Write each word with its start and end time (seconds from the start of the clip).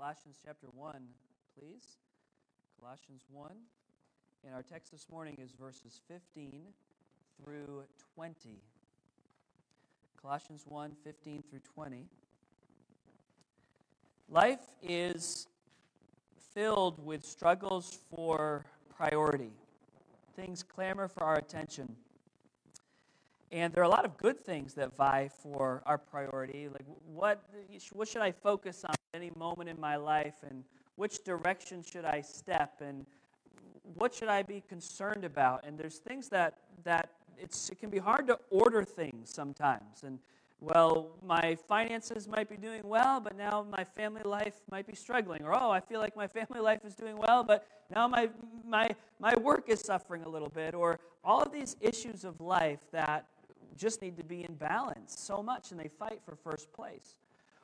Colossians 0.00 0.38
chapter 0.42 0.66
1, 0.72 0.94
please. 1.58 1.98
Colossians 2.80 3.22
1. 3.30 3.50
And 4.46 4.54
our 4.54 4.62
text 4.62 4.92
this 4.92 5.06
morning 5.12 5.36
is 5.38 5.52
verses 5.60 6.00
15 6.08 6.62
through 7.36 7.82
20. 8.14 8.34
Colossians 10.22 10.64
1 10.66 10.92
15 11.04 11.44
through 11.50 11.60
20. 11.74 12.06
Life 14.30 14.60
is 14.82 15.48
filled 16.54 17.04
with 17.04 17.22
struggles 17.22 17.98
for 18.10 18.64
priority. 18.88 19.52
Things 20.34 20.62
clamor 20.62 21.08
for 21.08 21.24
our 21.24 21.36
attention. 21.36 21.94
And 23.52 23.72
there 23.72 23.82
are 23.82 23.86
a 23.86 23.90
lot 23.90 24.04
of 24.04 24.16
good 24.16 24.44
things 24.44 24.74
that 24.74 24.94
vie 24.96 25.28
for 25.42 25.82
our 25.84 25.98
priority. 25.98 26.68
Like, 26.68 26.84
what, 27.12 27.42
what 27.92 28.06
should 28.06 28.22
I 28.22 28.30
focus 28.30 28.84
on 28.84 28.92
at 28.92 29.20
any 29.20 29.32
moment 29.36 29.68
in 29.68 29.80
my 29.80 29.96
life? 29.96 30.34
And 30.48 30.62
which 30.94 31.24
direction 31.24 31.82
should 31.82 32.04
I 32.04 32.20
step? 32.20 32.80
And 32.80 33.06
what 33.94 34.14
should 34.14 34.28
I 34.28 34.42
be 34.42 34.62
concerned 34.68 35.24
about? 35.24 35.64
And 35.66 35.76
there's 35.76 35.98
things 35.98 36.28
that, 36.28 36.58
that 36.84 37.10
it's, 37.36 37.70
it 37.70 37.80
can 37.80 37.90
be 37.90 37.98
hard 37.98 38.28
to 38.28 38.38
order 38.50 38.84
things 38.84 39.32
sometimes. 39.34 40.04
And, 40.04 40.20
well, 40.60 41.08
my 41.26 41.56
finances 41.66 42.28
might 42.28 42.48
be 42.48 42.56
doing 42.56 42.82
well, 42.84 43.18
but 43.18 43.36
now 43.36 43.66
my 43.68 43.82
family 43.82 44.22
life 44.22 44.60
might 44.70 44.86
be 44.86 44.94
struggling. 44.94 45.42
Or, 45.42 45.54
oh, 45.54 45.70
I 45.70 45.80
feel 45.80 46.00
like 46.00 46.14
my 46.14 46.26
family 46.26 46.60
life 46.60 46.84
is 46.84 46.94
doing 46.94 47.16
well, 47.16 47.42
but 47.42 47.66
now 47.92 48.06
my, 48.06 48.28
my, 48.64 48.90
my 49.18 49.34
work 49.36 49.68
is 49.68 49.80
suffering 49.80 50.22
a 50.22 50.28
little 50.28 50.50
bit. 50.50 50.74
Or 50.74 51.00
all 51.24 51.40
of 51.40 51.50
these 51.50 51.76
issues 51.80 52.24
of 52.24 52.40
life 52.40 52.80
that 52.92 53.24
just 53.80 54.02
need 54.02 54.16
to 54.18 54.24
be 54.24 54.44
in 54.44 54.54
balance 54.54 55.16
so 55.18 55.42
much, 55.42 55.70
and 55.70 55.80
they 55.80 55.88
fight 55.88 56.20
for 56.24 56.36
first 56.36 56.72
place. 56.72 57.16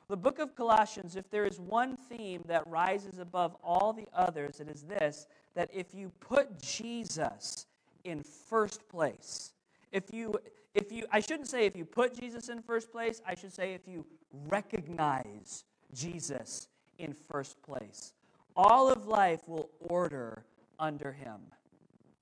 The 0.09 0.17
book 0.17 0.39
of 0.39 0.55
Colossians, 0.55 1.15
if 1.15 1.29
there 1.29 1.45
is 1.45 1.59
one 1.59 1.95
theme 1.95 2.41
that 2.47 2.65
rises 2.67 3.19
above 3.19 3.55
all 3.63 3.93
the 3.93 4.07
others, 4.13 4.59
it 4.59 4.69
is 4.69 4.83
this 4.83 5.27
that 5.53 5.69
if 5.73 5.93
you 5.93 6.11
put 6.19 6.61
Jesus 6.61 7.65
in 8.03 8.23
first 8.23 8.87
place, 8.89 9.53
if 9.91 10.13
you 10.13 10.35
if 10.73 10.91
you 10.91 11.05
I 11.11 11.19
shouldn't 11.19 11.47
say 11.47 11.65
if 11.65 11.75
you 11.75 11.85
put 11.85 12.17
Jesus 12.17 12.49
in 12.49 12.61
first 12.61 12.91
place, 12.91 13.21
I 13.27 13.35
should 13.35 13.53
say 13.53 13.73
if 13.73 13.87
you 13.87 14.05
recognize 14.47 15.65
Jesus 15.93 16.67
in 16.97 17.13
first 17.13 17.61
place. 17.61 18.13
All 18.55 18.91
of 18.91 19.07
life 19.07 19.47
will 19.47 19.69
order 19.81 20.45
under 20.79 21.11
him. 21.11 21.41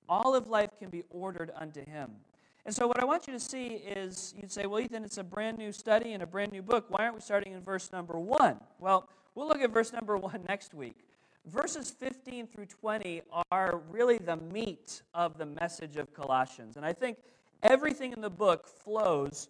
All 0.08 0.34
of 0.34 0.48
life 0.48 0.70
can 0.78 0.90
be 0.90 1.04
ordered 1.10 1.50
unto 1.54 1.84
him. 1.84 2.10
And 2.66 2.74
so, 2.74 2.88
what 2.88 3.00
I 3.00 3.04
want 3.04 3.28
you 3.28 3.32
to 3.32 3.38
see 3.38 3.66
is 3.66 4.34
you'd 4.36 4.50
say, 4.50 4.66
well, 4.66 4.80
Ethan, 4.80 5.04
it's 5.04 5.18
a 5.18 5.24
brand 5.24 5.56
new 5.56 5.70
study 5.70 6.14
and 6.14 6.22
a 6.24 6.26
brand 6.26 6.50
new 6.50 6.62
book. 6.62 6.86
Why 6.88 7.04
aren't 7.04 7.14
we 7.14 7.20
starting 7.20 7.52
in 7.52 7.62
verse 7.62 7.92
number 7.92 8.18
one? 8.18 8.58
Well, 8.80 9.08
we'll 9.36 9.46
look 9.46 9.60
at 9.60 9.70
verse 9.70 9.92
number 9.92 10.16
one 10.18 10.44
next 10.48 10.74
week. 10.74 10.96
Verses 11.46 11.92
15 11.92 12.48
through 12.48 12.66
20 12.66 13.22
are 13.52 13.80
really 13.88 14.18
the 14.18 14.36
meat 14.36 15.02
of 15.14 15.38
the 15.38 15.46
message 15.46 15.96
of 15.96 16.12
Colossians. 16.12 16.76
And 16.76 16.84
I 16.84 16.92
think 16.92 17.18
everything 17.62 18.12
in 18.12 18.20
the 18.20 18.28
book 18.28 18.66
flows 18.66 19.48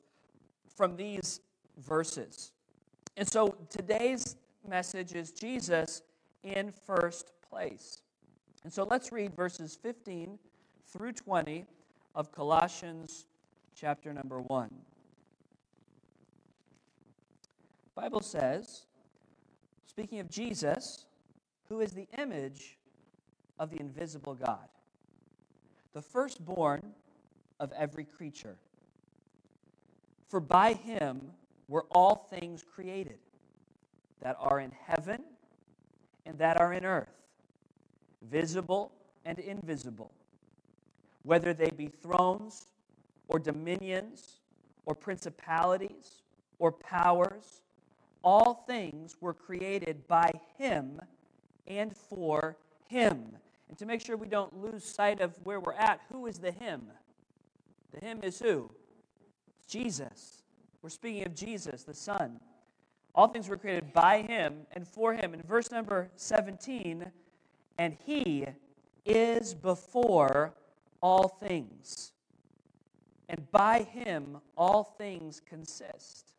from 0.76 0.94
these 0.94 1.40
verses. 1.78 2.52
And 3.16 3.26
so, 3.26 3.56
today's 3.70 4.36
message 4.68 5.14
is 5.14 5.32
Jesus 5.32 6.02
in 6.42 6.70
first 6.70 7.32
place. 7.48 8.02
And 8.62 8.70
so, 8.70 8.84
let's 8.84 9.10
read 9.10 9.34
verses 9.34 9.74
15 9.74 10.38
through 10.86 11.12
20 11.12 11.64
of 12.16 12.32
Colossians 12.32 13.26
chapter 13.78 14.12
number 14.14 14.40
1. 14.40 14.70
The 17.94 18.00
Bible 18.00 18.22
says, 18.22 18.86
speaking 19.84 20.18
of 20.20 20.30
Jesus, 20.30 21.04
who 21.68 21.80
is 21.80 21.92
the 21.92 22.08
image 22.18 22.78
of 23.58 23.70
the 23.70 23.78
invisible 23.78 24.34
God, 24.34 24.66
the 25.92 26.00
firstborn 26.00 26.94
of 27.60 27.70
every 27.78 28.04
creature. 28.04 28.56
For 30.28 30.40
by 30.40 30.72
him 30.72 31.20
were 31.68 31.84
all 31.90 32.14
things 32.30 32.64
created 32.74 33.18
that 34.22 34.36
are 34.40 34.58
in 34.58 34.72
heaven 34.86 35.22
and 36.24 36.38
that 36.38 36.58
are 36.58 36.72
in 36.72 36.86
earth, 36.86 37.14
visible 38.22 38.92
and 39.26 39.38
invisible 39.38 40.12
whether 41.26 41.52
they 41.52 41.70
be 41.76 41.88
thrones 41.88 42.68
or 43.28 43.40
dominions 43.40 44.40
or 44.86 44.94
principalities 44.94 46.22
or 46.60 46.70
powers, 46.70 47.62
all 48.22 48.64
things 48.66 49.16
were 49.20 49.34
created 49.34 50.06
by 50.06 50.30
him 50.56 51.00
and 51.66 51.96
for 51.96 52.56
him. 52.86 53.36
And 53.68 53.76
to 53.78 53.86
make 53.86 54.00
sure 54.00 54.16
we 54.16 54.28
don't 54.28 54.62
lose 54.62 54.84
sight 54.84 55.20
of 55.20 55.34
where 55.42 55.58
we're 55.58 55.72
at, 55.72 56.00
who 56.12 56.26
is 56.26 56.38
the 56.38 56.52
him? 56.52 56.82
The 57.92 58.06
him 58.06 58.20
is 58.22 58.38
who? 58.38 58.70
It's 59.58 59.66
Jesus. 59.66 60.42
We're 60.80 60.90
speaking 60.90 61.26
of 61.26 61.34
Jesus, 61.34 61.82
the 61.82 61.94
Son. 61.94 62.38
All 63.16 63.26
things 63.26 63.48
were 63.48 63.56
created 63.56 63.92
by 63.92 64.22
him 64.22 64.58
and 64.72 64.86
for 64.86 65.12
him. 65.12 65.34
In 65.34 65.42
verse 65.42 65.72
number 65.72 66.08
17, 66.14 67.04
and 67.78 67.96
he 68.04 68.46
is 69.04 69.54
before 69.54 70.54
all 71.06 71.28
things, 71.28 72.10
and 73.28 73.48
by 73.52 73.82
him 73.82 74.38
all 74.56 74.82
things 74.82 75.40
consist. 75.48 76.32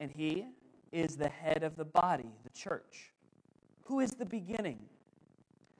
And 0.00 0.10
he 0.10 0.46
is 0.90 1.16
the 1.16 1.28
head 1.28 1.62
of 1.62 1.76
the 1.76 1.84
body, 1.84 2.28
the 2.42 2.50
church. 2.50 3.12
Who 3.82 4.00
is 4.00 4.10
the 4.10 4.24
beginning? 4.24 4.80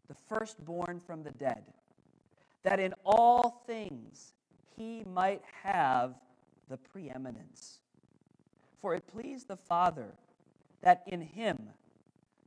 The 0.06 0.14
firstborn 0.14 1.00
from 1.00 1.24
the 1.24 1.32
dead, 1.32 1.64
that 2.62 2.78
in 2.78 2.94
all 3.04 3.64
things 3.66 4.34
he 4.76 5.02
might 5.12 5.42
have 5.64 6.14
the 6.68 6.76
preeminence. 6.76 7.80
For 8.80 8.94
it 8.94 9.08
pleased 9.08 9.48
the 9.48 9.56
Father 9.56 10.14
that 10.82 11.02
in 11.08 11.20
him 11.20 11.70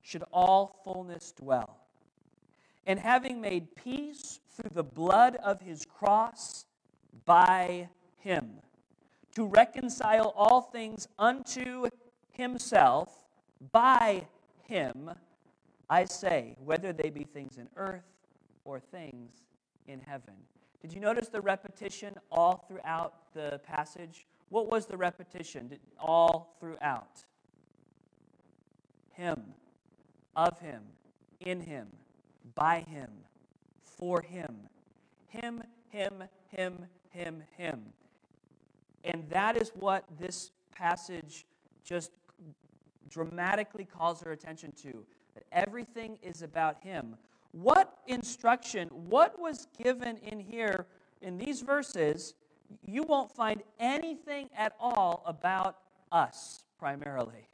should 0.02 0.24
all 0.32 0.80
fullness 0.86 1.34
dwell 1.34 1.83
and 2.86 3.00
having 3.00 3.40
made 3.40 3.76
peace 3.76 4.40
through 4.56 4.72
the 4.74 4.84
blood 4.84 5.38
of 5.38 5.62
his 5.62 5.86
cross 5.86 6.66
by 7.26 7.90
him, 8.20 8.60
to 9.36 9.46
reconcile 9.46 10.34
all 10.36 10.62
things 10.62 11.08
unto 11.18 11.88
himself 12.32 13.10
by 13.72 14.28
him, 14.64 15.10
I 15.90 16.06
say, 16.06 16.56
whether 16.64 16.94
they 16.94 17.10
be 17.10 17.24
things 17.24 17.58
in 17.58 17.68
earth 17.76 18.04
or 18.66 18.80
things 18.80 19.32
in 19.88 20.00
heaven. 20.00 20.36
Did 20.82 20.94
you 20.94 21.00
notice 21.00 21.30
the 21.30 21.42
repetition 21.42 22.16
all 22.32 22.66
throughout 22.68 23.34
the 23.34 23.62
passage? 23.66 24.28
What 24.50 24.70
was 24.70 24.86
the 24.86 24.98
repetition 24.98 25.78
all 26.00 26.56
throughout? 26.60 27.24
Him, 29.12 29.42
of 30.36 30.60
him, 30.60 30.82
in 31.40 31.62
him, 31.62 31.88
by 32.56 32.82
him, 32.88 33.10
for 33.84 34.22
him. 34.22 34.56
Him, 35.28 35.64
him, 35.90 36.24
him, 36.50 36.86
him, 37.10 37.44
him. 37.58 37.82
And 39.04 39.26
that 39.30 39.58
is 39.58 39.72
what 39.76 40.06
this 40.20 40.52
passage 40.72 41.46
just 41.84 42.12
dramatically 43.10 43.86
calls 43.86 44.24
our 44.24 44.32
attention 44.32 44.72
to. 44.84 45.06
That 45.34 45.44
everything 45.52 46.18
is 46.22 46.42
about 46.42 46.82
him. 46.84 47.16
What 47.52 47.98
instruction, 48.08 48.88
what 48.90 49.40
was 49.40 49.68
given 49.82 50.18
in 50.18 50.40
here 50.40 50.88
in 51.22 51.38
these 51.38 51.62
verses, 51.62 52.34
you 52.86 53.04
won't 53.04 53.32
find 53.32 53.62
anything 53.80 54.50
at 54.56 54.74
all 54.80 55.24
about 55.26 55.78
us 56.12 56.64
primarily. 56.80 57.48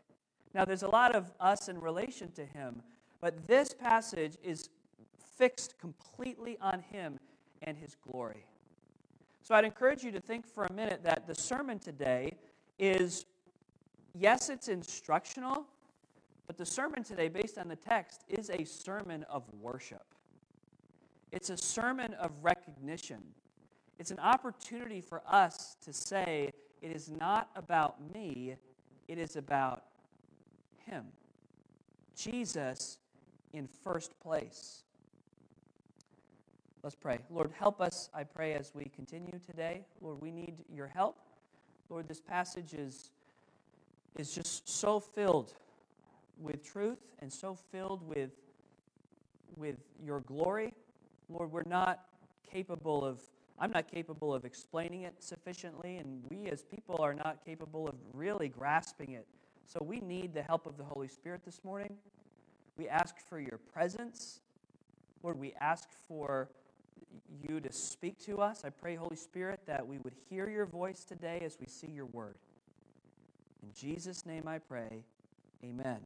Now, 0.53 0.65
there's 0.65 0.83
a 0.83 0.89
lot 0.89 1.15
of 1.15 1.31
us 1.39 1.69
in 1.69 1.79
relation 1.79 2.31
to 2.31 2.45
him, 2.45 2.81
but 3.21 3.47
this 3.47 3.73
passage 3.73 4.37
is 4.43 4.69
fixed 5.39 5.79
completely 5.79 6.57
on 6.61 6.81
Him 6.91 7.17
and 7.63 7.77
His 7.77 7.95
glory. 7.95 8.45
So 9.41 9.55
I'd 9.55 9.65
encourage 9.65 10.03
you 10.03 10.11
to 10.11 10.19
think 10.19 10.45
for 10.45 10.65
a 10.65 10.73
minute 10.73 10.99
that 11.03 11.25
the 11.25 11.33
sermon 11.33 11.79
today 11.79 12.37
is, 12.77 13.25
yes, 14.13 14.49
it's 14.49 14.67
instructional, 14.67 15.65
but 16.45 16.57
the 16.57 16.65
sermon 16.65 17.03
today, 17.03 17.29
based 17.29 17.57
on 17.57 17.69
the 17.69 17.75
text, 17.77 18.25
is 18.27 18.49
a 18.49 18.65
sermon 18.65 19.23
of 19.29 19.43
worship. 19.61 20.03
It's 21.31 21.49
a 21.49 21.57
sermon 21.57 22.13
of 22.15 22.31
recognition. 22.41 23.23
It's 23.97 24.11
an 24.11 24.19
opportunity 24.19 24.99
for 24.99 25.21
us 25.27 25.77
to 25.85 25.93
say, 25.93 26.51
it 26.81 26.91
is 26.95 27.09
not 27.09 27.49
about 27.55 27.95
me, 28.13 28.55
it 29.07 29.17
is 29.17 29.35
about 29.37 29.83
Him. 30.85 31.05
Jesus 32.15 32.97
in 33.53 33.67
first 33.83 34.19
place. 34.19 34.83
Let's 36.81 36.95
pray. 36.95 37.19
Lord, 37.29 37.51
help 37.59 37.81
us, 37.81 38.09
I 38.13 38.23
pray, 38.23 38.53
as 38.53 38.71
we 38.73 38.85
continue 38.85 39.37
today. 39.45 39.81
Lord, 39.99 40.21
we 40.21 40.31
need 40.31 40.63
your 40.73 40.87
help. 40.87 41.17
Lord, 41.89 42.07
this 42.07 42.21
passage 42.21 42.73
is, 42.73 43.11
is 44.17 44.33
just 44.33 44.69
so 44.69 45.01
filled 45.01 45.53
with 46.39 46.63
truth 46.63 46.99
and 47.19 47.31
so 47.31 47.57
filled 47.69 48.07
with, 48.07 48.31
with 49.57 49.75
your 50.01 50.21
glory. 50.21 50.73
Lord, 51.27 51.51
we're 51.51 51.63
not 51.63 52.05
capable 52.49 53.03
of, 53.03 53.19
I'm 53.59 53.71
not 53.71 53.91
capable 53.91 54.33
of 54.33 54.45
explaining 54.45 55.01
it 55.01 55.15
sufficiently, 55.19 55.97
and 55.97 56.23
we 56.29 56.49
as 56.49 56.63
people 56.63 56.95
are 57.01 57.13
not 57.13 57.43
capable 57.45 57.89
of 57.89 57.95
really 58.13 58.47
grasping 58.47 59.11
it. 59.11 59.27
So 59.65 59.83
we 59.83 59.99
need 59.99 60.33
the 60.33 60.43
help 60.43 60.65
of 60.65 60.77
the 60.77 60.85
Holy 60.85 61.09
Spirit 61.09 61.41
this 61.43 61.59
morning. 61.65 61.93
We 62.77 62.87
ask 62.87 63.15
for 63.27 63.37
your 63.37 63.59
presence. 63.73 64.39
Lord, 65.21 65.37
we 65.37 65.53
ask 65.59 65.89
for 66.07 66.47
you 67.47 67.59
to 67.59 67.71
speak 67.71 68.19
to 68.25 68.39
us. 68.39 68.63
I 68.65 68.69
pray, 68.69 68.95
Holy 68.95 69.15
Spirit, 69.15 69.61
that 69.65 69.85
we 69.85 69.97
would 69.99 70.13
hear 70.29 70.49
your 70.49 70.65
voice 70.65 71.03
today 71.03 71.41
as 71.43 71.57
we 71.59 71.67
see 71.67 71.87
your 71.87 72.05
word. 72.05 72.35
In 73.63 73.69
Jesus' 73.73 74.25
name 74.25 74.47
I 74.47 74.59
pray. 74.59 75.03
Amen. 75.63 75.99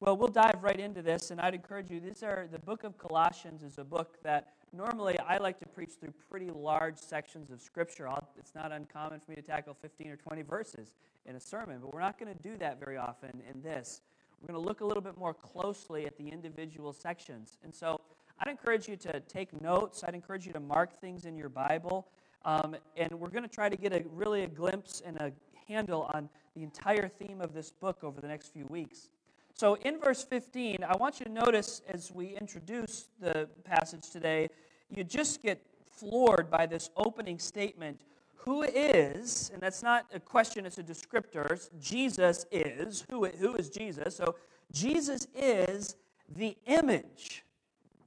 Well, 0.00 0.16
we'll 0.16 0.28
dive 0.28 0.62
right 0.62 0.80
into 0.80 1.02
this, 1.02 1.30
and 1.30 1.40
I'd 1.40 1.54
encourage 1.54 1.90
you. 1.90 2.00
These 2.00 2.22
are 2.22 2.48
the 2.50 2.58
book 2.58 2.84
of 2.84 2.96
Colossians 2.96 3.62
is 3.62 3.76
a 3.76 3.84
book 3.84 4.16
that 4.22 4.54
normally 4.72 5.18
I 5.18 5.36
like 5.36 5.58
to 5.60 5.66
preach 5.66 5.90
through 6.00 6.14
pretty 6.30 6.48
large 6.48 6.96
sections 6.96 7.50
of 7.50 7.60
Scripture. 7.60 8.08
It's 8.38 8.54
not 8.54 8.72
uncommon 8.72 9.20
for 9.20 9.32
me 9.32 9.36
to 9.36 9.42
tackle 9.42 9.74
15 9.74 10.10
or 10.10 10.16
20 10.16 10.42
verses 10.42 10.94
in 11.26 11.36
a 11.36 11.40
sermon, 11.40 11.80
but 11.82 11.92
we're 11.92 12.00
not 12.00 12.18
going 12.18 12.34
to 12.34 12.42
do 12.42 12.56
that 12.56 12.80
very 12.80 12.96
often 12.96 13.42
in 13.52 13.60
this. 13.60 14.00
We're 14.40 14.54
going 14.54 14.64
to 14.64 14.66
look 14.66 14.80
a 14.80 14.86
little 14.86 15.02
bit 15.02 15.18
more 15.18 15.34
closely 15.34 16.06
at 16.06 16.16
the 16.16 16.28
individual 16.28 16.94
sections. 16.94 17.58
And 17.62 17.74
so 17.74 18.00
I'd 18.40 18.50
encourage 18.50 18.88
you 18.88 18.96
to 18.96 19.20
take 19.20 19.60
notes. 19.60 20.02
I'd 20.02 20.14
encourage 20.14 20.46
you 20.46 20.52
to 20.54 20.60
mark 20.60 20.98
things 20.98 21.26
in 21.26 21.36
your 21.36 21.50
Bible. 21.50 22.08
Um, 22.44 22.74
and 22.96 23.12
we're 23.12 23.28
going 23.28 23.42
to 23.42 23.50
try 23.50 23.68
to 23.68 23.76
get 23.76 23.92
a 23.92 24.02
really 24.14 24.44
a 24.44 24.46
glimpse 24.46 25.02
and 25.04 25.18
a 25.18 25.30
handle 25.68 26.10
on 26.14 26.28
the 26.56 26.62
entire 26.62 27.06
theme 27.06 27.42
of 27.42 27.52
this 27.52 27.70
book 27.70 28.02
over 28.02 28.20
the 28.20 28.28
next 28.28 28.48
few 28.48 28.64
weeks. 28.66 29.10
So, 29.54 29.74
in 29.82 30.00
verse 30.00 30.24
15, 30.24 30.78
I 30.88 30.96
want 30.96 31.20
you 31.20 31.26
to 31.26 31.32
notice 31.32 31.82
as 31.86 32.10
we 32.12 32.28
introduce 32.28 33.08
the 33.20 33.46
passage 33.64 34.08
today, 34.10 34.48
you 34.88 35.04
just 35.04 35.42
get 35.42 35.60
floored 35.90 36.50
by 36.50 36.64
this 36.64 36.88
opening 36.96 37.38
statement 37.38 38.00
who 38.36 38.62
is, 38.62 39.50
and 39.52 39.60
that's 39.60 39.82
not 39.82 40.06
a 40.14 40.20
question, 40.20 40.64
it's 40.64 40.78
a 40.78 40.82
descriptor. 40.82 41.68
Jesus 41.78 42.46
is. 42.50 43.04
Who, 43.10 43.26
who 43.26 43.54
is 43.56 43.68
Jesus? 43.68 44.16
So, 44.16 44.36
Jesus 44.72 45.26
is 45.34 45.96
the 46.34 46.56
image 46.66 47.44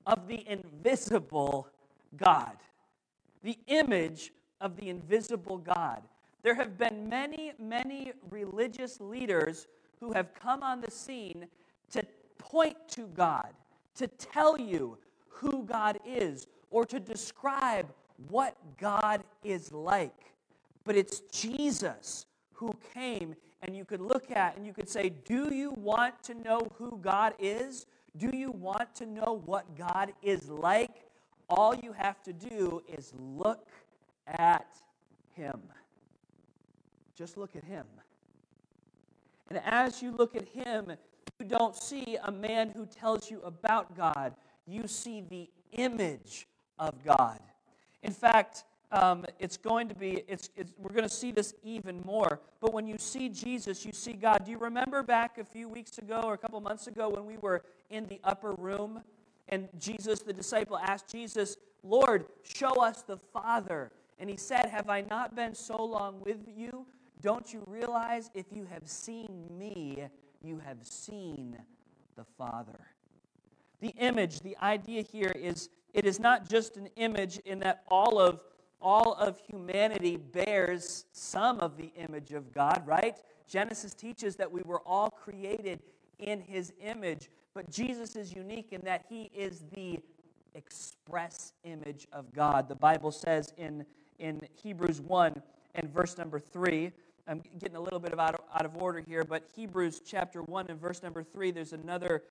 of 0.05 0.27
the 0.27 0.47
invisible 0.49 1.67
God. 2.17 2.57
The 3.43 3.57
image 3.67 4.31
of 4.61 4.75
the 4.77 4.89
invisible 4.89 5.57
God. 5.57 6.01
There 6.41 6.55
have 6.55 6.77
been 6.77 7.09
many, 7.09 7.53
many 7.59 8.11
religious 8.29 8.99
leaders 8.99 9.67
who 9.99 10.11
have 10.13 10.33
come 10.33 10.63
on 10.63 10.81
the 10.81 10.91
scene 10.91 11.47
to 11.91 12.03
point 12.37 12.75
to 12.89 13.07
God, 13.07 13.49
to 13.95 14.07
tell 14.07 14.59
you 14.59 14.97
who 15.29 15.63
God 15.63 15.99
is, 16.05 16.47
or 16.69 16.85
to 16.85 16.99
describe 16.99 17.87
what 18.29 18.57
God 18.77 19.23
is 19.43 19.71
like. 19.71 20.33
But 20.83 20.95
it's 20.95 21.21
Jesus 21.31 22.25
who 22.53 22.73
came, 22.93 23.35
and 23.61 23.75
you 23.75 23.85
could 23.85 24.01
look 24.01 24.31
at 24.31 24.57
and 24.57 24.65
you 24.65 24.73
could 24.73 24.89
say, 24.89 25.09
Do 25.09 25.53
you 25.53 25.71
want 25.71 26.21
to 26.23 26.33
know 26.33 26.67
who 26.77 26.99
God 27.01 27.33
is? 27.39 27.85
Do 28.17 28.29
you 28.35 28.51
want 28.51 28.93
to 28.95 29.05
know 29.05 29.41
what 29.45 29.77
God 29.77 30.13
is 30.21 30.49
like? 30.49 31.03
All 31.49 31.75
you 31.75 31.93
have 31.93 32.21
to 32.23 32.33
do 32.33 32.81
is 32.87 33.11
look 33.17 33.67
at 34.27 34.67
Him. 35.35 35.61
Just 37.15 37.37
look 37.37 37.55
at 37.55 37.63
him. 37.63 37.85
And 39.49 39.61
as 39.65 40.01
you 40.01 40.11
look 40.11 40.35
at 40.35 40.47
him, 40.49 40.93
you 41.39 41.45
don't 41.45 41.75
see 41.75 42.17
a 42.23 42.31
man 42.31 42.69
who 42.69 42.85
tells 42.85 43.29
you 43.29 43.41
about 43.43 43.95
God. 43.95 44.33
You 44.65 44.87
see 44.87 45.21
the 45.21 45.49
image 45.73 46.47
of 46.79 47.03
God. 47.03 47.39
In 48.01 48.11
fact, 48.11 48.63
um, 48.93 49.25
it's 49.39 49.57
going 49.57 49.89
to 49.89 49.95
be, 49.95 50.23
it's, 50.27 50.51
it's, 50.55 50.71
we're 50.77 50.93
going 50.93 51.07
to 51.07 51.13
see 51.13 51.31
this 51.31 51.55
even 51.63 51.99
more. 52.05 52.39
But 52.61 52.73
when 52.73 52.87
you 52.87 52.97
see 52.99 53.27
Jesus, 53.27 53.85
you 53.85 53.91
see 53.91 54.13
God. 54.13 54.45
Do 54.45 54.51
you 54.51 54.59
remember 54.59 55.01
back 55.01 55.39
a 55.39 55.43
few 55.43 55.67
weeks 55.67 55.97
ago 55.97 56.21
or 56.23 56.35
a 56.35 56.37
couple 56.37 56.61
months 56.61 56.85
ago 56.85 57.09
when 57.09 57.25
we 57.25 57.37
were 57.37 57.63
in 57.89 58.05
the 58.05 58.19
upper 58.23 58.51
room 58.51 59.01
and 59.49 59.67
Jesus, 59.79 60.19
the 60.21 60.31
disciple, 60.31 60.77
asked 60.77 61.09
Jesus, 61.09 61.57
Lord, 61.83 62.25
show 62.43 62.81
us 62.81 63.01
the 63.01 63.17
Father. 63.17 63.91
And 64.19 64.29
he 64.29 64.37
said, 64.37 64.67
Have 64.67 64.89
I 64.89 65.01
not 65.01 65.35
been 65.35 65.55
so 65.55 65.83
long 65.83 66.21
with 66.21 66.47
you? 66.47 66.85
Don't 67.21 67.51
you 67.51 67.63
realize 67.67 68.29
if 68.33 68.45
you 68.51 68.65
have 68.65 68.87
seen 68.87 69.45
me, 69.57 70.03
you 70.41 70.59
have 70.59 70.77
seen 70.83 71.57
the 72.15 72.23
Father? 72.37 72.79
The 73.81 73.93
image, 73.97 74.39
the 74.41 74.55
idea 74.61 75.01
here 75.01 75.33
is 75.35 75.69
it 75.93 76.05
is 76.05 76.19
not 76.19 76.47
just 76.47 76.77
an 76.77 76.87
image 76.95 77.39
in 77.39 77.59
that 77.59 77.83
all 77.87 78.19
of 78.19 78.43
all 78.83 79.13
of 79.13 79.39
humanity 79.39 80.17
bears 80.17 81.05
some 81.11 81.59
of 81.59 81.77
the 81.77 81.91
image 81.95 82.33
of 82.33 82.53
God, 82.53 82.83
right? 82.85 83.17
Genesis 83.47 83.93
teaches 83.93 84.35
that 84.35 84.51
we 84.51 84.61
were 84.63 84.81
all 84.85 85.09
created 85.09 85.79
in 86.19 86.41
his 86.41 86.73
image, 86.81 87.29
but 87.53 87.69
Jesus 87.71 88.15
is 88.15 88.33
unique 88.33 88.67
in 88.71 88.81
that 88.81 89.05
he 89.09 89.31
is 89.33 89.63
the 89.73 89.99
express 90.53 91.53
image 91.63 92.07
of 92.11 92.31
God. 92.33 92.67
The 92.67 92.75
Bible 92.75 93.11
says 93.11 93.53
in, 93.57 93.85
in 94.19 94.41
Hebrews 94.61 95.01
1 95.01 95.41
and 95.75 95.91
verse 95.91 96.17
number 96.17 96.39
3 96.39 96.91
I'm 97.27 97.41
getting 97.59 97.77
a 97.77 97.81
little 97.81 97.99
bit 97.99 98.11
of 98.11 98.19
out, 98.19 98.35
of 98.35 98.41
out 98.53 98.65
of 98.65 98.75
order 98.75 98.99
here, 98.99 99.23
but 99.23 99.47
Hebrews 99.55 100.01
chapter 100.05 100.41
1 100.43 100.65
and 100.69 100.79
verse 100.79 101.01
number 101.01 101.23
3, 101.23 101.51
there's 101.51 101.73
another 101.73 102.23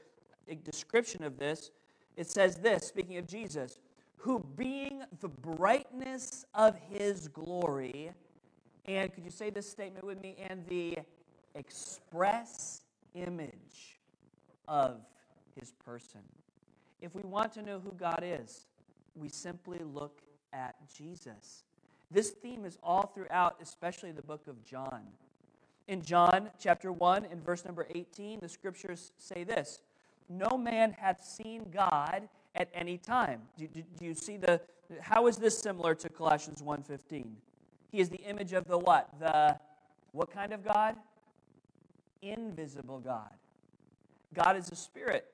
description 0.65 1.25
of 1.25 1.39
this. 1.39 1.71
It 2.17 2.29
says 2.29 2.57
this, 2.57 2.89
speaking 2.89 3.17
of 3.17 3.27
Jesus, 3.27 3.79
who 4.23 4.39
being 4.57 5.03
the 5.19 5.29
brightness 5.29 6.45
of 6.55 6.77
his 6.89 7.27
glory, 7.27 8.13
and 8.85 9.13
could 9.13 9.25
you 9.25 9.33
say 9.33 9.51
this 9.51 9.69
statement 9.69 10.07
with 10.07 10.23
me? 10.23 10.37
And 10.49 10.65
the 10.69 10.99
express 11.57 12.83
image 13.15 13.99
of 14.69 15.01
his 15.59 15.73
person. 15.85 16.21
If 17.01 17.17
we 17.17 17.23
want 17.23 17.53
to 17.55 17.63
know 17.63 17.81
who 17.81 17.91
God 17.99 18.23
is, 18.23 18.69
we 19.17 19.29
simply 19.29 19.81
look 19.93 20.21
at 20.53 20.77
Jesus. 20.97 21.65
This 22.09 22.31
theme 22.31 22.65
is 22.65 22.79
all 22.81 23.11
throughout, 23.13 23.57
especially 23.61 24.13
the 24.13 24.23
book 24.23 24.47
of 24.47 24.65
John. 24.65 25.03
In 25.89 26.01
John 26.01 26.49
chapter 26.61 26.93
1 26.93 27.27
and 27.29 27.45
verse 27.45 27.65
number 27.65 27.89
18, 27.93 28.39
the 28.39 28.49
scriptures 28.49 29.11
say 29.19 29.43
this 29.43 29.81
No 30.29 30.57
man 30.57 30.93
hath 30.93 31.25
seen 31.25 31.73
God 31.75 32.29
at 32.55 32.69
any 32.75 32.99
time. 32.99 33.43
Do, 33.57 33.67
do, 33.67 33.83
do 33.99 34.05
you 34.05 34.15
see 34.15 34.37
the, 34.37 34.61
how 35.01 35.27
is 35.27 35.37
this 35.37 35.59
similar 35.59 35.95
to 35.97 36.09
Colossians 36.09 36.63
1.15? 36.63 37.27
He 37.91 38.01
is 38.01 38.09
the 38.09 38.21
image 38.21 38.53
of 38.53 38.67
the 38.67 38.79
what? 38.79 39.09
The, 39.21 39.59
what 40.13 40.31
kind 40.31 40.53
of 40.53 40.65
God? 40.65 40.97
Invisible 42.23 43.01
God. 43.01 43.31
God 44.35 44.57
is 44.57 44.71
a 44.71 44.77
spirit. 44.77 45.27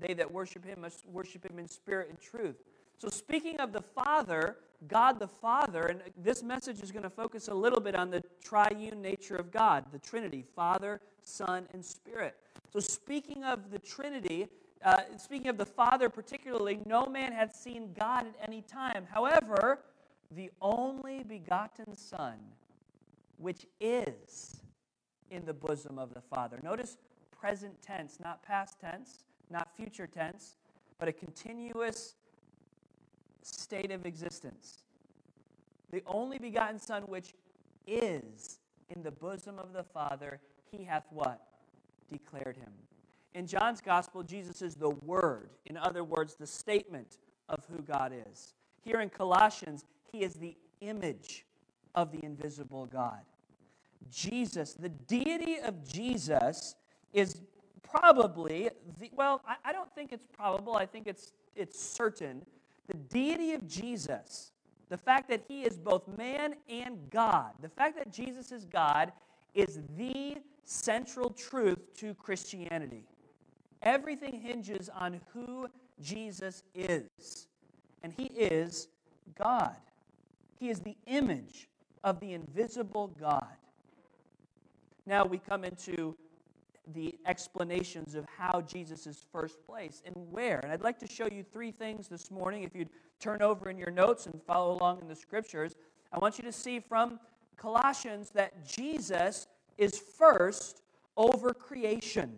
They 0.00 0.14
that 0.14 0.30
worship 0.30 0.64
him 0.64 0.80
must 0.80 1.06
worship 1.08 1.48
him 1.48 1.58
in 1.58 1.68
spirit 1.68 2.08
and 2.10 2.20
truth. 2.20 2.56
So, 2.98 3.08
speaking 3.08 3.60
of 3.60 3.72
the 3.72 3.80
Father, 3.80 4.56
God 4.88 5.18
the 5.18 5.28
Father, 5.28 5.86
and 5.86 6.00
this 6.16 6.42
message 6.42 6.82
is 6.82 6.92
going 6.92 7.02
to 7.02 7.10
focus 7.10 7.48
a 7.48 7.54
little 7.54 7.80
bit 7.80 7.94
on 7.94 8.10
the 8.10 8.22
triune 8.42 9.02
nature 9.02 9.36
of 9.36 9.50
God, 9.50 9.84
the 9.92 9.98
Trinity 9.98 10.44
Father, 10.54 11.00
Son, 11.22 11.66
and 11.72 11.84
Spirit. 11.84 12.36
So, 12.72 12.80
speaking 12.80 13.44
of 13.44 13.70
the 13.70 13.78
Trinity, 13.78 14.48
uh, 14.84 15.00
speaking 15.16 15.48
of 15.48 15.56
the 15.56 15.66
Father 15.66 16.08
particularly, 16.08 16.78
no 16.86 17.06
man 17.06 17.32
hath 17.32 17.54
seen 17.54 17.94
God 17.98 18.26
at 18.26 18.34
any 18.46 18.62
time. 18.62 19.06
However, 19.10 19.80
the 20.30 20.50
only 20.60 21.22
begotten 21.22 21.96
Son, 21.96 22.36
which 23.38 23.66
is 23.80 24.60
in 25.30 25.44
the 25.44 25.54
bosom 25.54 25.98
of 25.98 26.12
the 26.12 26.20
Father. 26.20 26.58
Notice 26.62 26.98
present 27.30 27.80
tense, 27.82 28.18
not 28.22 28.42
past 28.42 28.80
tense, 28.80 29.24
not 29.50 29.74
future 29.76 30.06
tense, 30.06 30.56
but 30.98 31.08
a 31.08 31.12
continuous 31.12 32.14
state 33.42 33.90
of 33.90 34.06
existence. 34.06 34.82
The 35.90 36.02
only 36.06 36.38
begotten 36.38 36.78
Son, 36.78 37.02
which 37.02 37.34
is 37.86 38.58
in 38.90 39.02
the 39.02 39.10
bosom 39.10 39.58
of 39.58 39.72
the 39.72 39.84
Father, 39.84 40.40
he 40.70 40.84
hath 40.84 41.04
what? 41.10 41.40
Declared 42.10 42.56
him. 42.56 42.72
In 43.34 43.46
John's 43.46 43.80
gospel, 43.80 44.22
Jesus 44.22 44.62
is 44.62 44.74
the 44.76 44.90
Word. 44.90 45.50
In 45.66 45.76
other 45.76 46.04
words, 46.04 46.34
the 46.34 46.46
statement 46.46 47.18
of 47.48 47.64
who 47.70 47.82
God 47.82 48.12
is. 48.30 48.54
Here 48.82 49.00
in 49.00 49.10
Colossians, 49.10 49.84
he 50.12 50.22
is 50.22 50.34
the 50.34 50.56
image 50.80 51.44
of 51.94 52.12
the 52.12 52.24
invisible 52.24 52.86
God. 52.86 53.20
Jesus, 54.10 54.74
the 54.74 54.88
deity 54.88 55.58
of 55.58 55.86
Jesus, 55.86 56.76
is 57.12 57.40
probably 57.82 58.68
the, 59.00 59.10
well, 59.14 59.40
I, 59.46 59.56
I 59.64 59.72
don't 59.72 59.92
think 59.94 60.12
it's 60.12 60.26
probable, 60.32 60.76
I 60.76 60.86
think 60.86 61.06
it's, 61.06 61.32
it's 61.56 61.82
certain 61.82 62.44
the 62.86 62.94
deity 62.94 63.54
of 63.54 63.66
Jesus, 63.66 64.52
the 64.88 64.98
fact 64.98 65.28
that 65.30 65.42
he 65.48 65.62
is 65.62 65.78
both 65.78 66.06
man 66.18 66.54
and 66.68 66.98
God, 67.10 67.52
the 67.62 67.68
fact 67.68 67.96
that 67.96 68.12
Jesus 68.12 68.52
is 68.52 68.64
God, 68.64 69.12
is 69.54 69.80
the 69.96 70.36
central 70.64 71.30
truth 71.30 71.78
to 71.98 72.14
Christianity. 72.14 73.04
Everything 73.84 74.40
hinges 74.40 74.88
on 74.88 75.20
who 75.32 75.68
Jesus 76.00 76.62
is, 76.74 77.46
and 78.02 78.12
He 78.16 78.24
is 78.24 78.88
God. 79.38 79.76
He 80.58 80.70
is 80.70 80.80
the 80.80 80.96
image 81.06 81.68
of 82.02 82.18
the 82.20 82.32
invisible 82.32 83.08
God. 83.20 83.56
Now 85.06 85.24
we 85.24 85.38
come 85.38 85.64
into 85.64 86.16
the 86.94 87.14
explanations 87.26 88.14
of 88.14 88.26
how 88.36 88.60
Jesus 88.62 89.06
is 89.06 89.24
first 89.32 89.64
place 89.66 90.02
and 90.04 90.14
where. 90.30 90.60
And 90.60 90.72
I'd 90.72 90.82
like 90.82 90.98
to 91.00 91.06
show 91.06 91.28
you 91.30 91.42
three 91.42 91.70
things 91.70 92.08
this 92.08 92.30
morning. 92.30 92.62
If 92.62 92.74
you'd 92.74 92.90
turn 93.20 93.42
over 93.42 93.70
in 93.70 93.78
your 93.78 93.90
notes 93.90 94.26
and 94.26 94.40
follow 94.42 94.76
along 94.76 95.00
in 95.00 95.08
the 95.08 95.16
scriptures, 95.16 95.74
I 96.12 96.18
want 96.18 96.38
you 96.38 96.44
to 96.44 96.52
see 96.52 96.80
from 96.80 97.20
Colossians 97.56 98.30
that 98.30 98.66
Jesus 98.66 99.46
is 99.78 99.98
first 99.98 100.82
over 101.16 101.52
creation. 101.54 102.36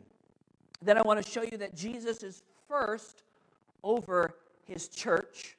Then 0.83 0.99
I 0.99 1.03
want 1.03 1.25
to 1.25 1.31
show 1.31 1.43
you 1.43 1.57
that 1.59 1.75
Jesus 1.75 2.23
is 2.23 2.43
first 2.69 3.23
over 3.83 4.37
his 4.65 4.89
church. 4.89 5.57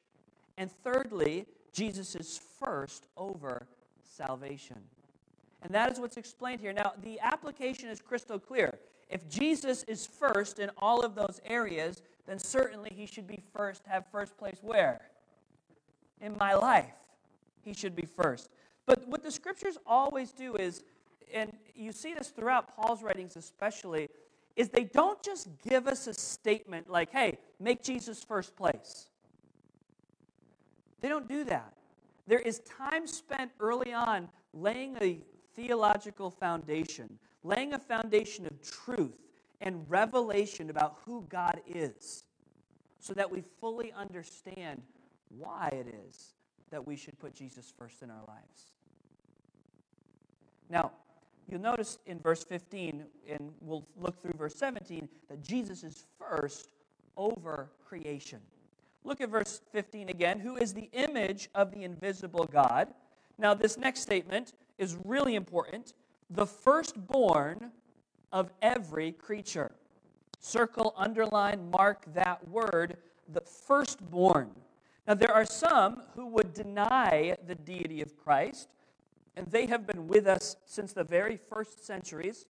And 0.57 0.71
thirdly, 0.83 1.45
Jesus 1.73 2.15
is 2.15 2.39
first 2.59 3.07
over 3.15 3.67
salvation. 4.03 4.77
And 5.61 5.73
that 5.73 5.91
is 5.91 5.99
what's 5.99 6.17
explained 6.17 6.61
here. 6.61 6.73
Now, 6.73 6.93
the 7.03 7.19
application 7.19 7.89
is 7.89 8.01
crystal 8.01 8.39
clear. 8.39 8.77
If 9.09 9.27
Jesus 9.29 9.83
is 9.83 10.05
first 10.05 10.59
in 10.59 10.69
all 10.77 11.03
of 11.03 11.15
those 11.15 11.39
areas, 11.45 12.01
then 12.25 12.39
certainly 12.39 12.91
he 12.93 13.05
should 13.05 13.27
be 13.27 13.41
first, 13.55 13.83
have 13.87 14.05
first 14.11 14.37
place 14.37 14.57
where? 14.61 15.01
In 16.21 16.35
my 16.37 16.53
life. 16.53 16.93
He 17.63 17.73
should 17.73 17.95
be 17.95 18.05
first. 18.05 18.49
But 18.85 19.07
what 19.07 19.23
the 19.23 19.31
scriptures 19.31 19.77
always 19.85 20.31
do 20.31 20.55
is, 20.55 20.83
and 21.33 21.51
you 21.75 21.91
see 21.91 22.13
this 22.13 22.29
throughout 22.29 22.75
Paul's 22.75 23.03
writings 23.03 23.35
especially, 23.35 24.09
is 24.57 24.69
they 24.69 24.85
don't 24.85 25.21
just 25.21 25.47
give 25.69 25.87
us 25.87 26.07
a 26.07 26.13
statement 26.13 26.89
like, 26.89 27.11
hey, 27.11 27.37
make 27.59 27.83
Jesus 27.83 28.23
first 28.23 28.55
place. 28.55 29.07
They 30.99 31.07
don't 31.07 31.29
do 31.29 31.45
that. 31.45 31.73
There 32.25 32.39
is 32.39 32.59
time 32.61 33.05
spent 33.05 33.51
early 33.59 33.93
on 33.93 34.27
laying 34.53 34.97
a 34.99 35.19
theological 35.55 36.31
foundation, 36.31 37.19
laying 37.43 37.73
a 37.73 37.79
foundation 37.79 38.47
of 38.47 38.59
truth 38.61 39.15
and 39.61 39.85
revelation 39.87 40.71
about 40.71 40.97
who 41.05 41.25
God 41.29 41.61
is, 41.67 42.25
so 42.99 43.13
that 43.13 43.29
we 43.29 43.43
fully 43.61 43.93
understand 43.93 44.81
why 45.29 45.69
it 45.71 45.87
is 46.07 46.33
that 46.71 46.85
we 46.85 46.95
should 46.95 47.17
put 47.19 47.33
Jesus 47.33 47.71
first 47.77 48.01
in 48.01 48.09
our 48.09 48.23
lives. 48.27 48.73
Now, 50.69 50.91
you'll 51.49 51.61
notice 51.61 51.99
in 52.05 52.19
verse 52.19 52.43
15, 52.43 53.05
and 53.29 53.51
we'll 53.61 53.85
look 53.99 54.21
through 54.21 54.33
verse 54.37 54.55
17, 54.55 55.07
that 55.29 55.41
Jesus 55.41 55.83
is 55.83 56.05
first 56.19 56.69
over 57.15 57.69
creation. 57.85 58.39
Look 59.03 59.21
at 59.21 59.29
verse 59.29 59.61
15 59.71 60.09
again. 60.09 60.39
Who 60.39 60.57
is 60.57 60.73
the 60.73 60.89
image 60.93 61.49
of 61.55 61.71
the 61.71 61.83
invisible 61.83 62.45
God? 62.45 62.89
Now, 63.37 63.53
this 63.53 63.77
next 63.77 64.01
statement 64.01 64.53
is 64.77 64.97
really 65.05 65.35
important. 65.35 65.93
The 66.29 66.45
firstborn 66.45 67.71
of 68.31 68.51
every 68.61 69.13
creature. 69.13 69.71
Circle, 70.39 70.93
underline, 70.97 71.71
mark 71.71 72.05
that 72.13 72.45
word, 72.47 72.97
the 73.29 73.41
firstborn. 73.41 74.51
Now, 75.07 75.13
there 75.13 75.31
are 75.31 75.45
some 75.45 76.03
who 76.15 76.27
would 76.27 76.53
deny 76.53 77.37
the 77.47 77.55
deity 77.55 78.01
of 78.01 78.17
Christ, 78.17 78.67
and 79.37 79.45
they 79.47 79.67
have 79.67 79.85
been 79.85 80.07
with 80.07 80.27
us 80.27 80.57
since 80.65 80.93
the 80.93 81.03
very 81.03 81.37
first 81.37 81.85
centuries. 81.85 82.47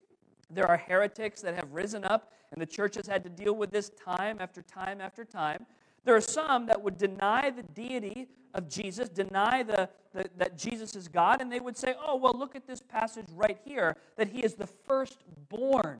There 0.50 0.66
are 0.66 0.78
heretics 0.78 1.42
that 1.42 1.54
have 1.54 1.70
risen 1.70 2.02
up, 2.04 2.32
and 2.50 2.60
the 2.60 2.66
church 2.66 2.94
has 2.96 3.06
had 3.06 3.22
to 3.24 3.28
deal 3.28 3.54
with 3.54 3.70
this 3.70 3.90
time 3.90 4.38
after 4.40 4.62
time 4.62 5.00
after 5.00 5.24
time. 5.24 5.66
There 6.04 6.16
are 6.16 6.20
some 6.22 6.64
that 6.66 6.80
would 6.80 6.96
deny 6.96 7.50
the 7.50 7.62
deity 7.62 8.28
of 8.54 8.70
Jesus, 8.70 9.10
deny 9.10 9.62
the, 9.62 9.90
the, 10.14 10.30
that 10.38 10.56
Jesus 10.56 10.96
is 10.96 11.06
God, 11.06 11.42
and 11.42 11.52
they 11.52 11.60
would 11.60 11.76
say, 11.76 11.94
oh, 12.02 12.16
well, 12.16 12.32
look 12.34 12.56
at 12.56 12.66
this 12.66 12.80
passage 12.80 13.26
right 13.34 13.58
here, 13.62 13.96
that 14.16 14.28
he 14.28 14.42
is 14.42 14.54
the 14.54 14.66
firstborn. 14.66 15.98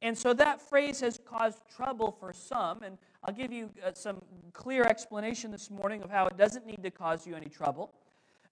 And 0.00 0.16
so 0.16 0.32
that 0.34 0.60
phrase 0.60 1.00
has 1.00 1.18
caused 1.18 1.58
trouble 1.74 2.12
for 2.20 2.32
some, 2.32 2.84
and 2.84 2.98
I'll 3.24 3.34
give 3.34 3.52
you 3.52 3.70
uh, 3.84 3.90
some 3.94 4.22
clear 4.52 4.84
explanation 4.84 5.50
this 5.50 5.70
morning 5.70 6.02
of 6.02 6.10
how 6.10 6.26
it 6.26 6.36
doesn't 6.36 6.66
need 6.66 6.84
to 6.84 6.90
cause 6.90 7.26
you 7.26 7.34
any 7.34 7.48
trouble. 7.48 7.90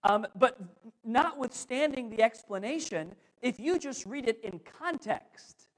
Um, 0.04 0.26
but 0.36 0.58
notwithstanding 1.04 2.10
the 2.10 2.22
explanation, 2.22 3.14
if 3.40 3.60
you 3.60 3.78
just 3.78 4.04
read 4.06 4.28
it 4.28 4.40
in 4.42 4.60
context, 4.80 5.68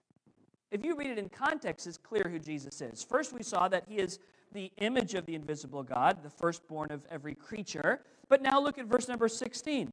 if 0.71 0.85
you 0.85 0.97
read 0.97 1.11
it 1.11 1.19
in 1.19 1.29
context, 1.29 1.87
it's 1.87 1.99
clear 1.99 2.27
who 2.29 2.39
Jesus 2.39 2.81
is. 2.81 3.03
First, 3.03 3.33
we 3.33 3.43
saw 3.43 3.69
that 3.69 3.85
he 3.87 3.97
is 3.97 4.19
the 4.53 4.73
image 4.79 5.15
of 5.15 5.27
the 5.27 5.35
invisible 5.35 5.83
God, 5.83 6.23
the 6.23 6.31
firstborn 6.31 6.91
of 6.91 7.03
every 7.11 7.35
creature. 7.35 8.01
But 8.29 8.43
now 8.43 8.61
look 8.61 8.79
at 8.79 8.87
verse 8.87 9.09
number 9.09 9.29
16. 9.29 9.93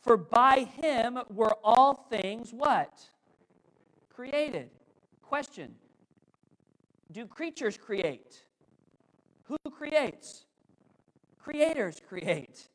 For 0.00 0.16
by 0.16 0.66
him 0.80 1.18
were 1.30 1.54
all 1.62 1.94
things 1.94 2.52
what? 2.52 3.00
Created. 4.08 4.70
Question 5.22 5.74
Do 7.12 7.26
creatures 7.26 7.76
create? 7.76 8.42
Who 9.44 9.56
creates? 9.70 10.46
Creators 11.38 12.00
create. 12.08 12.68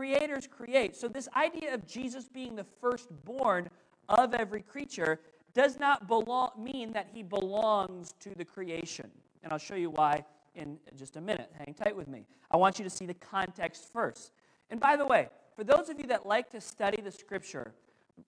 Creators 0.00 0.46
create. 0.46 0.96
So, 0.96 1.08
this 1.08 1.28
idea 1.36 1.74
of 1.74 1.86
Jesus 1.86 2.26
being 2.26 2.56
the 2.56 2.64
firstborn 2.80 3.68
of 4.08 4.32
every 4.32 4.62
creature 4.62 5.20
does 5.52 5.78
not 5.78 6.08
belong, 6.08 6.52
mean 6.56 6.90
that 6.94 7.08
he 7.12 7.22
belongs 7.22 8.14
to 8.20 8.30
the 8.34 8.46
creation. 8.46 9.10
And 9.42 9.52
I'll 9.52 9.58
show 9.58 9.74
you 9.74 9.90
why 9.90 10.24
in 10.54 10.78
just 10.96 11.16
a 11.16 11.20
minute. 11.20 11.52
Hang 11.58 11.74
tight 11.74 11.94
with 11.94 12.08
me. 12.08 12.24
I 12.50 12.56
want 12.56 12.78
you 12.78 12.84
to 12.84 12.88
see 12.88 13.04
the 13.04 13.12
context 13.12 13.92
first. 13.92 14.32
And 14.70 14.80
by 14.80 14.96
the 14.96 15.04
way, 15.04 15.28
for 15.54 15.64
those 15.64 15.90
of 15.90 16.00
you 16.00 16.06
that 16.06 16.24
like 16.24 16.48
to 16.52 16.62
study 16.62 17.02
the 17.02 17.12
scripture, 17.12 17.74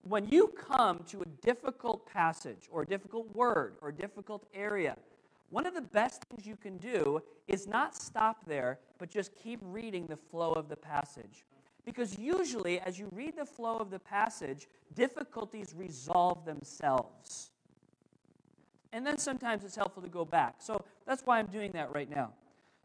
when 0.03 0.29
you 0.29 0.49
come 0.49 1.03
to 1.09 1.23
a 1.23 1.27
difficult 1.41 2.07
passage 2.07 2.69
or 2.71 2.83
a 2.83 2.87
difficult 2.87 3.35
word 3.35 3.77
or 3.81 3.89
a 3.89 3.95
difficult 3.95 4.47
area, 4.53 4.95
one 5.49 5.65
of 5.65 5.73
the 5.73 5.81
best 5.81 6.23
things 6.25 6.47
you 6.47 6.57
can 6.57 6.77
do 6.77 7.23
is 7.49 7.67
not 7.67 7.97
stop 7.97 8.45
there, 8.47 8.79
but 8.99 9.09
just 9.11 9.35
keep 9.35 9.59
reading 9.63 10.05
the 10.05 10.19
flow 10.19 10.53
of 10.53 10.69
the 10.69 10.77
passage. 10.77 11.47
Because 11.85 12.19
usually, 12.19 12.81
as 12.81 12.99
you 12.99 13.09
read 13.13 13.37
the 13.37 13.45
flow 13.45 13.77
of 13.79 13.91
the 13.91 13.99
passage, 13.99 14.69
difficulties 14.95 15.75
resolve 15.77 16.45
themselves. 16.45 17.51
And 18.93 19.07
then 19.07 19.19
sometimes 19.19 19.65
it's 19.65 19.77
helpful 19.77 20.03
to 20.03 20.09
go 20.09 20.25
back. 20.25 20.57
So 20.59 20.85
that's 21.07 21.23
why 21.25 21.39
I'm 21.39 21.47
doing 21.47 21.73
that 21.73 21.93
right 21.95 22.09
now. 22.09 22.31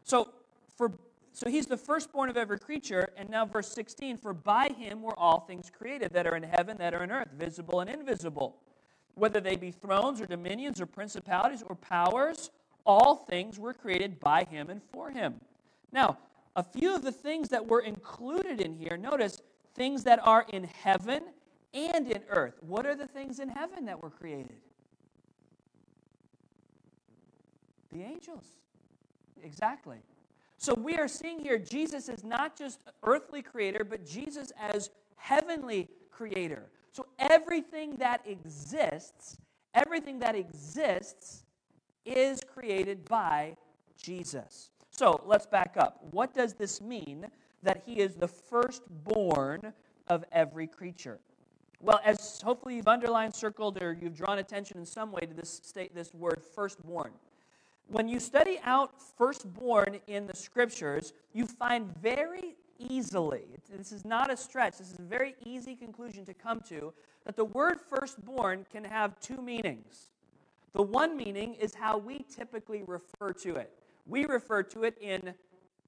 So 0.02 0.32
for 0.76 0.92
so 1.32 1.48
he's 1.48 1.66
the 1.66 1.76
firstborn 1.76 2.30
of 2.30 2.36
every 2.36 2.58
creature, 2.58 3.10
and 3.16 3.30
now 3.30 3.46
verse 3.46 3.68
16, 3.68 4.16
for 4.16 4.34
by 4.34 4.70
him 4.76 5.02
were 5.02 5.16
all 5.16 5.38
things 5.38 5.70
created 5.70 6.12
that 6.12 6.26
are 6.26 6.34
in 6.34 6.42
heaven, 6.42 6.76
that 6.78 6.94
are 6.94 7.04
in 7.04 7.12
earth, 7.12 7.28
visible 7.38 7.78
and 7.78 7.88
invisible. 7.88 8.56
Whether 9.14 9.40
they 9.40 9.54
be 9.54 9.70
thrones 9.70 10.20
or 10.20 10.26
dominions 10.26 10.80
or 10.80 10.86
principalities 10.86 11.62
or 11.62 11.76
powers, 11.76 12.50
all 12.84 13.14
things 13.14 13.56
were 13.56 13.72
created 13.72 14.18
by 14.18 14.44
him 14.50 14.68
and 14.68 14.82
for 14.92 15.10
him. 15.10 15.40
Now, 15.92 16.18
a 16.58 16.62
few 16.64 16.92
of 16.92 17.02
the 17.02 17.12
things 17.12 17.50
that 17.50 17.64
were 17.64 17.82
included 17.82 18.60
in 18.60 18.74
here, 18.74 18.96
notice 18.96 19.40
things 19.74 20.02
that 20.02 20.18
are 20.26 20.44
in 20.52 20.64
heaven 20.64 21.22
and 21.72 22.10
in 22.10 22.20
earth. 22.28 22.54
What 22.66 22.84
are 22.84 22.96
the 22.96 23.06
things 23.06 23.38
in 23.38 23.48
heaven 23.48 23.84
that 23.84 24.02
were 24.02 24.10
created? 24.10 24.56
The 27.92 28.02
angels. 28.02 28.44
Exactly. 29.44 29.98
So 30.56 30.74
we 30.74 30.96
are 30.96 31.06
seeing 31.06 31.38
here 31.38 31.58
Jesus 31.58 32.08
is 32.08 32.24
not 32.24 32.58
just 32.58 32.80
earthly 33.04 33.40
creator, 33.40 33.84
but 33.84 34.04
Jesus 34.04 34.52
as 34.58 34.90
heavenly 35.14 35.88
creator. 36.10 36.64
So 36.90 37.06
everything 37.20 37.94
that 37.98 38.20
exists, 38.26 39.36
everything 39.74 40.18
that 40.18 40.34
exists 40.34 41.44
is 42.04 42.42
created 42.52 43.04
by 43.04 43.56
Jesus. 43.96 44.70
So 44.98 45.22
let's 45.24 45.46
back 45.46 45.76
up. 45.78 46.00
What 46.10 46.34
does 46.34 46.54
this 46.54 46.80
mean 46.80 47.26
that 47.62 47.82
he 47.86 48.00
is 48.00 48.16
the 48.16 48.26
firstborn 48.26 49.72
of 50.08 50.24
every 50.32 50.66
creature? 50.66 51.20
Well, 51.80 52.00
as 52.04 52.40
hopefully 52.42 52.74
you've 52.74 52.88
underlined, 52.88 53.34
circled, 53.34 53.80
or 53.80 53.96
you've 54.00 54.16
drawn 54.16 54.38
attention 54.38 54.78
in 54.78 54.84
some 54.84 55.12
way 55.12 55.20
to 55.20 55.32
this 55.32 55.60
state, 55.62 55.94
this 55.94 56.12
word 56.12 56.42
firstborn 56.42 57.12
when 57.88 58.06
you 58.06 58.20
study 58.20 58.60
out 58.64 58.92
firstborn 59.16 59.98
in 60.06 60.26
the 60.26 60.36
scriptures, 60.36 61.14
you 61.32 61.46
find 61.46 61.94
very 62.00 62.54
easily, 62.78 63.44
this 63.74 63.92
is 63.92 64.04
not 64.04 64.30
a 64.30 64.36
stretch, 64.36 64.78
this 64.78 64.92
is 64.92 64.98
a 64.98 65.02
very 65.02 65.34
easy 65.44 65.74
conclusion 65.74 66.24
to 66.26 66.34
come 66.34 66.60
to, 66.68 66.92
that 67.24 67.34
the 67.34 67.46
word 67.46 67.80
firstborn 67.80 68.66
can 68.70 68.84
have 68.84 69.18
two 69.20 69.40
meanings. 69.40 70.10
The 70.74 70.82
one 70.82 71.16
meaning 71.16 71.54
is 71.54 71.74
how 71.74 71.98
we 71.98 72.24
typically 72.30 72.84
refer 72.86 73.32
to 73.32 73.56
it. 73.56 73.72
We 74.08 74.24
refer 74.24 74.62
to 74.64 74.84
it 74.84 74.96
in 75.00 75.34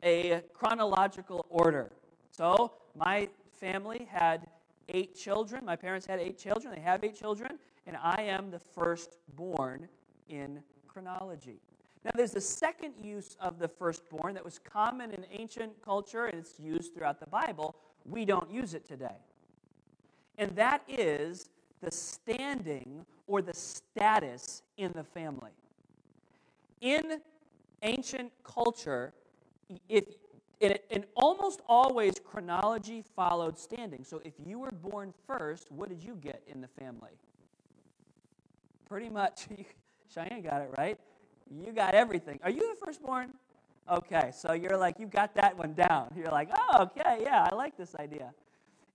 a 0.04 0.42
chronological 0.52 1.46
order. 1.48 1.90
So, 2.30 2.74
my 2.94 3.28
family 3.58 4.06
had 4.10 4.46
eight 4.90 5.16
children. 5.16 5.64
My 5.64 5.76
parents 5.76 6.06
had 6.06 6.20
eight 6.20 6.38
children. 6.38 6.74
They 6.74 6.82
have 6.82 7.02
eight 7.02 7.18
children. 7.18 7.58
And 7.86 7.96
I 7.96 8.22
am 8.22 8.50
the 8.50 8.58
firstborn 8.58 9.88
in 10.28 10.62
chronology. 10.86 11.60
Now, 12.04 12.10
there's 12.14 12.32
the 12.32 12.40
second 12.40 12.94
use 13.02 13.36
of 13.40 13.58
the 13.58 13.68
firstborn 13.68 14.34
that 14.34 14.44
was 14.44 14.58
common 14.58 15.12
in 15.12 15.24
ancient 15.30 15.82
culture 15.82 16.26
and 16.26 16.38
it's 16.38 16.58
used 16.60 16.94
throughout 16.94 17.20
the 17.20 17.26
Bible. 17.26 17.74
We 18.04 18.24
don't 18.24 18.50
use 18.50 18.74
it 18.74 18.86
today. 18.86 19.16
And 20.38 20.54
that 20.56 20.82
is 20.88 21.50
the 21.82 21.90
standing 21.90 23.04
or 23.26 23.42
the 23.42 23.54
status 23.54 24.62
in 24.76 24.92
the 24.92 25.04
family. 25.04 25.50
In 26.80 27.20
ancient 27.82 28.32
culture, 28.44 29.12
if 29.88 30.04
and, 30.60 31.06
almost 31.14 31.62
always 31.66 32.14
chronology 32.22 33.02
followed 33.16 33.58
standing. 33.58 34.04
So 34.04 34.20
if 34.24 34.34
you 34.44 34.58
were 34.58 34.70
born 34.70 35.14
first, 35.26 35.70
what 35.72 35.88
did 35.88 36.02
you 36.02 36.14
get 36.16 36.42
in 36.46 36.60
the 36.60 36.68
family? 36.68 37.12
Pretty 38.88 39.08
much, 39.08 39.46
Cheyenne 40.14 40.42
got 40.42 40.60
it 40.60 40.70
right. 40.76 40.98
You 41.50 41.72
got 41.72 41.94
everything. 41.94 42.38
Are 42.42 42.50
you 42.50 42.74
the 42.74 42.84
firstborn? 42.84 43.32
Okay, 43.90 44.30
so 44.34 44.52
you're 44.52 44.76
like, 44.76 45.00
you 45.00 45.06
got 45.06 45.34
that 45.34 45.56
one 45.56 45.72
down. 45.74 46.12
You're 46.16 46.30
like, 46.30 46.48
oh, 46.54 46.82
okay, 46.82 47.20
yeah, 47.22 47.48
I 47.50 47.54
like 47.54 47.76
this 47.76 47.94
idea. 47.96 48.32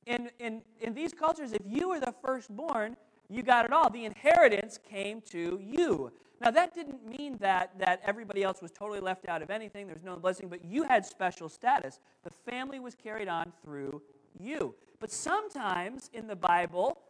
In, 0.06 0.30
in, 0.40 0.62
in 0.80 0.94
these 0.94 1.12
cultures, 1.14 1.52
if 1.52 1.62
you 1.66 1.90
were 1.90 2.00
the 2.00 2.14
firstborn, 2.24 2.96
you 3.30 3.42
got 3.42 3.66
it 3.66 3.74
all. 3.74 3.90
The 3.90 4.06
inheritance 4.06 4.80
came 4.90 5.22
to 5.32 5.60
you. 5.62 6.12
Now, 6.42 6.52
that 6.52 6.74
didn't 6.74 7.08
mean 7.08 7.38
that, 7.38 7.80
that 7.80 8.02
everybody 8.04 8.44
else 8.44 8.62
was 8.62 8.72
totally 8.72 9.00
left 9.00 9.28
out 9.28 9.42
of 9.42 9.50
anything. 9.50 9.88
There's 9.88 10.04
no 10.04 10.16
blessing, 10.18 10.50
but 10.50 10.66
you 10.66 10.84
had 10.84 11.06
special 11.06 11.48
status. 11.48 12.00
The 12.24 12.30
family 12.30 12.80
was 12.80 12.94
carried 12.94 13.28
on 13.28 13.54
through 13.64 14.02
you. 14.40 14.76
But 15.00 15.12
sometimes 15.12 16.10
in 16.14 16.28
the 16.28 16.36
Bible, 16.36 17.02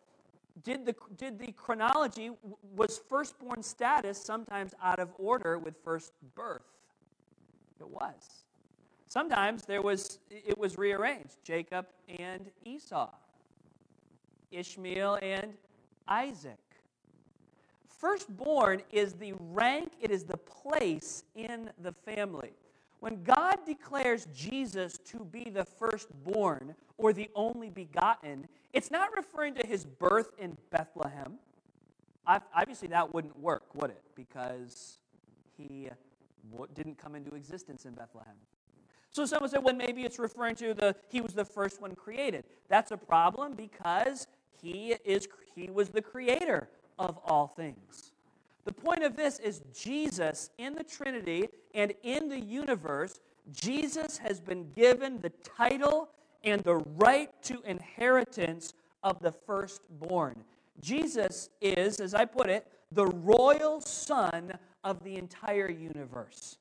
did 0.64 0.86
the, 0.86 0.96
did 1.18 1.40
the 1.40 1.52
chronology, 1.54 2.32
was 2.76 3.00
firstborn 3.10 3.64
status 3.64 4.22
sometimes 4.22 4.74
out 4.82 5.00
of 5.00 5.10
order 5.18 5.58
with 5.58 5.76
first 5.84 6.14
birth? 6.36 6.64
It 7.80 7.90
was. 7.90 8.46
Sometimes 9.08 9.64
there 9.66 9.82
was, 9.82 10.20
it 10.30 10.58
was 10.58 10.78
rearranged 10.78 11.38
Jacob 11.44 11.88
and 12.20 12.50
Esau, 12.64 13.10
Ishmael 14.52 15.20
and 15.22 15.54
Isaac. 16.08 16.65
Firstborn 18.06 18.84
is 18.92 19.14
the 19.14 19.34
rank, 19.40 19.94
it 20.00 20.12
is 20.12 20.26
the 20.26 20.38
place 20.38 21.24
in 21.34 21.72
the 21.82 21.92
family. 21.92 22.52
When 23.00 23.24
God 23.24 23.66
declares 23.66 24.28
Jesus 24.32 25.00
to 25.08 25.26
be 25.26 25.50
the 25.50 25.66
firstborn 25.66 26.76
or 27.00 27.14
the 27.14 27.32
only 27.34 27.72
begotten, 27.72 28.48
it's 28.74 28.92
not 28.92 29.10
referring 29.18 29.56
to 29.56 29.66
his 29.66 29.86
birth 29.86 30.34
in 30.38 30.56
Bethlehem. 30.70 31.40
Obviously, 32.28 32.90
that 32.90 33.12
wouldn't 33.12 33.40
work, 33.40 33.64
would 33.74 33.90
it? 33.90 34.04
Because 34.14 35.00
he 35.58 35.90
didn't 36.76 37.00
come 37.00 37.16
into 37.16 37.34
existence 37.34 37.86
in 37.86 37.94
Bethlehem. 37.94 38.36
So 39.10 39.26
someone 39.26 39.50
said, 39.50 39.64
well, 39.64 39.74
maybe 39.74 40.04
it's 40.04 40.20
referring 40.20 40.58
to 40.58 40.76
the 40.76 40.96
he 41.10 41.22
was 41.22 41.34
the 41.34 41.46
first 41.46 41.82
one 41.82 41.96
created. 41.96 42.44
That's 42.70 42.92
a 42.92 42.98
problem 42.98 43.56
because 43.56 44.28
he 44.62 44.94
is 45.04 45.28
he 45.56 45.72
was 45.72 45.90
the 45.90 46.04
creator 46.04 46.70
of 46.98 47.20
all 47.26 47.48
things. 47.48 48.12
The 48.66 48.74
point 48.74 49.04
of 49.04 49.16
this 49.16 49.40
is 49.40 49.62
Jesus 49.74 50.50
in 50.58 50.74
the 50.74 50.84
Trinity 50.84 51.50
and 51.74 51.94
in 52.04 52.30
the 52.30 52.40
universe, 52.40 53.20
Jesus 53.52 54.18
has 54.18 54.40
been 54.40 54.72
given 54.76 55.22
the 55.22 55.32
title 55.44 56.10
and 56.44 56.62
the 56.64 56.78
right 56.98 57.30
to 57.44 57.62
inheritance 57.66 58.74
of 59.04 59.20
the 59.20 59.32
firstborn. 59.32 60.44
Jesus 60.82 61.50
is, 61.62 62.00
as 62.00 62.14
I 62.14 62.26
put 62.26 62.50
it, 62.50 62.68
the 62.92 63.06
royal 63.06 63.82
son 63.82 64.54
of 64.84 65.04
the 65.04 65.16
entire 65.16 65.70
universe. 65.70 66.58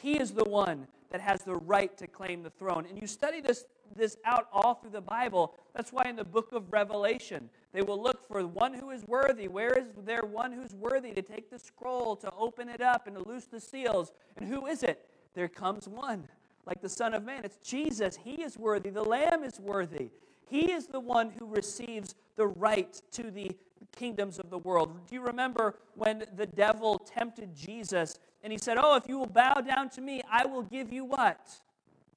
He 0.00 0.18
is 0.18 0.32
the 0.32 0.44
one 0.44 0.86
that 1.10 1.20
has 1.20 1.42
the 1.42 1.56
right 1.56 1.96
to 1.98 2.06
claim 2.06 2.42
the 2.42 2.50
throne. 2.50 2.86
And 2.88 3.00
you 3.00 3.06
study 3.06 3.40
this, 3.40 3.64
this 3.96 4.16
out 4.24 4.48
all 4.52 4.74
through 4.74 4.90
the 4.90 5.00
Bible. 5.00 5.54
That's 5.74 5.92
why 5.92 6.04
in 6.08 6.16
the 6.16 6.24
book 6.24 6.52
of 6.52 6.72
Revelation, 6.72 7.48
they 7.72 7.82
will 7.82 8.02
look 8.02 8.26
for 8.26 8.46
one 8.46 8.74
who 8.74 8.90
is 8.90 9.04
worthy. 9.06 9.48
Where 9.48 9.76
is 9.78 9.88
there 10.04 10.22
one 10.22 10.52
who's 10.52 10.74
worthy 10.74 11.12
to 11.12 11.22
take 11.22 11.50
the 11.50 11.58
scroll, 11.58 12.16
to 12.16 12.32
open 12.36 12.68
it 12.68 12.80
up, 12.80 13.06
and 13.06 13.16
to 13.16 13.28
loose 13.28 13.46
the 13.46 13.60
seals? 13.60 14.12
And 14.36 14.48
who 14.48 14.66
is 14.66 14.82
it? 14.82 15.08
There 15.34 15.48
comes 15.48 15.88
one, 15.88 16.28
like 16.66 16.80
the 16.80 16.88
Son 16.88 17.14
of 17.14 17.24
Man. 17.24 17.42
It's 17.44 17.58
Jesus. 17.58 18.18
He 18.22 18.42
is 18.42 18.58
worthy. 18.58 18.90
The 18.90 19.02
Lamb 19.02 19.44
is 19.44 19.60
worthy. 19.60 20.10
He 20.46 20.72
is 20.72 20.88
the 20.88 21.00
one 21.00 21.30
who 21.38 21.46
receives 21.46 22.14
the 22.36 22.48
right 22.48 23.00
to 23.12 23.30
the 23.30 23.52
kingdoms 23.96 24.38
of 24.38 24.50
the 24.50 24.58
world. 24.58 24.92
Do 25.08 25.14
you 25.14 25.22
remember 25.22 25.76
when 25.94 26.24
the 26.36 26.46
devil 26.46 26.98
tempted 26.98 27.54
Jesus 27.54 28.18
and 28.42 28.52
he 28.52 28.58
said, 28.58 28.76
Oh, 28.80 28.96
if 28.96 29.08
you 29.08 29.18
will 29.18 29.26
bow 29.26 29.54
down 29.54 29.90
to 29.90 30.00
me, 30.00 30.22
I 30.30 30.46
will 30.46 30.62
give 30.62 30.92
you 30.92 31.04
what? 31.04 31.48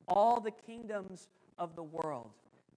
All 0.08 0.40
the 0.40 0.52
kingdoms 0.52 1.28
of 1.58 1.76
the 1.76 1.84
world. 1.84 2.32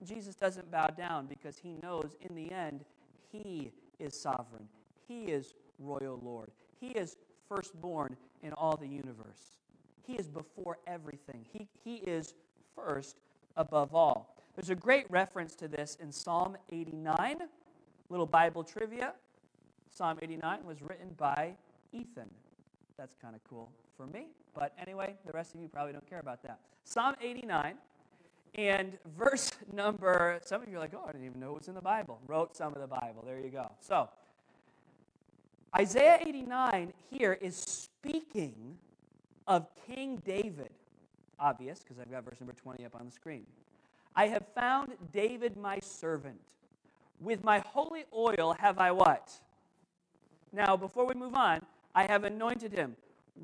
Jesus 0.05 0.35
doesn't 0.35 0.71
bow 0.71 0.89
down 0.89 1.27
because 1.27 1.59
he 1.59 1.75
knows 1.83 2.17
in 2.21 2.35
the 2.35 2.53
end 2.53 2.85
he 3.33 3.71
is 3.99 4.19
sovereign. 4.19 4.69
He 5.09 5.25
is 5.25 5.55
royal 5.79 6.21
Lord. 6.23 6.51
He 6.81 6.89
is 6.89 7.17
firstborn 7.49 8.17
in 8.43 8.53
all 8.53 8.77
the 8.77 8.87
universe. 8.87 9.57
He 10.07 10.15
is 10.15 10.29
before 10.29 10.79
everything. 10.87 11.45
He, 11.53 11.69
he 11.85 11.97
is 11.97 12.35
first 12.75 13.17
above 13.57 13.95
all. 13.95 14.37
There's 14.55 14.71
a 14.71 14.75
great 14.75 15.11
reference 15.11 15.55
to 15.57 15.69
this 15.69 15.97
in 16.01 16.13
Psalm 16.13 16.57
89. 16.71 17.39
Little 18.09 18.27
Bible 18.27 18.63
trivia. 18.63 19.15
Psalm 19.91 20.19
89 20.23 20.65
was 20.65 20.83
written 20.83 21.09
by 21.17 21.55
Ethan. 21.93 22.31
That's 22.97 23.17
kind 23.21 23.35
of 23.35 23.43
cool 23.45 23.71
for 23.97 24.07
me. 24.07 24.27
But 24.55 24.73
anyway, 24.81 25.15
the 25.27 25.33
rest 25.33 25.55
of 25.55 25.61
you 25.61 25.69
probably 25.69 25.93
don't 25.93 26.09
care 26.09 26.21
about 26.21 26.43
that. 26.43 26.61
Psalm 26.85 27.15
89 27.21 27.75
and 28.57 28.99
verse 29.17 29.51
number, 29.73 30.41
some 30.45 30.63
of 30.63 30.69
you 30.69 30.77
are 30.77 30.81
like, 30.81 30.93
oh, 30.95 31.05
I 31.07 31.13
didn't 31.13 31.27
even 31.27 31.41
know 31.41 31.53
it 31.53 31.59
was 31.59 31.69
in 31.69 31.75
the 31.75 31.81
Bible. 31.81 32.19
Wrote 32.27 32.57
some 32.57 32.75
of 32.75 32.81
the 32.81 32.87
Bible. 32.87 33.23
There 33.25 33.39
you 33.39 33.51
go. 33.51 33.71
So, 33.81 34.09
Isaiah 35.79 36.19
89 36.21 36.93
here 37.11 37.39
is 37.41 37.57
speaking 37.57 38.79
of 39.47 39.67
King 39.87 40.23
David. 40.25 40.71
Obvious, 41.39 41.81
because 41.81 41.99
I've 41.99 42.11
got 42.11 42.25
verse 42.25 42.41
number 42.41 42.55
20 42.55 42.85
up 42.87 42.95
on 42.95 43.07
the 43.07 43.13
screen. 43.13 43.45
I 44.15 44.29
have 44.29 44.47
found 44.55 44.93
David 45.13 45.57
my 45.57 45.79
servant. 45.81 46.41
With 47.21 47.45
my 47.45 47.59
holy 47.59 48.05
oil 48.15 48.57
have 48.59 48.79
I 48.79 48.91
what? 48.91 49.33
Now, 50.53 50.77
before 50.77 51.07
we 51.07 51.15
move 51.15 51.35
on, 51.35 51.61
I 51.95 52.05
have 52.05 52.25
anointed 52.25 52.73
him. 52.73 52.97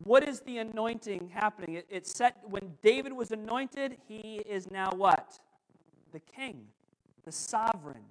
What 0.04 0.26
is 0.26 0.40
the 0.40 0.58
anointing 0.58 1.30
happening? 1.32 1.76
It, 1.76 1.86
it's 1.90 2.12
set 2.12 2.36
when 2.48 2.72
David 2.82 3.12
was 3.12 3.30
anointed, 3.30 3.96
he 4.08 4.42
is 4.48 4.70
now 4.70 4.90
what? 4.96 5.38
The 6.12 6.20
king, 6.20 6.66
the 7.24 7.32
sovereign. 7.32 8.02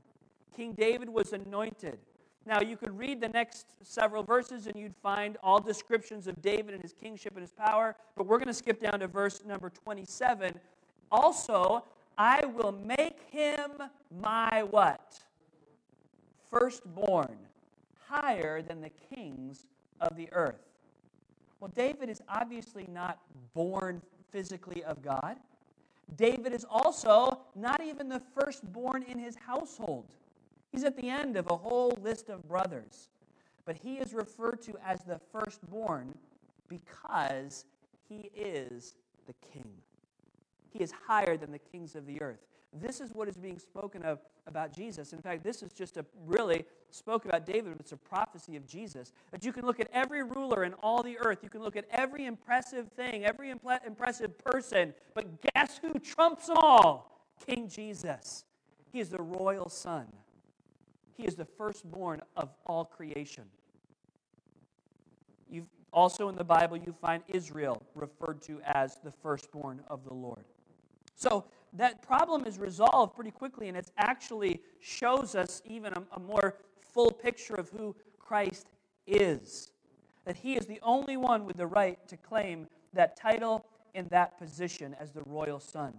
King 0.55 0.73
David 0.73 1.09
was 1.09 1.33
anointed. 1.33 1.97
Now, 2.45 2.59
you 2.61 2.75
could 2.75 2.97
read 2.97 3.21
the 3.21 3.29
next 3.29 3.67
several 3.83 4.23
verses 4.23 4.65
and 4.67 4.75
you'd 4.75 4.95
find 5.03 5.37
all 5.43 5.59
descriptions 5.59 6.27
of 6.27 6.41
David 6.41 6.73
and 6.73 6.81
his 6.81 6.93
kingship 6.93 7.33
and 7.33 7.41
his 7.41 7.51
power, 7.51 7.95
but 8.15 8.25
we're 8.25 8.37
going 8.37 8.47
to 8.47 8.53
skip 8.53 8.81
down 8.81 8.99
to 8.99 9.07
verse 9.07 9.43
number 9.45 9.69
27. 9.69 10.59
Also, 11.11 11.83
I 12.17 12.45
will 12.45 12.71
make 12.71 13.21
him 13.29 13.71
my 14.19 14.63
what? 14.69 15.19
Firstborn, 16.49 17.37
higher 18.07 18.61
than 18.61 18.81
the 18.81 18.91
kings 19.13 19.67
of 19.99 20.15
the 20.15 20.27
earth. 20.31 20.70
Well, 21.61 21.71
David 21.75 22.09
is 22.09 22.21
obviously 22.27 22.87
not 22.91 23.19
born 23.53 24.01
physically 24.31 24.83
of 24.83 25.01
God. 25.03 25.37
David 26.17 26.53
is 26.53 26.65
also 26.67 27.41
not 27.55 27.81
even 27.83 28.09
the 28.09 28.21
firstborn 28.33 29.03
in 29.03 29.19
his 29.19 29.35
household. 29.35 30.15
He's 30.71 30.83
at 30.83 30.97
the 30.97 31.07
end 31.07 31.37
of 31.37 31.51
a 31.51 31.55
whole 31.55 31.97
list 32.01 32.29
of 32.29 32.45
brothers. 32.47 33.09
But 33.63 33.75
he 33.75 33.97
is 33.97 34.11
referred 34.13 34.61
to 34.63 34.73
as 34.83 35.03
the 35.03 35.21
firstborn 35.31 36.17
because 36.67 37.65
he 38.09 38.31
is 38.35 38.95
the 39.27 39.33
king. 39.53 39.69
He 40.71 40.79
is 40.79 40.91
higher 41.07 41.37
than 41.37 41.51
the 41.51 41.59
kings 41.59 41.95
of 41.95 42.05
the 42.05 42.21
earth. 42.21 42.39
This 42.73 43.01
is 43.01 43.11
what 43.13 43.27
is 43.27 43.35
being 43.35 43.59
spoken 43.59 44.01
of 44.03 44.19
about 44.47 44.73
Jesus. 44.73 45.11
In 45.11 45.21
fact, 45.21 45.43
this 45.43 45.61
is 45.61 45.73
just 45.73 45.97
a 45.97 46.05
really 46.25 46.65
spoke 46.89 47.25
about 47.25 47.45
David, 47.45 47.73
but 47.73 47.81
it's 47.81 47.91
a 47.91 47.97
prophecy 47.97 48.55
of 48.55 48.65
Jesus. 48.65 49.11
That 49.31 49.43
you 49.43 49.51
can 49.51 49.65
look 49.65 49.81
at 49.81 49.89
every 49.91 50.23
ruler 50.23 50.63
in 50.63 50.73
all 50.75 51.03
the 51.03 51.17
earth, 51.19 51.39
you 51.43 51.49
can 51.49 51.61
look 51.61 51.75
at 51.75 51.85
every 51.91 52.25
impressive 52.25 52.89
thing, 52.93 53.25
every 53.25 53.49
impressive 53.49 54.37
person, 54.37 54.93
but 55.13 55.25
guess 55.53 55.79
who 55.81 55.99
trumps 55.99 56.47
them 56.47 56.57
all? 56.61 57.27
King 57.45 57.67
Jesus. 57.67 58.45
He 58.91 58.99
is 58.99 59.09
the 59.09 59.21
royal 59.21 59.67
son. 59.67 60.07
He 61.17 61.25
is 61.25 61.35
the 61.35 61.45
firstborn 61.45 62.21
of 62.37 62.49
all 62.65 62.85
creation. 62.85 63.43
You've 65.49 65.67
also 65.91 66.29
in 66.29 66.35
the 66.35 66.43
Bible 66.43 66.77
you 66.77 66.93
find 66.93 67.21
Israel 67.27 67.83
referred 67.95 68.41
to 68.43 68.61
as 68.63 68.97
the 69.03 69.11
firstborn 69.11 69.81
of 69.87 70.05
the 70.05 70.13
Lord. 70.13 70.45
So 71.21 71.45
that 71.73 72.01
problem 72.01 72.47
is 72.47 72.57
resolved 72.57 73.15
pretty 73.15 73.29
quickly, 73.29 73.67
and 73.67 73.77
it 73.77 73.91
actually 73.95 74.59
shows 74.79 75.35
us 75.35 75.61
even 75.65 75.93
a, 75.93 76.03
a 76.15 76.19
more 76.19 76.55
full 76.79 77.11
picture 77.11 77.53
of 77.53 77.69
who 77.69 77.95
Christ 78.17 78.65
is. 79.05 79.71
That 80.25 80.35
he 80.35 80.55
is 80.55 80.65
the 80.65 80.79
only 80.81 81.17
one 81.17 81.45
with 81.45 81.57
the 81.57 81.67
right 81.67 81.99
to 82.07 82.17
claim 82.17 82.67
that 82.93 83.15
title 83.15 83.67
and 83.93 84.09
that 84.09 84.39
position 84.39 84.95
as 84.99 85.11
the 85.11 85.21
royal 85.27 85.59
son. 85.59 85.93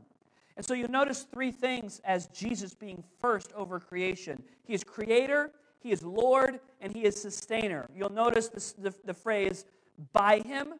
And 0.56 0.66
so 0.66 0.74
you'll 0.74 0.90
notice 0.90 1.24
three 1.32 1.52
things 1.52 2.00
as 2.04 2.26
Jesus 2.26 2.74
being 2.74 3.04
first 3.20 3.52
over 3.54 3.78
creation 3.78 4.42
He 4.64 4.74
is 4.74 4.82
creator, 4.82 5.52
He 5.78 5.92
is 5.92 6.02
Lord, 6.02 6.58
and 6.80 6.92
He 6.92 7.04
is 7.04 7.20
sustainer. 7.20 7.88
You'll 7.94 8.12
notice 8.12 8.48
this, 8.48 8.72
the, 8.72 8.92
the 9.04 9.14
phrase, 9.14 9.66
by 10.12 10.40
Him, 10.40 10.74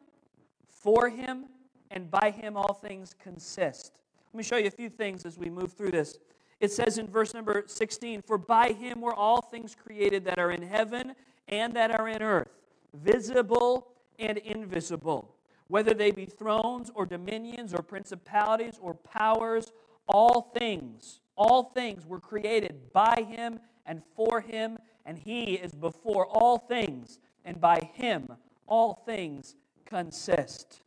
for 0.67 1.07
Him, 1.07 1.45
and 1.91 2.11
by 2.11 2.29
Him 2.29 2.57
all 2.57 2.73
things 2.73 3.15
consist. 3.23 4.02
Let 4.33 4.37
me 4.37 4.43
show 4.43 4.57
you 4.57 4.67
a 4.67 4.71
few 4.71 4.89
things 4.89 5.25
as 5.25 5.37
we 5.37 5.49
move 5.49 5.73
through 5.73 5.91
this. 5.91 6.17
It 6.59 6.71
says 6.71 6.97
in 6.97 7.07
verse 7.07 7.33
number 7.33 7.63
16, 7.67 8.21
For 8.23 8.37
by 8.37 8.73
Him 8.73 9.01
were 9.01 9.13
all 9.13 9.41
things 9.41 9.75
created 9.75 10.25
that 10.25 10.39
are 10.39 10.51
in 10.51 10.61
heaven 10.61 11.13
and 11.47 11.73
that 11.75 11.97
are 11.99 12.07
in 12.07 12.21
earth, 12.21 12.49
visible 12.93 13.89
and 14.17 14.37
invisible 14.39 15.35
whether 15.73 15.95
they 15.95 16.11
be 16.11 16.25
thrones 16.25 16.91
or 16.93 17.03
dominions 17.03 17.73
or 17.73 17.81
principalities 17.81 18.77
or 18.79 18.93
powers, 18.93 19.73
all 20.07 20.51
things, 20.55 21.19
all 21.35 21.63
things 21.63 22.05
were 22.05 22.19
created 22.19 22.91
by 22.93 23.25
him 23.27 23.59
and 23.85 24.03
for 24.15 24.41
him, 24.41 24.77
and 25.05 25.17
he 25.17 25.55
is 25.55 25.73
before 25.73 26.27
all 26.27 26.59
things, 26.59 27.17
and 27.43 27.59
by 27.59 27.79
him 27.95 28.27
all 28.67 29.01
things 29.05 29.55
consist. 29.85 30.81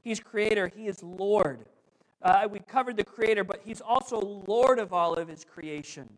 He's 0.00 0.20
creator, 0.20 0.72
he 0.74 0.86
is 0.86 1.02
Lord. 1.02 1.66
Uh, 2.24 2.48
we 2.50 2.58
covered 2.58 2.96
the 2.96 3.04
creator, 3.04 3.44
but 3.44 3.60
he's 3.62 3.82
also 3.82 4.18
Lord 4.46 4.78
of 4.78 4.94
all 4.94 5.12
of 5.14 5.28
his 5.28 5.44
creation. 5.44 6.08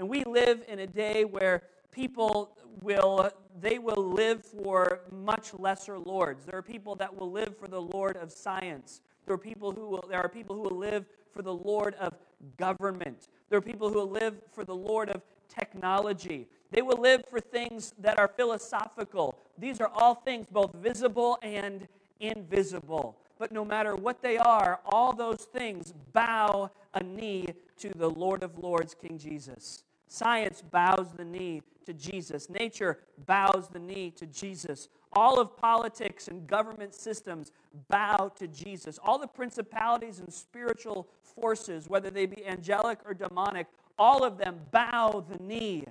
And 0.00 0.08
we 0.08 0.24
live 0.24 0.64
in 0.68 0.80
a 0.80 0.86
day 0.86 1.24
where 1.24 1.62
people 1.92 2.50
will 2.82 3.30
they 3.58 3.78
will 3.78 4.12
live 4.12 4.44
for 4.44 5.00
much 5.10 5.54
lesser 5.54 5.98
lords. 5.98 6.44
There 6.44 6.58
are 6.58 6.62
people 6.62 6.94
that 6.96 7.14
will 7.18 7.30
live 7.30 7.56
for 7.56 7.68
the 7.68 7.80
lord 7.80 8.16
of 8.16 8.30
science. 8.30 9.00
There 9.24 9.34
are 9.34 9.38
people 9.38 9.72
who 9.72 9.88
will, 9.88 10.04
there 10.10 10.20
are 10.20 10.28
people 10.28 10.56
who 10.56 10.62
will 10.62 10.76
live 10.76 11.06
for 11.32 11.42
the 11.42 11.54
lord 11.54 11.94
of 11.94 12.14
government. 12.58 13.28
There 13.48 13.58
are 13.58 13.62
people 13.62 13.88
who 13.88 13.94
will 13.94 14.10
live 14.10 14.34
for 14.52 14.64
the 14.64 14.74
lord 14.74 15.08
of 15.08 15.22
technology. 15.48 16.48
They 16.70 16.82
will 16.82 16.98
live 16.98 17.24
for 17.30 17.40
things 17.40 17.94
that 18.00 18.18
are 18.18 18.28
philosophical. 18.28 19.38
These 19.56 19.80
are 19.80 19.90
all 19.94 20.16
things 20.16 20.46
both 20.50 20.74
visible 20.74 21.38
and 21.42 21.88
invisible. 22.20 23.16
But 23.38 23.52
no 23.52 23.64
matter 23.64 23.94
what 23.94 24.22
they 24.22 24.38
are, 24.38 24.80
all 24.86 25.12
those 25.12 25.42
things 25.42 25.92
bow 26.12 26.70
a 26.94 27.02
knee 27.02 27.48
to 27.78 27.90
the 27.90 28.08
Lord 28.08 28.42
of 28.42 28.58
Lords, 28.58 28.94
King 28.94 29.18
Jesus. 29.18 29.84
Science 30.08 30.62
bows 30.62 31.12
the 31.16 31.24
knee 31.24 31.62
to 31.84 31.92
Jesus. 31.92 32.48
Nature 32.48 32.98
bows 33.26 33.68
the 33.68 33.78
knee 33.78 34.10
to 34.12 34.26
Jesus. 34.26 34.88
All 35.12 35.40
of 35.40 35.56
politics 35.56 36.28
and 36.28 36.46
government 36.46 36.94
systems 36.94 37.52
bow 37.88 38.32
to 38.36 38.46
Jesus. 38.46 38.98
All 39.02 39.18
the 39.18 39.26
principalities 39.26 40.20
and 40.20 40.32
spiritual 40.32 41.08
forces, 41.22 41.88
whether 41.88 42.10
they 42.10 42.26
be 42.26 42.46
angelic 42.46 43.00
or 43.04 43.14
demonic, 43.14 43.66
all 43.98 44.24
of 44.24 44.38
them 44.38 44.60
bow 44.70 45.24
the 45.28 45.42
knee 45.42 45.84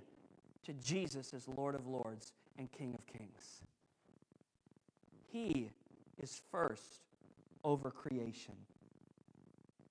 to 0.63 0.73
Jesus 0.73 1.33
as 1.33 1.47
Lord 1.47 1.75
of 1.75 1.87
Lords 1.87 2.33
and 2.57 2.71
King 2.71 2.95
of 2.95 3.05
Kings. 3.05 3.61
He 5.31 5.69
is 6.21 6.41
first 6.51 7.04
over 7.65 7.89
creation. 7.89 8.53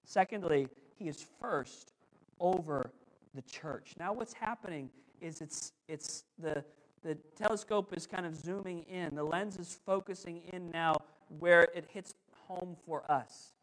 Secondly, 0.04 0.68
he 0.96 1.08
is 1.08 1.26
first 1.40 1.92
over 2.40 2.90
the 3.34 3.42
church. 3.42 3.94
Now, 3.98 4.12
what's 4.12 4.32
happening 4.32 4.88
is 5.20 5.40
it's, 5.40 5.72
it's 5.88 6.24
the, 6.38 6.64
the 7.02 7.16
telescope 7.36 7.92
is 7.96 8.06
kind 8.06 8.24
of 8.24 8.36
zooming 8.36 8.84
in. 8.84 9.14
The 9.14 9.24
lens 9.24 9.58
is 9.58 9.78
focusing 9.84 10.42
in 10.52 10.70
now 10.70 10.94
where 11.40 11.62
it 11.74 11.86
hits 11.92 12.14
home 12.46 12.76
for 12.86 13.10
us. 13.10 13.54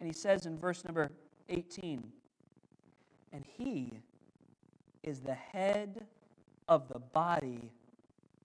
And 0.00 0.08
he 0.08 0.14
says 0.14 0.46
in 0.46 0.58
verse 0.58 0.84
number 0.84 1.10
18, 1.48 2.02
and 3.32 3.44
he 3.46 4.00
is 5.02 5.20
the 5.20 5.34
head 5.34 6.06
of 6.68 6.88
the 6.88 6.98
body, 6.98 7.70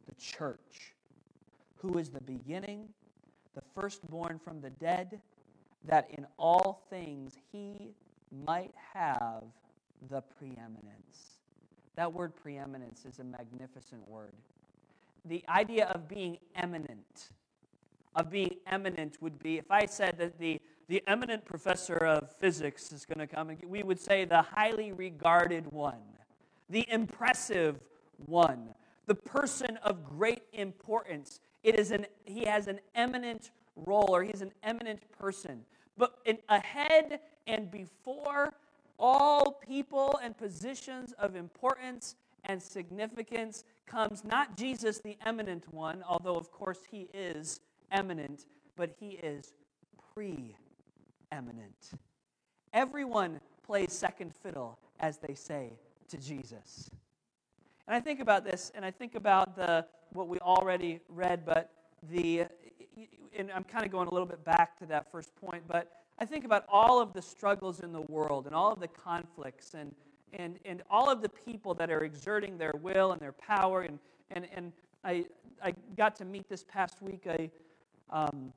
the 0.08 0.16
church, 0.16 0.94
who 1.82 1.98
is 1.98 2.10
the 2.10 2.22
beginning, 2.22 2.90
the 3.56 3.62
firstborn 3.76 4.40
from 4.40 4.62
the 4.62 4.70
dead, 4.70 5.22
that 5.86 6.08
in 6.12 6.26
all 6.38 6.84
things 6.90 7.38
he 7.52 7.94
might 8.46 8.74
have 8.94 9.44
the 10.10 10.22
preeminence. 10.22 11.40
That 11.96 12.14
word 12.14 12.36
preeminence 12.36 13.06
is 13.06 13.20
a 13.20 13.24
magnificent 13.24 14.08
word. 14.08 14.34
The 15.26 15.44
idea 15.50 15.88
of 15.88 16.08
being 16.08 16.38
eminent, 16.56 17.30
of 18.16 18.30
being 18.30 18.56
eminent 18.66 19.22
would 19.22 19.38
be 19.40 19.58
if 19.58 19.70
I 19.70 19.86
said 19.86 20.18
that 20.18 20.40
the, 20.40 20.60
the 20.88 21.04
eminent 21.08 21.46
professor 21.46 21.98
of 21.98 22.32
physics 22.38 22.92
is 22.92 23.06
going 23.06 23.20
to 23.20 23.34
come, 23.34 23.50
and 23.50 23.60
we 23.66 23.84
would 23.84 24.00
say 24.00 24.26
the 24.26 24.42
highly 24.42 24.92
regarded 24.92 25.72
one, 25.72 26.02
the 26.70 26.86
impressive 26.90 27.80
one, 28.26 28.74
the 29.06 29.16
person 29.16 29.78
of 29.84 30.04
great 30.04 30.44
importance. 30.54 31.40
It 31.64 31.78
is 31.80 31.92
an, 31.92 32.06
he 32.26 32.46
has 32.46 32.68
an 32.68 32.80
eminent 32.96 33.52
role, 33.76 34.10
or 34.10 34.24
he's 34.24 34.42
an 34.42 34.52
eminent 34.64 35.02
person. 35.18 35.64
But 35.98 36.18
in, 36.26 36.38
ahead 36.50 37.20
and 37.48 37.70
before 37.70 38.54
all 38.98 39.54
people 39.54 40.20
and 40.24 40.38
positions 40.38 41.14
of 41.20 41.36
importance 41.36 42.16
and 42.46 42.62
significance 42.62 43.64
comes 43.86 44.24
not 44.24 44.58
Jesus, 44.58 45.00
the 45.00 45.18
eminent 45.26 45.72
one, 45.74 46.04
although 46.08 46.36
of 46.36 46.52
course 46.52 46.80
he 46.90 47.08
is 47.14 47.60
eminent, 47.92 48.46
but 48.76 48.92
he 49.00 49.12
is 49.12 49.54
preeminent. 50.14 50.56
Everyone 52.74 53.40
plays 53.64 53.92
second 53.92 54.34
fiddle, 54.34 54.80
as 55.00 55.18
they 55.18 55.34
say, 55.34 55.74
to 56.10 56.18
Jesus. 56.18 56.90
And 57.88 57.96
I 57.96 58.00
think 58.00 58.20
about 58.20 58.46
this, 58.46 58.72
and 58.76 58.86
I 58.86 58.92
think 58.92 59.16
about 59.16 59.56
the 59.56 59.86
what 60.14 60.28
we 60.28 60.38
already 60.40 61.00
read, 61.10 61.46
but 61.46 61.72
the 62.10 62.46
and 63.36 63.52
I'm 63.52 63.64
kind 63.64 63.86
of 63.86 63.92
going 63.92 64.08
a 64.08 64.12
little 64.12 64.28
bit 64.28 64.44
back 64.44 64.78
to 64.80 64.86
that 64.88 65.12
first 65.12 65.36
point, 65.36 65.64
but 65.68 65.92
I 66.20 66.26
think 66.26 66.46
about 66.46 66.66
all 66.70 67.02
of 67.02 67.14
the 67.14 67.22
struggles 67.22 67.80
in 67.80 67.92
the 67.92 68.02
world 68.02 68.46
and 68.46 68.56
all 68.56 68.72
of 68.72 68.80
the 68.80 68.88
conflicts 68.88 69.74
and, 69.74 69.94
and, 70.34 70.60
and 70.66 70.84
all 70.90 71.10
of 71.10 71.22
the 71.22 71.30
people 71.30 71.74
that 71.76 71.90
are 71.90 72.04
exerting 72.04 72.58
their 72.58 72.74
will 72.82 73.12
and 73.12 73.20
their 73.20 73.32
power. 73.32 73.82
And, 73.82 74.00
and, 74.32 74.48
and 74.54 74.72
I, 75.04 75.26
I 75.64 75.74
got 75.98 76.16
to 76.18 76.26
meet 76.26 76.48
this 76.48 76.64
past 76.64 77.02
week 77.02 77.26
a, 77.26 77.50
um, 78.10 78.54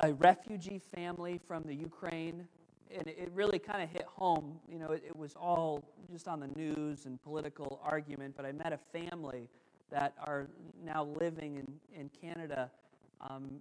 a 0.00 0.12
refugee 0.14 0.80
family 0.94 1.40
from 1.46 1.62
the 1.62 1.74
Ukraine. 1.74 2.46
And 2.94 3.06
it 3.06 3.30
really 3.34 3.58
kind 3.58 3.82
of 3.82 3.90
hit 3.90 4.04
home. 4.04 4.58
You 4.70 4.78
know, 4.78 4.92
it, 4.92 5.02
it 5.06 5.16
was 5.16 5.34
all 5.34 5.82
just 6.10 6.28
on 6.28 6.40
the 6.40 6.48
news 6.48 7.06
and 7.06 7.22
political 7.22 7.80
argument, 7.82 8.34
but 8.36 8.46
I 8.46 8.52
met 8.52 8.72
a 8.72 8.78
family 8.78 9.48
that 9.90 10.14
are 10.24 10.46
now 10.84 11.04
living 11.20 11.56
in, 11.56 12.00
in 12.00 12.10
Canada 12.20 12.70
um, 13.20 13.60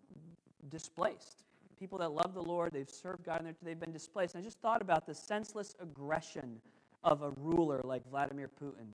displaced 0.70 1.46
people 1.80 1.98
that 2.00 2.12
love 2.12 2.34
the 2.34 2.42
Lord, 2.42 2.72
they've 2.74 2.90
served 2.90 3.24
God, 3.24 3.44
and 3.44 3.56
they've 3.62 3.80
been 3.80 3.92
displaced. 3.92 4.36
And 4.36 4.42
I 4.42 4.46
just 4.46 4.60
thought 4.60 4.82
about 4.82 5.06
the 5.06 5.14
senseless 5.14 5.76
aggression 5.82 6.60
of 7.04 7.22
a 7.22 7.32
ruler 7.38 7.82
like 7.84 8.08
Vladimir 8.10 8.50
Putin. 8.62 8.88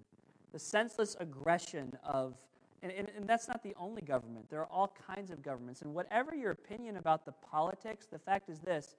The 0.52 0.60
senseless 0.60 1.16
aggression 1.20 1.94
of, 2.04 2.36
and, 2.84 2.92
and, 2.92 3.10
and 3.16 3.28
that's 3.28 3.48
not 3.48 3.64
the 3.64 3.74
only 3.80 4.02
government. 4.02 4.50
There 4.50 4.60
are 4.60 4.68
all 4.68 4.94
kinds 5.08 5.32
of 5.32 5.42
governments. 5.42 5.82
And 5.82 5.94
whatever 5.94 6.36
your 6.36 6.52
opinion 6.52 6.98
about 6.98 7.26
the 7.26 7.32
politics, 7.32 8.08
the 8.12 8.20
fact 8.20 8.50
is 8.50 8.60
this 8.60 8.96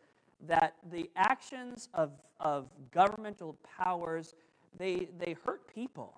that 0.46 0.74
the 0.90 1.08
actions 1.16 1.88
of, 1.94 2.10
of 2.40 2.68
governmental 2.90 3.56
powers, 3.78 4.34
they, 4.78 5.08
they 5.18 5.36
hurt 5.44 5.72
people, 5.72 6.14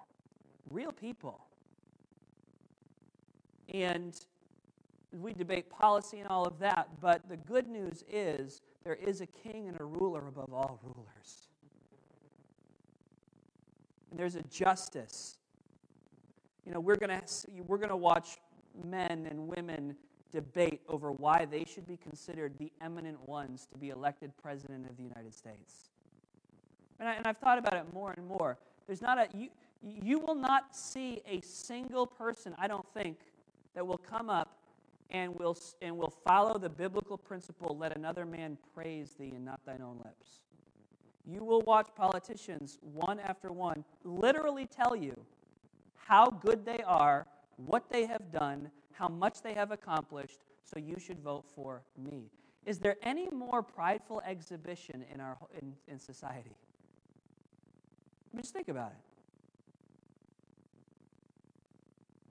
real 0.71 0.93
people. 0.93 1.41
And 3.73 4.19
we 5.13 5.33
debate 5.33 5.71
policy 5.71 6.19
and 6.19 6.29
all 6.29 6.45
of 6.45 6.59
that, 6.59 6.89
but 7.01 7.29
the 7.29 7.37
good 7.37 7.69
news 7.69 8.03
is 8.11 8.63
there 8.85 8.95
is 8.95 9.21
a 9.21 9.27
king 9.27 9.69
and 9.69 9.81
a 9.81 9.85
ruler 9.85 10.27
above 10.29 10.53
all 10.53 10.81
rulers. 10.83 11.49
And 14.11 14.19
there's 14.19 14.37
a 14.37 14.43
justice. 14.43 15.39
You 16.67 16.73
know, 16.73 16.81
we're 16.81 16.97
going 16.97 17.11
to 17.11 17.23
we're 17.67 17.79
going 17.79 17.91
to 17.91 17.97
watch 17.97 18.39
men 18.85 19.27
and 19.31 19.49
women 19.49 19.97
debate 20.35 20.81
over 20.89 21.13
why 21.13 21.47
they 21.49 21.65
should 21.65 21.87
be 21.87 21.97
considered 21.97 22.59
the 22.59 22.73
eminent 22.83 23.27
ones 23.29 23.69
to 23.73 23.79
be 23.79 23.91
elected 23.91 24.33
president 24.43 24.91
of 24.91 24.97
the 24.97 25.03
United 25.05 25.33
States. 25.33 25.91
And, 26.99 27.09
I, 27.09 27.21
I've 27.25 27.39
thought 27.39 27.59
about 27.59 27.75
it 27.75 27.85
more 27.95 28.13
and 28.17 28.27
more. 28.27 28.59
There's 28.87 29.01
not 29.01 29.19
a 29.19 29.29
you, 29.37 29.49
you 29.83 30.19
will 30.19 30.35
not 30.35 30.75
see 30.75 31.23
a 31.29 31.41
single 31.41 32.07
person, 32.07 32.55
I 32.59 32.67
don't 32.67 32.87
think, 32.95 33.19
that 33.75 33.87
will 33.87 33.99
come 33.99 34.29
up 34.29 34.59
and 35.11 35.35
will, 35.39 35.57
and 35.83 35.97
will 35.97 36.13
follow 36.27 36.59
the 36.59 36.69
biblical 36.69 37.17
principle 37.17 37.77
let 37.79 37.97
another 37.97 38.25
man 38.25 38.57
praise 38.75 39.13
thee 39.19 39.33
and 39.37 39.45
not 39.45 39.61
thine 39.65 39.83
own 39.83 39.99
lips. 40.05 40.41
You 41.27 41.45
will 41.45 41.61
watch 41.63 41.89
politicians, 41.95 42.79
one 42.83 43.21
after 43.21 43.53
one, 43.53 43.85
literally 44.05 44.67
tell 44.67 44.97
you 44.97 45.19
how 45.95 46.27
good 46.31 46.65
they 46.65 46.83
are, 46.87 47.27
what 47.57 47.91
they 47.91 48.07
have 48.07 48.33
done, 48.33 48.71
how 48.95 49.09
much 49.09 49.43
they 49.43 49.55
have 49.55 49.71
accomplished, 49.71 50.39
so 50.63 50.79
you 50.79 50.97
should 50.99 51.21
vote 51.21 51.45
for 51.55 51.83
me. 51.99 52.31
Is 52.65 52.79
there 52.79 52.97
any 53.03 53.29
more 53.31 53.63
prideful 53.63 54.23
exhibition 54.27 55.05
in, 55.13 55.21
our, 55.21 55.37
in, 55.61 55.75
in 55.89 55.99
society? 55.99 56.57
I 58.33 58.37
mean, 58.37 58.43
just 58.43 58.55
think 58.55 58.69
about 58.69 58.93
it. 58.93 58.97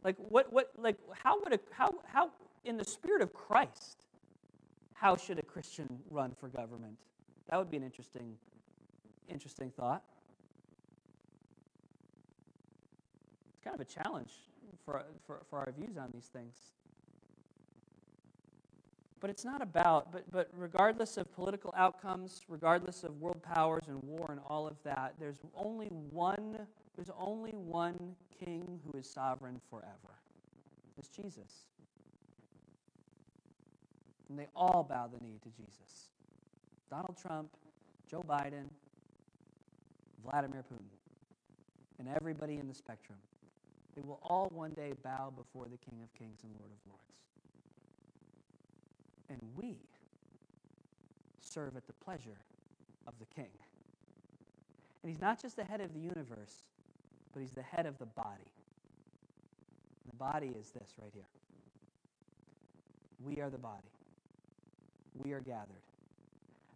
Like 0.03 0.15
what 0.17 0.51
what 0.51 0.69
like 0.77 0.97
how 1.13 1.39
would 1.41 1.53
a 1.53 1.59
how 1.71 1.95
how 2.05 2.29
in 2.65 2.75
the 2.75 2.83
spirit 2.83 3.21
of 3.21 3.33
Christ, 3.33 4.03
how 4.93 5.15
should 5.15 5.39
a 5.39 5.43
Christian 5.43 5.87
run 6.09 6.33
for 6.37 6.49
government? 6.49 6.97
That 7.49 7.57
would 7.57 7.71
be 7.71 7.77
an 7.77 7.83
interesting 7.83 8.35
interesting 9.29 9.71
thought. 9.71 10.03
It's 13.53 13.63
kind 13.63 13.75
of 13.75 13.79
a 13.79 13.85
challenge 13.85 14.33
for, 14.85 15.03
for, 15.25 15.41
for 15.49 15.59
our 15.59 15.71
views 15.77 15.97
on 15.97 16.09
these 16.13 16.27
things. 16.27 16.55
But 19.19 19.29
it's 19.29 19.45
not 19.45 19.61
about, 19.61 20.11
but, 20.11 20.29
but 20.31 20.49
regardless 20.53 21.15
of 21.15 21.33
political 21.33 21.73
outcomes, 21.77 22.41
regardless 22.49 23.05
of 23.05 23.21
world 23.21 23.41
powers 23.41 23.83
and 23.87 24.03
war 24.03 24.27
and 24.29 24.41
all 24.47 24.67
of 24.67 24.75
that, 24.83 25.13
there's 25.17 25.39
only 25.55 25.87
one, 25.87 26.57
there's 26.97 27.11
only 27.17 27.51
one 27.51 28.15
king 28.37 28.81
who 28.83 28.97
is 28.99 29.09
sovereign 29.09 29.61
forever. 29.69 30.19
It's 30.97 31.07
Jesus. 31.07 31.67
And 34.27 34.37
they 34.37 34.47
all 34.55 34.83
bow 34.83 35.07
the 35.07 35.23
knee 35.25 35.39
to 35.43 35.49
Jesus. 35.49 36.09
Donald 36.89 37.17
Trump, 37.17 37.49
Joe 38.09 38.25
Biden, 38.27 38.65
Vladimir 40.23 40.63
Putin, 40.69 40.83
and 41.99 42.09
everybody 42.09 42.57
in 42.57 42.67
the 42.67 42.73
spectrum. 42.73 43.17
They 43.95 44.01
will 44.01 44.19
all 44.23 44.49
one 44.53 44.71
day 44.71 44.93
bow 45.03 45.31
before 45.35 45.65
the 45.65 45.77
King 45.77 45.99
of 46.03 46.13
Kings 46.17 46.39
and 46.43 46.51
Lord 46.59 46.71
of 46.71 46.91
Lords. 46.91 47.03
And 49.29 49.39
we 49.55 49.77
serve 51.39 51.75
at 51.77 51.85
the 51.85 51.93
pleasure 51.93 52.39
of 53.07 53.13
the 53.19 53.25
King. 53.35 53.49
And 55.03 55.11
he's 55.11 55.21
not 55.21 55.41
just 55.41 55.55
the 55.55 55.63
head 55.63 55.81
of 55.81 55.93
the 55.93 55.99
universe, 55.99 56.63
but 57.33 57.41
he's 57.41 57.51
the 57.51 57.61
head 57.61 57.85
of 57.85 57.97
the 57.99 58.05
body. 58.05 58.51
The 60.09 60.15
body 60.15 60.53
is 60.59 60.71
this 60.71 60.93
right 61.01 61.11
here. 61.13 61.23
We 63.23 63.41
are 63.41 63.49
the 63.49 63.57
body. 63.57 63.91
We 65.23 65.33
are 65.33 65.39
gathered. 65.39 65.83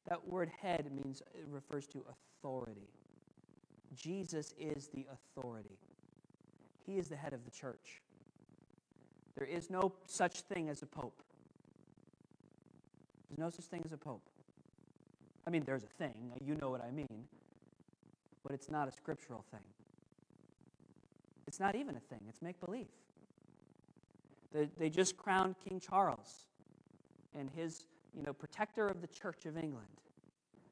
That 0.08 0.26
word 0.28 0.52
head 0.62 0.90
means 0.92 1.22
it 1.34 1.46
refers 1.52 1.88
to 1.88 2.04
authority. 2.10 2.88
Jesus 3.96 4.54
is 4.60 4.90
the 4.94 5.06
authority. 5.12 5.78
He 6.88 6.98
is 6.98 7.10
the 7.10 7.16
head 7.16 7.34
of 7.34 7.46
the 7.46 7.52
church. 7.52 8.02
There 9.38 9.46
is 9.46 9.70
no 9.70 9.94
such 10.08 10.42
thing 10.42 10.70
as 10.70 10.82
a 10.82 10.88
pope. 10.88 11.22
There's 13.30 13.38
no 13.38 13.50
such 13.50 13.66
thing 13.66 13.82
as 13.86 13.92
a 13.92 13.98
pope. 13.98 14.28
I 15.46 15.50
mean, 15.50 15.64
there's 15.66 15.84
a 15.84 16.04
thing, 16.04 16.32
you 16.44 16.56
know 16.56 16.70
what 16.70 16.84
I 16.84 16.92
mean, 16.92 17.26
but 18.44 18.54
it's 18.54 18.70
not 18.70 18.88
a 18.88 18.92
scriptural 18.92 19.46
thing. 19.52 19.62
It's 21.46 21.60
not 21.60 21.76
even 21.76 21.96
a 21.96 22.00
thing, 22.00 22.20
it's 22.28 22.42
make 22.42 22.60
believe. 22.60 22.88
They, 24.54 24.70
they 24.78 24.90
just 24.90 25.16
crowned 25.16 25.56
King 25.68 25.80
Charles 25.80 26.46
and 27.38 27.50
his, 27.56 27.86
you 28.14 28.24
know, 28.24 28.34
protector 28.34 28.88
of 28.88 29.02
the 29.02 29.08
Church 29.08 29.46
of 29.46 29.58
England. 29.58 29.88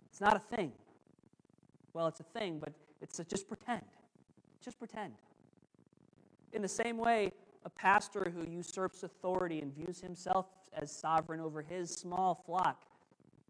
It's 0.10 0.20
not 0.20 0.36
a 0.36 0.56
thing. 0.56 0.72
Well, 1.94 2.08
it's 2.08 2.20
a 2.20 2.24
thing, 2.24 2.60
but 2.60 2.74
it's 3.02 3.20
a, 3.20 3.24
just 3.24 3.48
pretend. 3.48 3.84
Just 4.62 4.80
pretend. 4.80 5.14
In 6.56 6.62
the 6.62 6.70
same 6.70 6.98
way, 6.98 7.34
a 7.66 7.70
pastor 7.70 8.34
who 8.34 8.50
usurps 8.50 9.04
authority 9.04 9.60
and 9.60 9.76
views 9.76 10.00
himself 10.00 10.46
as 10.74 10.90
sovereign 10.90 11.42
over 11.42 11.62
his 11.62 11.92
small 11.92 12.42
flock, 12.46 12.84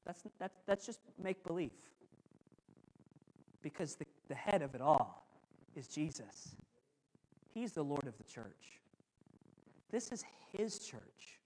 that's, 0.03 0.23
that's, 0.39 0.57
that's 0.65 0.87
just 0.87 0.99
make 1.21 1.43
believe. 1.45 1.69
Because 3.61 3.93
the, 3.95 4.05
the 4.27 4.33
head 4.33 4.63
of 4.63 4.73
it 4.73 4.81
all 4.81 5.23
is 5.75 5.87
Jesus. 5.87 6.55
He's 7.53 7.73
the 7.73 7.83
Lord 7.83 8.07
of 8.07 8.17
the 8.17 8.23
church. 8.23 8.81
This 9.91 10.11
is 10.11 10.25
his 10.57 10.79
church. 10.79 11.39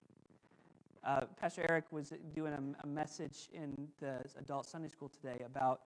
Uh, 1.03 1.21
Pastor 1.39 1.65
Eric 1.69 1.85
was 1.91 2.13
doing 2.33 2.53
a, 2.53 2.83
a 2.83 2.87
message 2.87 3.49
in 3.53 3.89
the 3.99 4.23
adult 4.39 4.65
Sunday 4.65 4.87
school 4.87 5.09
today 5.09 5.43
about 5.45 5.81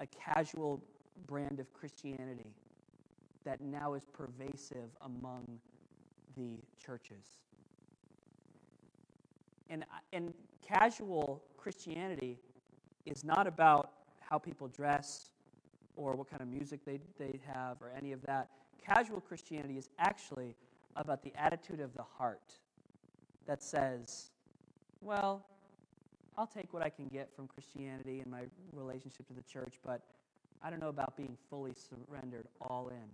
a 0.00 0.06
casual 0.06 0.82
brand 1.28 1.60
of 1.60 1.72
Christianity 1.72 2.52
that 3.44 3.60
now 3.60 3.94
is 3.94 4.04
pervasive 4.12 4.90
among 5.02 5.44
the 6.36 6.58
churches. 6.84 7.24
And, 9.70 9.84
and 10.12 10.34
casual 10.66 11.42
Christianity 11.56 12.38
is 13.06 13.24
not 13.24 13.46
about 13.46 13.92
how 14.20 14.38
people 14.38 14.68
dress 14.68 15.30
or 15.96 16.14
what 16.14 16.28
kind 16.28 16.42
of 16.42 16.48
music 16.48 16.80
they, 16.84 16.98
they 17.18 17.38
have 17.46 17.80
or 17.80 17.90
any 17.96 18.12
of 18.12 18.22
that. 18.22 18.48
Casual 18.84 19.20
Christianity 19.20 19.78
is 19.78 19.88
actually 19.98 20.54
about 20.96 21.22
the 21.22 21.32
attitude 21.36 21.80
of 21.80 21.94
the 21.94 22.02
heart 22.02 22.52
that 23.46 23.62
says, 23.62 24.30
well, 25.00 25.44
I'll 26.36 26.46
take 26.46 26.72
what 26.72 26.82
I 26.82 26.88
can 26.88 27.06
get 27.06 27.30
from 27.34 27.46
Christianity 27.46 28.20
and 28.20 28.30
my 28.30 28.42
relationship 28.72 29.26
to 29.28 29.34
the 29.34 29.42
church, 29.42 29.78
but 29.84 30.00
I 30.62 30.70
don't 30.70 30.80
know 30.80 30.88
about 30.88 31.16
being 31.16 31.36
fully 31.50 31.72
surrendered 31.74 32.46
all 32.60 32.88
in. 32.88 33.08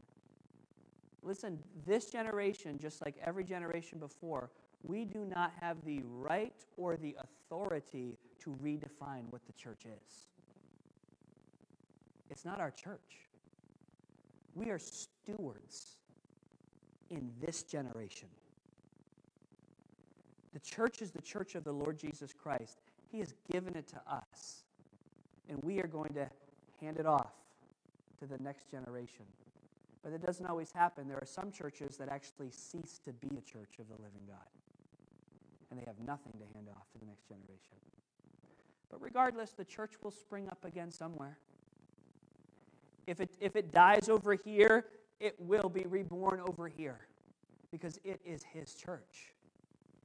Listen, 1.23 1.59
this 1.87 2.07
generation, 2.11 2.79
just 2.79 3.05
like 3.05 3.17
every 3.25 3.45
generation 3.45 3.99
before, 3.99 4.51
we 4.83 5.05
do 5.05 5.25
not 5.25 5.53
have 5.61 5.77
the 5.85 6.01
right 6.05 6.65
or 6.77 6.97
the 6.97 7.17
authority 7.21 8.17
to 8.43 8.51
redefine 8.63 9.25
what 9.31 9.45
the 9.47 9.53
church 9.53 9.85
is. 9.85 10.27
It's 12.31 12.45
not 12.45 12.61
our 12.61 12.71
church. 12.71 13.29
We 14.55 14.71
are 14.71 14.79
stewards 14.79 15.97
in 17.11 17.31
this 17.41 17.63
generation. 17.63 18.29
The 20.55 20.61
church 20.61 21.03
is 21.03 21.11
the 21.11 21.23
church 21.23 21.55
of 21.55 21.65
the 21.65 21.73
Lord 21.73 21.99
Jesus 21.99 22.33
Christ. 22.33 22.79
He 23.13 23.19
has 23.19 23.35
given 23.53 23.77
it 23.77 23.87
to 23.89 24.01
us, 24.09 24.65
and 25.49 25.63
we 25.63 25.81
are 25.81 25.87
going 25.87 26.15
to 26.15 26.29
hand 26.81 26.99
it 26.99 27.07
off 27.07 27.33
to 28.21 28.27
the 28.27 28.39
next 28.39 28.71
generation. 28.71 29.27
But 30.03 30.13
it 30.13 30.25
doesn't 30.25 30.47
always 30.47 30.73
happen. 30.73 31.09
There 31.09 31.19
are 31.19 31.27
some 31.27 31.53
churches 31.53 31.97
that 31.99 32.09
actually 32.09 32.51
cease 32.51 33.01
to 33.05 33.13
be 33.13 33.29
the 33.29 33.43
church 33.43 33.79
of 33.79 33.89
the 33.89 34.03
living 34.03 34.23
God, 34.27 34.49
and 35.71 35.79
they 35.79 35.85
have 35.87 35.99
nothing 36.07 36.33
to 36.33 36.55
hand 36.55 36.69
off 36.71 36.91
to 36.93 36.99
the 36.99 37.07
next 37.07 37.29
generation. 37.29 37.77
But 38.91 39.03
regardless, 39.03 39.51
the 39.51 39.65
church 39.65 39.93
will 40.03 40.11
spring 40.11 40.49
up 40.49 40.65
again 40.65 40.91
somewhere. 40.91 41.39
If 43.07 43.21
it, 43.21 43.31
if 43.41 43.57
it 43.57 43.73
dies 43.73 44.09
over 44.09 44.35
here, 44.35 44.87
it 45.21 45.35
will 45.39 45.69
be 45.69 45.85
reborn 45.89 46.41
over 46.49 46.67
here 46.69 47.01
because 47.71 47.99
it 48.05 48.21
is 48.25 48.43
his 48.43 48.75
church 48.75 49.33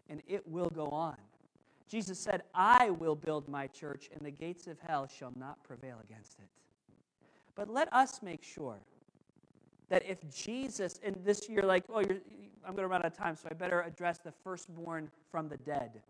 and 0.10 0.22
it 0.28 0.48
will 0.48 0.70
go 0.70 0.88
on. 0.88 1.16
Jesus 1.88 2.20
said, 2.20 2.44
I 2.54 2.90
will 2.90 3.16
build 3.16 3.48
my 3.48 3.68
church, 3.68 4.10
and 4.12 4.26
the 4.26 4.32
gates 4.32 4.68
of 4.68 4.80
hell 4.80 5.08
shall 5.08 5.32
not 5.38 5.64
prevail 5.64 5.98
against 6.04 6.40
it. 6.40 6.48
But 7.54 7.70
let 7.70 7.92
us 7.94 8.22
make 8.22 8.44
sure 8.44 8.80
that 9.90 10.04
if 10.08 10.18
Jesus, 10.34 11.00
and 11.04 11.16
this 11.24 11.48
year, 11.50 11.62
like, 11.62 11.84
oh, 11.94 12.00
I'm 12.00 12.74
going 12.76 12.78
to 12.78 12.88
run 12.88 13.02
out 13.02 13.06
of 13.06 13.18
time, 13.18 13.36
so 13.36 13.48
I 13.50 13.54
better 13.54 13.82
address 13.82 14.20
the 14.20 14.32
firstborn 14.44 15.10
from 15.32 15.50
the 15.50 15.58
dead. 15.58 16.02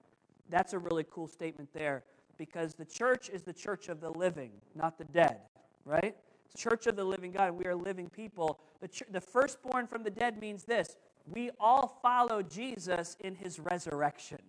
That's 0.50 0.74
a 0.74 0.80
really 0.80 1.06
cool 1.10 1.28
statement 1.28 1.70
there 1.74 2.04
because 2.38 2.74
the 2.74 2.86
church 2.86 3.30
is 3.30 3.44
the 3.44 3.54
church 3.54 3.90
of 3.90 4.00
the 4.02 4.10
living, 4.12 4.52
not 4.76 4.98
the 4.98 5.06
dead, 5.06 5.40
right? 5.86 6.16
Church 6.56 6.88
of 6.88 6.96
the 6.96 7.04
living 7.04 7.32
God. 7.32 7.52
We 7.52 7.66
are 7.66 7.76
living 7.76 8.10
people. 8.10 8.60
The, 8.82 8.88
ch- 8.88 9.04
the 9.12 9.22
firstborn 9.22 9.88
from 9.88 10.04
the 10.04 10.10
dead 10.10 10.40
means 10.40 10.64
this 10.64 10.96
we 11.28 11.50
all 11.60 12.00
follow 12.02 12.42
Jesus 12.42 13.18
in 13.22 13.36
his 13.36 13.60
resurrection. 13.60 14.40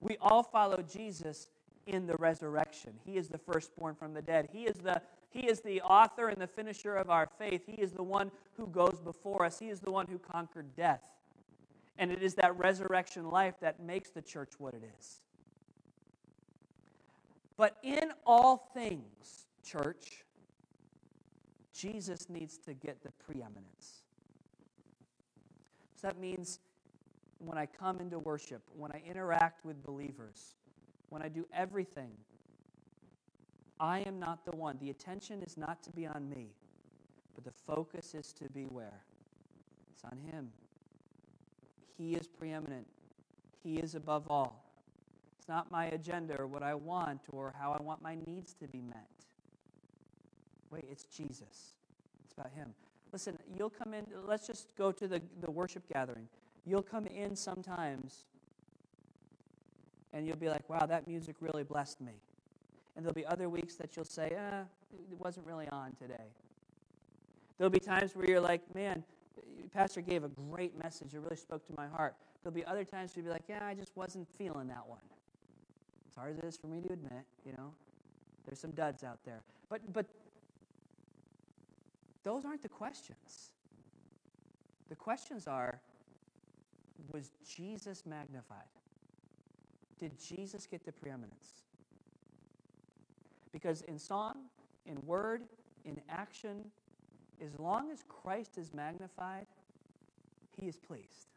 We 0.00 0.16
all 0.20 0.42
follow 0.42 0.82
Jesus 0.82 1.48
in 1.86 2.06
the 2.06 2.16
resurrection. 2.16 2.92
He 3.04 3.16
is 3.16 3.28
the 3.28 3.38
firstborn 3.38 3.94
from 3.94 4.12
the 4.12 4.22
dead. 4.22 4.48
He 4.52 4.64
is 4.64 4.76
the 4.76 5.00
he 5.30 5.46
is 5.46 5.60
the 5.60 5.80
author 5.82 6.28
and 6.28 6.40
the 6.40 6.46
finisher 6.46 6.96
of 6.96 7.10
our 7.10 7.28
faith. 7.38 7.62
He 7.66 7.80
is 7.80 7.92
the 7.92 8.02
one 8.02 8.30
who 8.56 8.66
goes 8.66 9.00
before 9.02 9.44
us. 9.44 9.58
He 9.58 9.68
is 9.68 9.80
the 9.80 9.90
one 9.90 10.06
who 10.06 10.18
conquered 10.18 10.74
death. 10.74 11.02
And 11.98 12.10
it 12.10 12.22
is 12.22 12.34
that 12.36 12.56
resurrection 12.58 13.28
life 13.28 13.54
that 13.60 13.80
makes 13.80 14.10
the 14.10 14.22
church 14.22 14.52
what 14.58 14.74
it 14.74 14.82
is. 14.98 15.20
But 17.56 17.76
in 17.82 18.12
all 18.24 18.70
things, 18.72 19.46
church, 19.64 20.24
Jesus 21.74 22.30
needs 22.30 22.56
to 22.58 22.72
get 22.72 23.02
the 23.02 23.10
preeminence. 23.12 24.02
So 25.96 26.06
that 26.06 26.18
means 26.18 26.60
when 27.38 27.58
I 27.58 27.66
come 27.66 28.00
into 28.00 28.18
worship, 28.20 28.62
when 28.76 28.92
I 28.92 29.02
interact 29.08 29.64
with 29.64 29.84
believers, 29.84 30.54
when 31.08 31.20
I 31.20 31.28
do 31.28 31.46
everything, 31.52 32.12
I 33.80 34.00
am 34.00 34.18
not 34.18 34.44
the 34.44 34.56
one. 34.56 34.78
The 34.80 34.90
attention 34.90 35.42
is 35.42 35.56
not 35.56 35.82
to 35.84 35.90
be 35.90 36.06
on 36.06 36.28
me, 36.28 36.48
but 37.34 37.44
the 37.44 37.52
focus 37.52 38.14
is 38.14 38.32
to 38.34 38.44
be 38.50 38.64
where? 38.64 39.00
It's 39.94 40.04
on 40.04 40.18
Him. 40.32 40.50
He 41.96 42.14
is 42.14 42.26
preeminent, 42.26 42.86
He 43.62 43.78
is 43.78 43.94
above 43.94 44.26
all. 44.30 44.64
It's 45.38 45.48
not 45.48 45.70
my 45.70 45.86
agenda 45.86 46.38
or 46.38 46.46
what 46.46 46.62
I 46.62 46.74
want 46.74 47.20
or 47.30 47.54
how 47.58 47.72
I 47.72 47.82
want 47.82 48.02
my 48.02 48.16
needs 48.26 48.54
to 48.54 48.66
be 48.66 48.80
met. 48.80 49.08
Wait, 50.70 50.84
it's 50.90 51.04
Jesus. 51.04 51.74
It's 52.24 52.34
about 52.36 52.50
Him. 52.54 52.74
Listen, 53.12 53.38
you'll 53.56 53.70
come 53.70 53.94
in, 53.94 54.04
let's 54.26 54.46
just 54.46 54.68
go 54.76 54.92
to 54.92 55.08
the, 55.08 55.22
the 55.40 55.50
worship 55.50 55.82
gathering. 55.92 56.28
You'll 56.66 56.82
come 56.82 57.06
in 57.06 57.34
sometimes 57.34 58.24
and 60.12 60.26
you'll 60.26 60.36
be 60.36 60.48
like, 60.48 60.68
wow, 60.68 60.84
that 60.86 61.06
music 61.06 61.36
really 61.40 61.62
blessed 61.62 62.00
me. 62.00 62.12
And 62.98 63.06
there'll 63.06 63.14
be 63.14 63.26
other 63.26 63.48
weeks 63.48 63.76
that 63.76 63.94
you'll 63.94 64.04
say, 64.04 64.32
eh, 64.36 64.62
it 65.12 65.20
wasn't 65.20 65.46
really 65.46 65.68
on 65.68 65.92
today. 65.92 66.32
There'll 67.56 67.70
be 67.70 67.78
times 67.78 68.16
where 68.16 68.28
you're 68.28 68.40
like, 68.40 68.60
man, 68.74 69.04
Pastor 69.72 70.00
gave 70.00 70.24
a 70.24 70.28
great 70.28 70.76
message. 70.76 71.14
It 71.14 71.20
really 71.20 71.36
spoke 71.36 71.64
to 71.68 71.72
my 71.76 71.86
heart. 71.86 72.16
There'll 72.42 72.56
be 72.56 72.64
other 72.64 72.82
times 72.82 73.12
you'll 73.14 73.26
be 73.26 73.30
like, 73.30 73.44
yeah, 73.48 73.64
I 73.64 73.74
just 73.74 73.92
wasn't 73.94 74.26
feeling 74.36 74.66
that 74.66 74.84
one. 74.84 74.98
As 76.10 76.16
hard 76.16 76.32
as 76.32 76.38
it 76.38 76.44
is 76.44 76.56
for 76.56 76.66
me 76.66 76.80
to 76.80 76.92
admit, 76.92 77.22
you 77.46 77.52
know, 77.52 77.70
there's 78.44 78.58
some 78.58 78.72
duds 78.72 79.04
out 79.04 79.20
there. 79.24 79.42
But, 79.70 79.92
but 79.92 80.06
those 82.24 82.44
aren't 82.44 82.62
the 82.62 82.68
questions. 82.68 83.52
The 84.88 84.96
questions 84.96 85.46
are, 85.46 85.80
was 87.12 87.30
Jesus 87.48 88.02
magnified? 88.04 88.58
Did 90.00 90.18
Jesus 90.18 90.66
get 90.66 90.84
the 90.84 90.90
preeminence? 90.90 91.67
Because 93.52 93.82
in 93.82 93.98
song, 93.98 94.34
in 94.86 94.98
word, 95.06 95.42
in 95.84 96.00
action, 96.08 96.64
as 97.44 97.58
long 97.58 97.90
as 97.90 98.04
Christ 98.08 98.58
is 98.58 98.74
magnified, 98.74 99.46
he 100.58 100.66
is 100.66 100.76
pleased. 100.76 101.28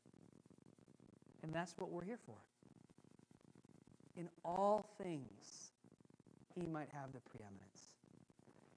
And 1.43 1.53
that's 1.53 1.75
what 1.77 1.89
we're 1.89 2.03
here 2.03 2.19
for. 2.25 2.35
In 4.17 4.29
all 4.43 4.85
things, 5.01 5.71
he 6.55 6.67
might 6.67 6.89
have 6.91 7.11
the 7.13 7.19
preeminence. 7.19 7.93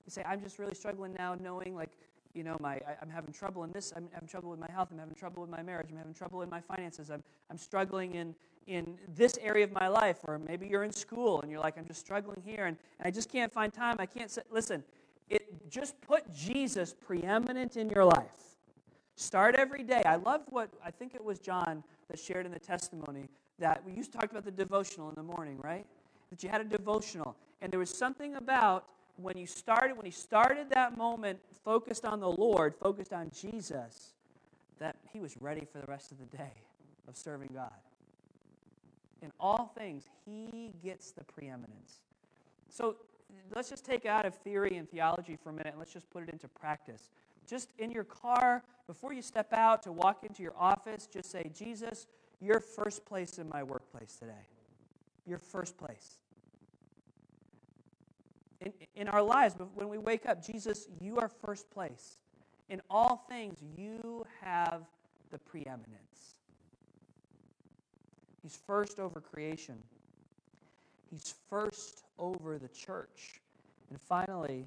You 0.06 0.10
say, 0.10 0.22
I'm 0.26 0.42
just 0.42 0.58
really 0.58 0.74
struggling 0.74 1.14
now 1.18 1.34
knowing, 1.34 1.74
like, 1.74 1.90
you 2.34 2.42
know, 2.42 2.56
my, 2.60 2.74
I, 2.74 2.96
am 3.00 3.08
having 3.10 3.32
trouble 3.32 3.64
in 3.64 3.72
this, 3.72 3.92
I'm 3.96 4.08
having 4.12 4.28
trouble 4.28 4.50
with 4.50 4.60
my 4.60 4.70
health, 4.70 4.88
I'm 4.92 4.98
having 4.98 5.14
trouble 5.14 5.42
with 5.42 5.50
my 5.50 5.62
marriage, 5.62 5.88
I'm 5.90 5.96
having 5.96 6.14
trouble 6.14 6.42
in 6.42 6.50
my 6.50 6.60
finances, 6.60 7.10
I'm, 7.10 7.22
I'm 7.50 7.58
struggling 7.58 8.14
in, 8.14 8.34
in 8.66 8.98
this 9.14 9.38
area 9.40 9.64
of 9.64 9.72
my 9.72 9.88
life, 9.88 10.18
or 10.24 10.38
maybe 10.38 10.66
you're 10.66 10.84
in 10.84 10.92
school 10.92 11.40
and 11.42 11.50
you're 11.50 11.60
like, 11.60 11.76
I'm 11.78 11.86
just 11.86 12.00
struggling 12.00 12.42
here 12.44 12.66
and, 12.66 12.76
and 12.98 13.06
I 13.06 13.10
just 13.10 13.30
can't 13.30 13.52
find 13.52 13.72
time. 13.72 13.96
I 13.98 14.06
can't 14.06 14.30
sit. 14.30 14.46
Listen, 14.50 14.82
it, 15.28 15.70
just 15.70 16.00
put 16.00 16.32
Jesus 16.34 16.94
preeminent 16.94 17.76
in 17.76 17.90
your 17.90 18.04
life. 18.04 18.56
Start 19.16 19.54
every 19.56 19.82
day. 19.82 20.02
I 20.04 20.16
love 20.16 20.42
what 20.50 20.70
I 20.84 20.90
think 20.90 21.14
it 21.14 21.24
was 21.24 21.38
John 21.38 21.84
that 22.08 22.18
shared 22.18 22.46
in 22.46 22.52
the 22.52 22.58
testimony 22.58 23.28
that 23.58 23.82
we 23.84 23.92
used 23.92 24.12
to 24.12 24.18
talk 24.18 24.30
about 24.30 24.44
the 24.44 24.50
devotional 24.50 25.08
in 25.08 25.14
the 25.14 25.22
morning, 25.22 25.58
right? 25.62 25.86
That 26.30 26.42
you 26.42 26.48
had 26.48 26.60
a 26.60 26.64
devotional. 26.64 27.36
And 27.62 27.70
there 27.70 27.78
was 27.78 27.90
something 27.90 28.34
about 28.34 28.86
when 29.16 29.38
you 29.38 29.46
started, 29.46 29.96
when 29.96 30.04
he 30.04 30.10
started 30.10 30.68
that 30.70 30.96
moment 30.96 31.38
focused 31.64 32.04
on 32.04 32.18
the 32.18 32.28
Lord, 32.28 32.74
focused 32.74 33.12
on 33.12 33.30
Jesus, 33.30 34.14
that 34.80 34.96
he 35.12 35.20
was 35.20 35.36
ready 35.40 35.64
for 35.70 35.78
the 35.78 35.86
rest 35.86 36.10
of 36.10 36.18
the 36.18 36.36
day 36.36 36.52
of 37.06 37.16
serving 37.16 37.50
God 37.54 37.70
in 39.24 39.32
all 39.40 39.72
things, 39.76 40.04
he 40.24 40.70
gets 40.82 41.10
the 41.10 41.24
preeminence. 41.24 42.00
So 42.68 42.96
let's 43.54 43.70
just 43.70 43.84
take 43.84 44.04
out 44.04 44.26
of 44.26 44.34
theory 44.36 44.76
and 44.76 44.88
theology 44.88 45.36
for 45.42 45.50
a 45.50 45.52
minute 45.52 45.68
and 45.68 45.78
let's 45.78 45.92
just 45.92 46.08
put 46.10 46.22
it 46.22 46.28
into 46.28 46.46
practice. 46.46 47.10
Just 47.48 47.70
in 47.78 47.90
your 47.90 48.04
car, 48.04 48.62
before 48.86 49.12
you 49.12 49.22
step 49.22 49.52
out 49.52 49.82
to 49.84 49.92
walk 49.92 50.24
into 50.24 50.42
your 50.42 50.54
office, 50.58 51.08
just 51.10 51.30
say, 51.30 51.50
Jesus, 51.56 52.06
you're 52.40 52.60
first 52.60 53.04
place 53.06 53.38
in 53.38 53.48
my 53.48 53.62
workplace 53.62 54.16
today. 54.16 54.46
You're 55.26 55.38
first 55.38 55.78
place. 55.78 56.18
In, 58.60 58.72
in 58.94 59.08
our 59.08 59.22
lives, 59.22 59.56
when 59.74 59.88
we 59.88 59.98
wake 59.98 60.26
up, 60.26 60.44
Jesus, 60.44 60.86
you 61.00 61.16
are 61.16 61.28
first 61.28 61.70
place. 61.70 62.18
In 62.68 62.80
all 62.90 63.24
things, 63.28 63.56
you 63.76 64.26
have 64.42 64.82
the 65.30 65.38
preeminence. 65.38 66.33
He's 68.44 68.60
first 68.66 69.00
over 69.00 69.22
creation. 69.22 69.76
He's 71.10 71.34
first 71.48 72.04
over 72.18 72.58
the 72.58 72.68
church. 72.68 73.40
And 73.88 73.98
finally, 73.98 74.66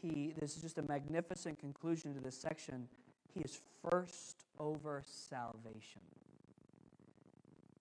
he 0.00 0.32
this 0.40 0.56
is 0.56 0.62
just 0.62 0.78
a 0.78 0.82
magnificent 0.82 1.58
conclusion 1.58 2.14
to 2.14 2.20
this 2.20 2.38
section. 2.38 2.88
He 3.34 3.40
is 3.40 3.60
first 3.90 4.46
over 4.58 5.02
salvation. 5.04 6.00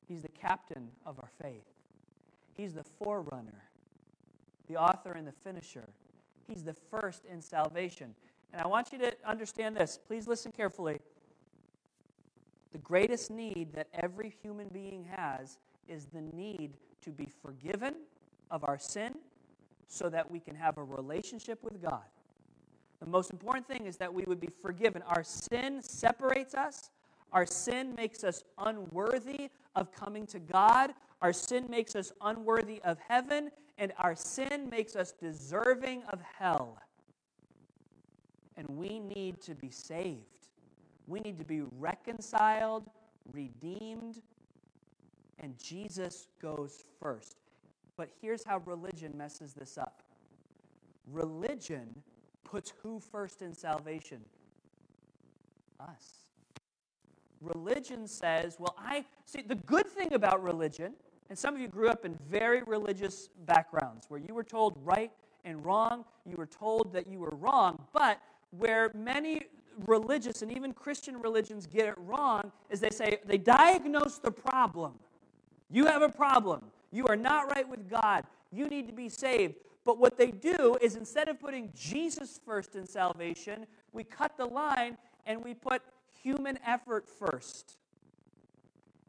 He's 0.06 0.22
the 0.22 0.30
captain 0.30 0.90
of 1.06 1.18
our 1.20 1.30
faith. 1.42 1.64
He's 2.58 2.74
the 2.74 2.84
forerunner, 2.84 3.64
the 4.68 4.76
author 4.76 5.14
and 5.14 5.26
the 5.26 5.32
finisher. 5.32 5.88
He's 6.46 6.64
the 6.64 6.76
first 6.92 7.24
in 7.26 7.42
salvation. 7.42 8.14
And 8.52 8.62
I 8.62 8.68
want 8.68 8.92
you 8.92 9.00
to 9.00 9.14
understand 9.26 9.78
this. 9.78 9.98
Please 10.08 10.28
listen 10.28 10.52
carefully. 10.52 11.00
The 12.76 12.82
greatest 12.82 13.32
need 13.32 13.72
that 13.76 13.88
every 13.94 14.36
human 14.44 14.68
being 14.68 15.06
has 15.16 15.60
is 15.88 16.08
the 16.08 16.20
need 16.20 16.74
to 17.04 17.10
be 17.10 17.30
forgiven 17.42 17.96
of 18.52 18.66
our 18.66 18.78
sin 18.78 19.16
so 19.88 20.10
that 20.10 20.30
we 20.30 20.42
can 20.42 20.56
have 20.56 20.78
a 20.78 20.84
relationship 20.84 21.64
with 21.64 21.82
God. 21.82 22.04
The 23.00 23.06
most 23.06 23.32
important 23.32 23.66
thing 23.66 23.86
is 23.86 23.96
that 23.96 24.14
we 24.14 24.26
would 24.28 24.42
be 24.42 24.50
forgiven. 24.62 25.04
Our 25.04 25.24
sin 25.24 25.82
separates 25.82 26.54
us. 26.54 26.90
Our 27.32 27.46
sin 27.46 27.96
makes 27.96 28.26
us 28.26 28.44
unworthy 28.58 29.52
of 29.78 29.94
coming 29.94 30.28
to 30.28 30.40
God. 30.40 30.92
Our 31.22 31.32
sin 31.32 31.68
makes 31.70 31.96
us 31.96 32.12
unworthy 32.20 32.82
of 32.84 32.98
heaven. 33.08 33.52
And 33.78 33.94
our 34.00 34.16
sin 34.16 34.68
makes 34.70 34.98
us 34.98 35.14
deserving 35.14 36.04
of 36.10 36.20
hell. 36.38 36.78
And 38.58 38.68
we 38.68 39.00
need 39.00 39.40
to 39.44 39.56
be 39.56 39.72
saved. 39.72 40.45
We 41.08 41.20
need 41.20 41.38
to 41.38 41.46
be 41.46 41.62
reconciled, 41.78 42.90
redeemed, 43.32 44.22
and 45.40 45.56
Jesus 45.62 46.28
goes 46.42 46.84
first. 47.00 47.38
But 47.98 48.10
here's 48.22 48.44
how 48.44 48.62
religion 48.66 49.14
messes 49.16 49.54
this 49.54 49.78
up 49.78 50.02
religion 51.12 52.02
puts 52.44 52.74
who 52.82 53.00
first 53.00 53.42
in 53.42 53.54
salvation? 53.54 54.22
Us. 55.80 56.26
Religion 57.42 58.08
says, 58.08 58.56
well, 58.60 58.76
I 58.78 59.06
see 59.26 59.42
the 59.42 59.56
good 59.56 59.88
thing 59.88 60.14
about 60.14 60.42
religion, 60.42 60.94
and 61.30 61.38
some 61.38 61.54
of 61.54 61.62
you 61.62 61.68
grew 61.68 61.90
up 61.90 62.06
in 62.06 62.18
very 62.30 62.64
religious 62.64 63.30
backgrounds 63.46 64.06
where 64.10 64.20
you 64.20 64.34
were 64.34 64.44
told 64.44 64.78
right 64.84 65.12
and 65.44 65.64
wrong, 65.64 66.06
you 66.26 66.38
were 66.38 66.48
told 66.48 66.92
that 66.94 67.08
you 67.08 67.20
were 67.20 67.36
wrong, 67.36 67.80
but 67.94 68.20
where 68.52 68.92
many 68.96 69.44
religious 69.88 70.42
and 70.42 70.52
even 70.52 70.74
Christian 70.74 71.22
religions 71.22 71.66
get 71.66 71.88
it 71.88 71.96
wrong 71.98 72.52
is 72.70 72.80
they 72.80 72.90
say, 72.90 73.20
they 73.26 73.38
diagnose 73.38 74.18
the 74.18 74.32
problem. 74.32 74.94
You 75.70 75.86
have 75.86 76.02
a 76.02 76.10
problem. 76.10 76.62
You 76.92 77.08
are 77.08 77.16
not 77.16 77.52
right 77.52 77.68
with 77.68 77.90
God. 77.90 78.24
You 78.52 78.68
need 78.68 78.88
to 78.88 78.94
be 78.94 79.10
saved. 79.10 79.56
But 79.84 80.00
what 80.00 80.18
they 80.18 80.32
do 80.32 80.78
is 80.82 80.96
instead 80.96 81.28
of 81.28 81.40
putting 81.40 81.72
Jesus 81.76 82.40
first 82.44 82.76
in 82.76 82.88
salvation, 82.88 83.68
we 83.94 84.04
cut 84.04 84.38
the 84.38 84.46
line 84.46 84.98
and 85.26 85.44
we 85.44 85.54
put 85.54 85.82
human 86.22 86.58
effort 86.66 87.08
first. 87.08 87.78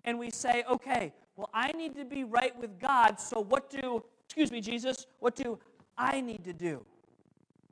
And 0.05 0.19
we 0.19 0.31
say, 0.31 0.65
okay, 0.71 1.13
well, 1.37 1.51
I 1.53 1.73
need 1.73 1.97
to 1.97 2.05
be 2.05 2.25
right 2.25 2.57
with 2.59 2.79
God, 2.79 3.19
so 3.21 3.41
what 3.41 3.71
do, 3.71 4.03
excuse 4.25 4.51
me, 4.51 4.61
Jesus, 4.61 5.07
what 5.19 5.35
do 5.35 5.59
I 5.99 6.21
need 6.21 6.45
to 6.45 6.53
do? 6.53 6.85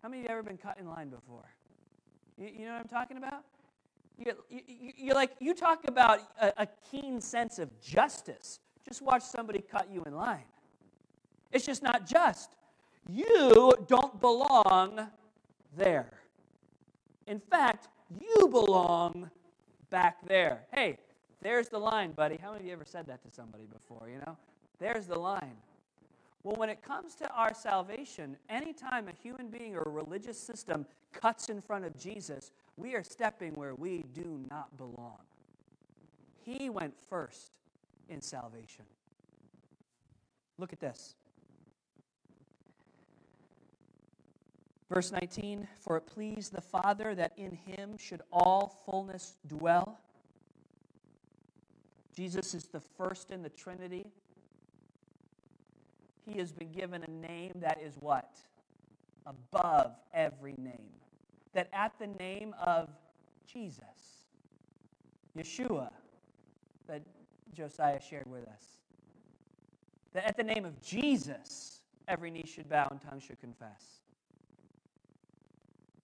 How 0.03 0.09
many 0.09 0.23
of 0.23 0.29
you 0.29 0.33
ever 0.33 0.43
been 0.43 0.59
cut 0.59 0.79
in 0.79 0.89
line 0.89 1.09
before? 1.09 1.54
You, 2.39 2.49
you 2.59 2.67
know 2.67 2.73
what 2.73 2.81
I'm 2.83 2.89
talking 2.89 3.17
about? 3.17 3.45
You, 4.19 4.33
you, 4.97 5.13
are 5.13 5.15
like, 5.15 5.33
you 5.41 5.55
talk 5.55 5.89
about 5.89 6.21
a, 6.41 6.53
a 6.59 6.69
keen 6.91 7.21
sense 7.21 7.59
of 7.59 7.69
justice. 7.81 8.61
Just 8.87 9.03
watch 9.03 9.23
somebody 9.23 9.61
cut 9.61 9.89
you 9.93 10.03
in 10.05 10.15
line. 10.15 10.45
It's 11.53 11.67
just 11.67 11.83
not 11.83 12.07
just. 12.07 12.55
You 13.09 13.75
don't 13.87 14.21
belong 14.21 15.09
there. 15.77 16.13
In 17.27 17.41
fact, 17.41 17.89
you 18.21 18.49
belong 18.49 19.31
back 19.91 20.27
there. 20.27 20.63
Hey, 20.73 20.99
there's 21.43 21.69
the 21.69 21.79
line, 21.79 22.13
buddy. 22.13 22.39
How 22.41 22.53
many 22.53 22.65
of 22.65 22.67
you 22.67 22.73
ever 22.73 22.85
said 22.85 23.07
that 23.07 23.23
to 23.23 23.31
somebody 23.31 23.65
before, 23.73 24.09
you 24.09 24.19
know? 24.27 24.37
There's 24.79 25.07
the 25.07 25.19
line. 25.19 25.57
Well, 26.45 26.57
when 26.57 26.69
it 26.69 26.83
comes 26.83 27.15
to 27.17 27.31
our 27.31 27.55
salvation, 27.55 28.37
anytime 28.51 29.09
a 29.09 29.13
human 29.13 29.49
being 29.49 29.75
or 29.75 29.83
a 29.83 29.89
religious 29.89 30.39
system 30.39 30.85
cuts 31.11 31.49
in 31.49 31.63
front 31.63 31.87
of 31.87 31.99
Jesus, 31.99 32.53
we 32.77 32.95
are 32.95 33.03
stepping 33.03 33.55
where 33.55 33.75
we 33.75 34.05
do 34.13 34.39
not 34.51 34.77
belong. 34.77 35.19
He 36.45 36.69
went 36.69 36.95
first 37.09 37.53
in 38.11 38.21
salvation. 38.21 38.85
Look 40.59 40.75
at 40.75 40.81
this. 40.81 41.15
Verse 44.93 45.13
19 45.13 45.67
For 45.81 45.97
it 45.97 46.07
pleased 46.07 46.53
the 46.53 46.61
Father 46.61 47.15
that 47.15 47.33
in 47.39 47.53
him 47.53 47.97
should 47.97 48.21
all 48.31 48.83
fullness 48.85 49.37
dwell. 49.47 49.99
Jesus 52.15 52.53
is 52.53 52.67
the 52.67 52.81
first 52.81 53.31
in 53.31 53.43
the 53.43 53.49
Trinity. 53.49 54.07
He 56.27 56.39
has 56.39 56.53
been 56.53 56.73
given 56.73 57.05
a 57.05 57.11
name 57.11 57.53
that 57.57 57.81
is 57.83 57.95
what? 58.01 58.37
Above 59.27 59.93
every 60.13 60.55
name. 60.59 60.91
That 61.53 61.69
at 61.73 61.93
the 61.99 62.07
name 62.07 62.55
of 62.65 62.89
Jesus, 63.47 64.27
Yeshua, 65.37 65.91
that 66.89 67.03
Josiah 67.55 68.01
shared 68.01 68.27
with 68.27 68.47
us, 68.49 68.63
that 70.13 70.25
at 70.25 70.37
the 70.37 70.43
name 70.43 70.65
of 70.65 70.81
Jesus, 70.83 71.81
every 72.09 72.31
knee 72.31 72.45
should 72.47 72.69
bow 72.69 72.89
and 72.91 73.01
tongue 73.01 73.21
should 73.21 73.41
confess. 73.41 74.01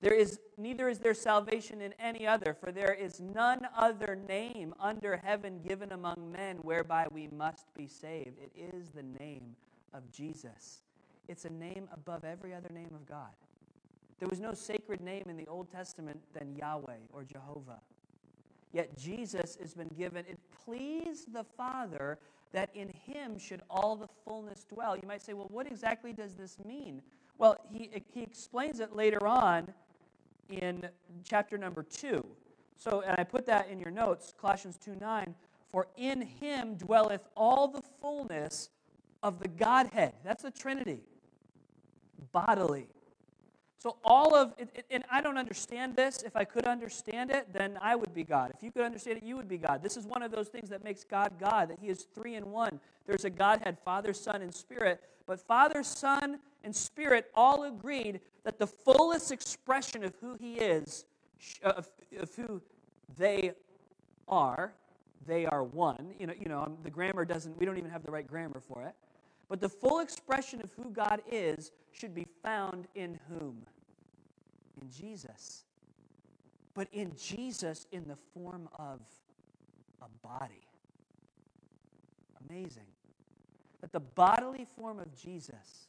There 0.01 0.15
is 0.15 0.39
neither 0.57 0.89
is 0.89 0.99
there 0.99 1.15
salvation 1.15 1.83
in 1.83 1.93
any 1.99 2.27
other, 2.27 2.55
for 2.59 2.73
there 2.73 2.95
is 2.95 3.21
none 3.21 3.69
other 3.77 4.17
name 4.17 4.75
under 4.81 5.17
heaven 5.17 5.61
given 5.67 5.93
among 5.93 6.33
men 6.33 6.57
whereby 6.59 7.07
we 7.13 7.29
must 7.29 7.73
be 7.75 7.87
saved. 7.87 8.39
It 8.39 8.53
is 8.57 8.89
the 8.89 9.03
name 9.03 9.57
of 9.93 10.11
Jesus. 10.11 10.83
It's 11.29 11.45
a 11.45 11.51
name 11.51 11.89
above 11.93 12.25
every 12.25 12.55
other 12.55 12.71
name 12.73 12.91
of 12.95 13.07
God. 13.07 13.31
There 14.19 14.29
was 14.29 14.41
no 14.41 14.53
sacred 14.53 15.01
name 15.01 15.25
in 15.29 15.37
the 15.37 15.47
Old 15.47 15.71
Testament 15.71 16.21
than 16.35 16.55
Yahweh 16.55 16.99
or 17.13 17.25
Jehovah. 17.25 17.81
Yet 18.73 18.97
Jesus 18.99 19.57
has 19.61 19.75
been 19.75 19.91
given, 19.97 20.25
it 20.29 20.39
pleased 20.65 21.33
the 21.33 21.45
Father 21.57 22.19
that 22.53 22.71
in 22.75 22.89
him 22.89 23.39
should 23.39 23.63
all 23.71 23.97
the 23.97 24.09
fullness 24.25 24.65
dwell. 24.65 24.97
You 24.97 25.07
might 25.07 25.23
say, 25.23 25.33
well, 25.33 25.49
what 25.51 25.67
exactly 25.67 26.13
does 26.13 26.35
this 26.35 26.59
mean? 26.65 27.01
Well, 27.39 27.57
he, 27.73 27.91
he 28.13 28.23
explains 28.23 28.81
it 28.81 28.95
later 28.95 29.27
on 29.27 29.73
in 30.51 30.89
chapter 31.25 31.57
number 31.57 31.83
2. 31.83 32.25
So, 32.77 33.03
and 33.07 33.19
I 33.19 33.25
put 33.25 33.47
that 33.47 33.69
in 33.71 33.81
your 33.81 33.91
notes, 33.91 34.35
Colossians 34.41 34.79
2 34.79 34.97
9. 35.01 35.35
For 35.71 35.87
in 35.97 36.23
him 36.23 36.75
dwelleth 36.75 37.29
all 37.37 37.69
the 37.69 37.83
fullness 38.01 38.71
of 39.23 39.41
the 39.41 39.49
Godhead. 39.49 40.15
That's 40.25 40.43
the 40.43 40.51
Trinity. 40.51 41.01
Bodily. 42.33 42.87
So, 43.79 43.97
all 44.05 44.35
of 44.35 44.53
it, 44.59 44.85
and 44.91 45.05
I 45.11 45.23
don't 45.23 45.39
understand 45.39 45.97
this. 45.97 46.23
If 46.23 46.37
I 46.37 46.45
could 46.45 46.67
understand 46.67 47.31
it, 47.31 47.51
then 47.51 47.79
I 47.81 47.97
would 47.97 48.13
be 48.13 48.25
God. 48.25 48.53
If 48.55 48.63
you 48.63 48.71
could 48.71 48.83
understand 48.83 49.17
it, 49.17 49.23
you 49.23 49.37
would 49.37 49.49
be 49.49 49.57
God. 49.57 49.83
This 49.83 49.97
is 49.97 50.07
one 50.07 50.23
of 50.23 50.31
those 50.31 50.49
things 50.49 50.69
that 50.69 50.85
makes 50.85 51.03
God 51.03 51.33
God, 51.41 51.71
that 51.71 51.79
He 51.81 51.89
is 51.89 52.07
three 52.15 52.35
in 52.35 52.51
one. 52.51 52.79
There's 53.07 53.25
a 53.25 53.31
Godhead, 53.31 53.79
Father, 53.83 54.13
Son, 54.13 54.43
and 54.43 54.55
Spirit. 54.55 55.01
But 55.27 55.41
Father, 55.41 55.83
Son, 55.83 56.41
and 56.63 56.77
Spirit 56.77 57.31
all 57.35 57.65
agreed 57.65 58.21
that 58.45 58.59
the 58.59 58.67
fullest 58.67 59.33
expression 59.33 60.05
of 60.05 60.15
who 60.21 60.37
He 60.39 60.57
is, 60.57 61.07
uh, 61.65 61.71
of, 61.71 61.89
of 62.19 62.35
who 62.35 62.61
they 63.17 63.53
are, 64.29 64.75
they 65.27 65.47
are 65.47 65.65
one. 65.65 66.13
You 66.19 66.27
know, 66.27 66.35
you 66.39 66.51
know, 66.51 66.61
um, 66.61 66.77
the 66.83 66.91
grammar 66.91 67.25
doesn't, 67.25 67.59
we 67.59 67.65
don't 67.65 67.79
even 67.79 67.91
have 67.91 68.05
the 68.05 68.11
right 68.11 68.27
grammar 68.27 68.61
for 68.61 68.83
it. 68.83 68.95
But 69.51 69.61
the 69.61 69.69
full 69.69 69.99
expression 69.99 70.63
of 70.63 70.71
who 70.77 70.91
God 70.91 71.21
is 71.31 71.73
should 71.91 72.15
be 72.15 72.25
found 72.41 72.87
in 72.95 73.19
whom? 73.29 73.67
In 74.81 74.89
Jesus. 74.89 75.65
But 76.73 76.87
in 76.93 77.13
Jesus 77.17 77.89
in 77.91 78.07
the 78.07 78.17
form 78.33 78.69
of 78.79 79.01
a 80.01 80.27
body. 80.27 80.63
Amazing. 82.49 82.87
That 83.81 83.93
the 83.93 84.01
bodily 84.01 84.67
form 84.79 85.01
of 85.01 85.13
Jesus 85.21 85.89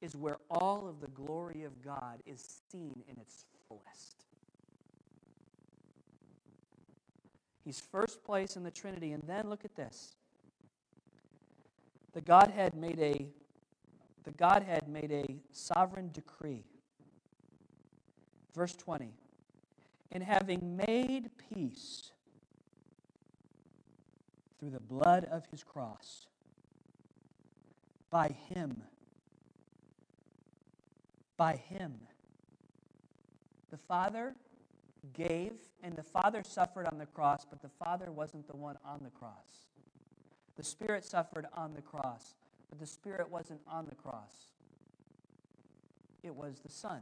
is 0.00 0.16
where 0.16 0.38
all 0.50 0.88
of 0.88 1.00
the 1.00 1.08
glory 1.08 1.64
of 1.64 1.84
God 1.84 2.22
is 2.24 2.60
seen 2.72 3.02
in 3.08 3.20
its 3.20 3.44
fullest. 3.68 4.24
He's 7.62 7.78
first 7.78 8.24
place 8.24 8.56
in 8.56 8.62
the 8.62 8.70
Trinity. 8.70 9.12
And 9.12 9.22
then 9.26 9.50
look 9.50 9.66
at 9.66 9.76
this. 9.76 10.16
The 12.16 12.22
Godhead 12.22 12.74
made 12.74 12.98
a 12.98 13.26
the 14.24 14.30
Godhead 14.30 14.88
made 14.88 15.12
a 15.12 15.36
sovereign 15.52 16.08
decree. 16.14 16.64
Verse 18.54 18.74
20. 18.74 19.12
And 20.12 20.22
having 20.22 20.78
made 20.78 21.28
peace 21.52 22.12
through 24.58 24.70
the 24.70 24.80
blood 24.80 25.26
of 25.26 25.44
his 25.50 25.62
cross, 25.62 26.26
by 28.08 28.34
him 28.48 28.82
by 31.36 31.56
him. 31.56 31.98
The 33.70 33.76
Father 33.76 34.34
gave, 35.12 35.52
and 35.82 35.94
the 35.94 36.02
Father 36.02 36.42
suffered 36.42 36.86
on 36.86 36.96
the 36.96 37.04
cross, 37.04 37.44
but 37.44 37.60
the 37.60 37.68
Father 37.68 38.10
wasn't 38.10 38.46
the 38.46 38.56
one 38.56 38.78
on 38.86 39.00
the 39.02 39.10
cross. 39.10 39.66
The 40.56 40.64
Spirit 40.64 41.04
suffered 41.04 41.46
on 41.52 41.74
the 41.74 41.82
cross, 41.82 42.34
but 42.70 42.78
the 42.78 42.86
Spirit 42.86 43.30
wasn't 43.30 43.60
on 43.68 43.86
the 43.86 43.94
cross. 43.94 44.52
It 46.22 46.34
was 46.34 46.60
the 46.60 46.70
Son 46.70 47.00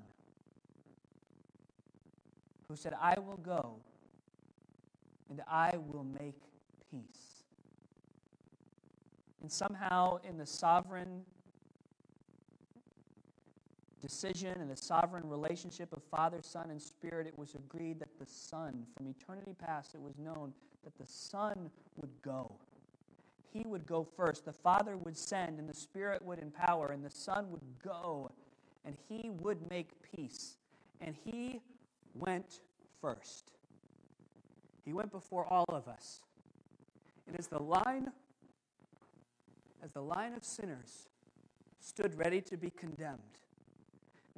who 2.68 2.76
said, 2.76 2.94
I 3.00 3.18
will 3.18 3.36
go 3.36 3.76
and 5.30 5.42
I 5.48 5.76
will 5.76 6.04
make 6.04 6.40
peace. 6.90 7.44
And 9.40 9.50
somehow, 9.50 10.18
in 10.28 10.38
the 10.38 10.46
sovereign 10.46 11.22
decision 14.00 14.60
and 14.60 14.70
the 14.70 14.76
sovereign 14.76 15.28
relationship 15.28 15.92
of 15.92 16.02
Father, 16.10 16.38
Son, 16.42 16.70
and 16.70 16.80
Spirit, 16.80 17.26
it 17.26 17.38
was 17.38 17.54
agreed 17.54 18.00
that 18.00 18.18
the 18.18 18.26
Son, 18.26 18.86
from 18.96 19.06
eternity 19.06 19.54
past, 19.58 19.94
it 19.94 20.00
was 20.00 20.18
known 20.18 20.52
that 20.82 20.96
the 20.98 21.06
Son 21.06 21.70
would 21.96 22.10
go. 22.22 22.50
He 23.54 23.64
would 23.66 23.86
go 23.86 24.04
first. 24.16 24.44
The 24.44 24.52
Father 24.52 24.96
would 24.96 25.16
send, 25.16 25.60
and 25.60 25.68
the 25.68 25.74
Spirit 25.74 26.22
would 26.24 26.40
empower, 26.40 26.88
and 26.88 27.04
the 27.04 27.10
Son 27.10 27.50
would 27.52 27.62
go, 27.82 28.32
and 28.84 28.96
He 29.08 29.30
would 29.30 29.70
make 29.70 29.90
peace. 30.02 30.56
And 31.00 31.14
He 31.24 31.60
went 32.14 32.60
first. 33.00 33.52
He 34.84 34.92
went 34.92 35.12
before 35.12 35.46
all 35.46 35.66
of 35.68 35.86
us. 35.86 36.20
And 37.28 37.38
as 37.38 37.46
the 37.46 37.62
line, 37.62 38.10
as 39.82 39.92
the 39.92 40.02
line 40.02 40.34
of 40.34 40.44
sinners 40.44 41.08
stood 41.78 42.18
ready 42.18 42.40
to 42.40 42.56
be 42.56 42.70
condemned, 42.70 43.20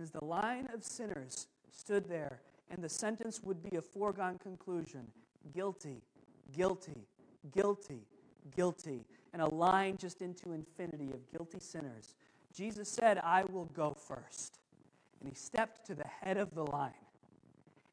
as 0.00 0.10
the 0.10 0.24
line 0.24 0.68
of 0.74 0.84
sinners 0.84 1.48
stood 1.70 2.06
there, 2.06 2.42
and 2.70 2.84
the 2.84 2.88
sentence 2.88 3.40
would 3.42 3.62
be 3.62 3.76
a 3.76 3.82
foregone 3.82 4.38
conclusion 4.38 5.06
guilty, 5.54 6.02
guilty, 6.54 7.06
guilty, 7.54 8.02
guilty, 8.54 9.04
and 9.32 9.42
a 9.42 9.54
line 9.54 9.96
just 9.96 10.22
into 10.22 10.52
infinity 10.52 11.10
of 11.12 11.30
guilty 11.30 11.58
sinners. 11.60 12.14
Jesus 12.54 12.88
said, 12.88 13.18
I 13.18 13.44
will 13.44 13.66
go 13.66 13.94
first. 13.94 14.58
And 15.20 15.28
he 15.28 15.34
stepped 15.34 15.86
to 15.86 15.94
the 15.94 16.06
head 16.06 16.36
of 16.36 16.54
the 16.54 16.64
line. 16.64 16.92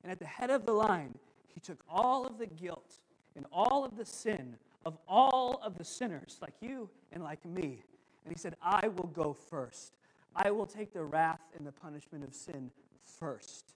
And 0.03 0.11
at 0.11 0.19
the 0.19 0.25
head 0.25 0.49
of 0.49 0.65
the 0.65 0.73
line, 0.73 1.15
he 1.47 1.59
took 1.59 1.79
all 1.89 2.25
of 2.25 2.37
the 2.37 2.45
guilt 2.47 2.97
and 3.35 3.45
all 3.51 3.85
of 3.85 3.97
the 3.97 4.05
sin 4.05 4.57
of 4.85 4.97
all 5.07 5.59
of 5.63 5.77
the 5.77 5.83
sinners, 5.83 6.37
like 6.41 6.53
you 6.61 6.89
and 7.11 7.23
like 7.23 7.43
me. 7.45 7.83
And 8.25 8.33
he 8.33 8.39
said, 8.39 8.55
I 8.61 8.87
will 8.87 9.07
go 9.07 9.33
first. 9.33 9.93
I 10.35 10.51
will 10.51 10.65
take 10.65 10.93
the 10.93 11.03
wrath 11.03 11.41
and 11.57 11.65
the 11.65 11.71
punishment 11.71 12.23
of 12.23 12.33
sin 12.33 12.71
first. 13.19 13.73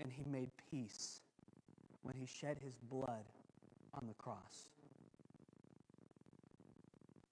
And 0.00 0.10
he 0.12 0.24
made 0.30 0.50
peace 0.70 1.20
when 2.02 2.14
he 2.16 2.26
shed 2.26 2.58
his 2.62 2.74
blood 2.90 3.24
on 3.94 4.06
the 4.06 4.14
cross. 4.14 4.68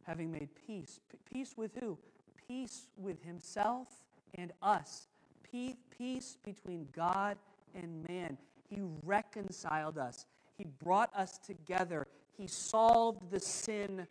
Having 0.06 0.32
made 0.32 0.48
peace, 0.66 1.00
peace 1.32 1.54
with 1.56 1.72
who? 1.80 1.98
Peace 2.46 2.86
with 2.96 3.22
himself 3.24 3.88
and 4.34 4.52
us. 4.62 5.08
Peace 5.50 6.36
between 6.44 6.86
God 6.94 7.36
and 7.74 8.06
man. 8.08 8.36
He 8.68 8.82
reconciled 9.02 9.98
us. 9.98 10.26
He 10.56 10.64
brought 10.82 11.10
us 11.14 11.38
together. 11.38 12.06
He 12.36 12.46
solved 12.46 13.30
the 13.30 13.40
sin 13.40 14.06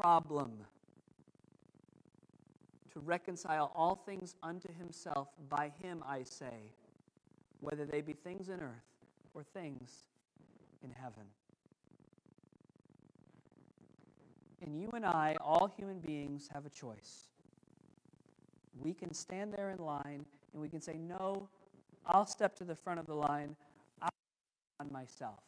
problem 0.00 0.52
to 2.92 3.00
reconcile 3.00 3.72
all 3.74 3.94
things 3.94 4.34
unto 4.42 4.68
himself. 4.78 5.28
By 5.48 5.72
him, 5.82 6.02
I 6.06 6.24
say, 6.24 6.72
whether 7.60 7.86
they 7.86 8.00
be 8.00 8.12
things 8.12 8.48
in 8.48 8.60
earth 8.60 8.84
or 9.34 9.44
things 9.44 10.04
in 10.82 10.90
heaven. 10.90 11.24
And 14.62 14.80
you 14.80 14.90
and 14.94 15.04
I, 15.04 15.36
all 15.40 15.72
human 15.76 16.00
beings, 16.00 16.48
have 16.52 16.66
a 16.66 16.70
choice. 16.70 17.28
We 18.80 18.92
can 18.92 19.12
stand 19.14 19.52
there 19.52 19.70
in 19.70 19.78
line 19.78 20.24
and 20.52 20.62
we 20.62 20.68
can 20.68 20.80
say, 20.80 20.96
No, 20.98 21.48
I'll 22.06 22.26
step 22.26 22.56
to 22.56 22.64
the 22.64 22.74
front 22.74 23.00
of 23.00 23.06
the 23.06 23.14
line. 23.14 23.54
I'll 24.02 24.10
on 24.80 24.90
myself. 24.92 25.40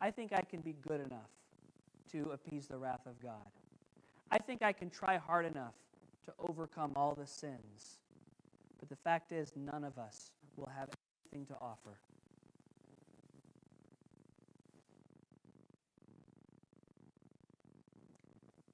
I 0.00 0.10
think 0.10 0.32
I 0.32 0.42
can 0.42 0.60
be 0.60 0.74
good 0.86 1.00
enough 1.00 1.30
to 2.12 2.30
appease 2.30 2.66
the 2.66 2.76
wrath 2.76 3.06
of 3.06 3.20
God. 3.22 3.46
I 4.30 4.38
think 4.38 4.62
I 4.62 4.72
can 4.72 4.90
try 4.90 5.16
hard 5.16 5.46
enough 5.46 5.74
to 6.24 6.32
overcome 6.38 6.92
all 6.96 7.14
the 7.14 7.26
sins. 7.26 7.98
But 8.80 8.88
the 8.88 8.96
fact 8.96 9.32
is, 9.32 9.52
none 9.56 9.84
of 9.84 9.98
us 9.98 10.32
will 10.56 10.70
have 10.76 10.88
anything 11.32 11.46
to 11.46 11.60
offer. 11.60 11.98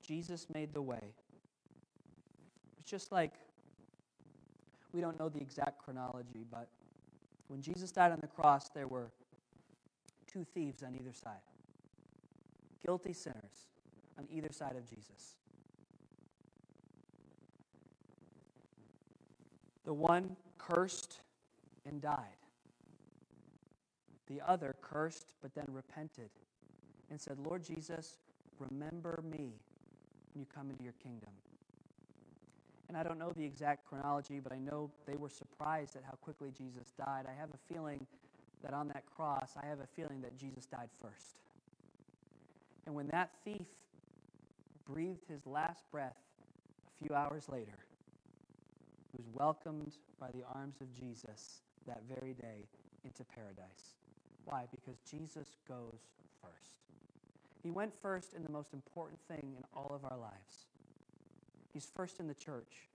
Jesus 0.09 0.47
made 0.55 0.73
the 0.73 0.81
way. 0.81 1.13
It's 2.81 2.91
just 2.91 3.13
like 3.13 3.35
we 4.95 5.03
don't 5.03 5.21
know 5.21 5.29
the 5.29 5.41
exact 5.41 5.85
chronology, 5.85 6.47
but 6.51 6.69
when 7.49 7.61
Jesus 7.61 7.93
died 7.93 8.11
on 8.13 8.19
the 8.23 8.27
cross, 8.27 8.71
there 8.71 8.89
were 8.89 9.11
two 10.27 10.47
thieves 10.55 10.83
on 10.83 10.95
either 10.95 11.13
side, 11.13 11.45
guilty 12.85 13.13
sinners 13.13 13.69
on 14.19 14.27
either 14.33 14.51
side 14.51 14.77
of 14.77 14.89
Jesus. 14.89 15.37
The 19.85 19.93
one 19.93 20.37
cursed 20.57 21.21
and 21.85 22.01
died. 22.01 22.39
The 24.27 24.41
other 24.47 24.75
cursed 24.81 25.35
but 25.43 25.55
then 25.55 25.67
repented 25.69 26.31
and 27.11 27.21
said, 27.21 27.39
Lord 27.39 27.63
Jesus, 27.63 28.17
remember 28.59 29.23
me 29.31 29.53
when 30.39 30.47
you 30.47 30.55
come 30.55 30.71
into 30.71 30.85
your 30.85 30.95
kingdom. 31.03 31.31
And 32.87 32.97
I 32.97 33.03
don't 33.03 33.19
know 33.19 33.33
the 33.37 33.45
exact 33.45 33.89
chronology, 33.89 34.39
but 34.39 34.53
I 34.53 34.59
know 34.59 34.89
they 35.05 35.17
were 35.17 35.29
surprised 35.29 35.97
at 35.97 36.05
how 36.05 36.13
quickly 36.23 36.51
Jesus 36.57 36.93
died. 36.97 37.27
I 37.29 37.39
have 37.39 37.51
a 37.51 37.75
feeling 37.75 38.07
that 38.63 38.73
on 38.73 38.87
that 38.89 39.03
cross, 39.17 39.55
I 39.61 39.67
have 39.67 39.81
a 39.81 39.87
feeling 39.97 40.21
that 40.23 40.39
Jesus 40.39 40.65
died 40.65 40.91
first. 41.03 41.43
And 42.87 42.95
when 42.95 43.09
that 43.09 43.31
thief 43.45 43.67
breathed 44.87 45.27
his 45.29 45.45
last 45.45 45.83
breath 45.91 46.17
a 46.87 47.05
few 47.05 47.15
hours 47.17 47.49
later, 47.49 47.79
he 49.11 49.19
was 49.19 49.27
welcomed 49.35 49.97
by 50.21 50.29
the 50.33 50.45
arms 50.55 50.77
of 50.81 50.87
Jesus 50.95 51.63
that 51.87 52.03
very 52.09 52.35
day 52.35 52.63
into 53.05 53.25
paradise. 53.25 53.97
Why? 54.45 54.67
Because 54.71 54.99
Jesus 55.11 55.57
goes 55.69 55.99
first. 56.41 56.88
He 57.69 57.73
went 57.73 57.93
first 58.01 58.33
in 58.33 58.43
the 58.43 58.51
most 58.51 58.73
important 58.73 59.21
thing 59.29 59.53
in 59.55 59.63
all 59.77 59.93
of 59.95 60.03
our 60.11 60.17
lives. 60.17 60.69
He's 61.75 61.85
first 61.95 62.19
in 62.19 62.27
the 62.27 62.35
church, 62.35 62.89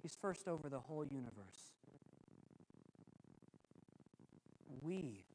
He's 0.00 0.16
first 0.18 0.48
over 0.48 0.70
the 0.70 0.78
whole 0.78 1.04
universe. 1.04 1.72
We, 4.80 5.26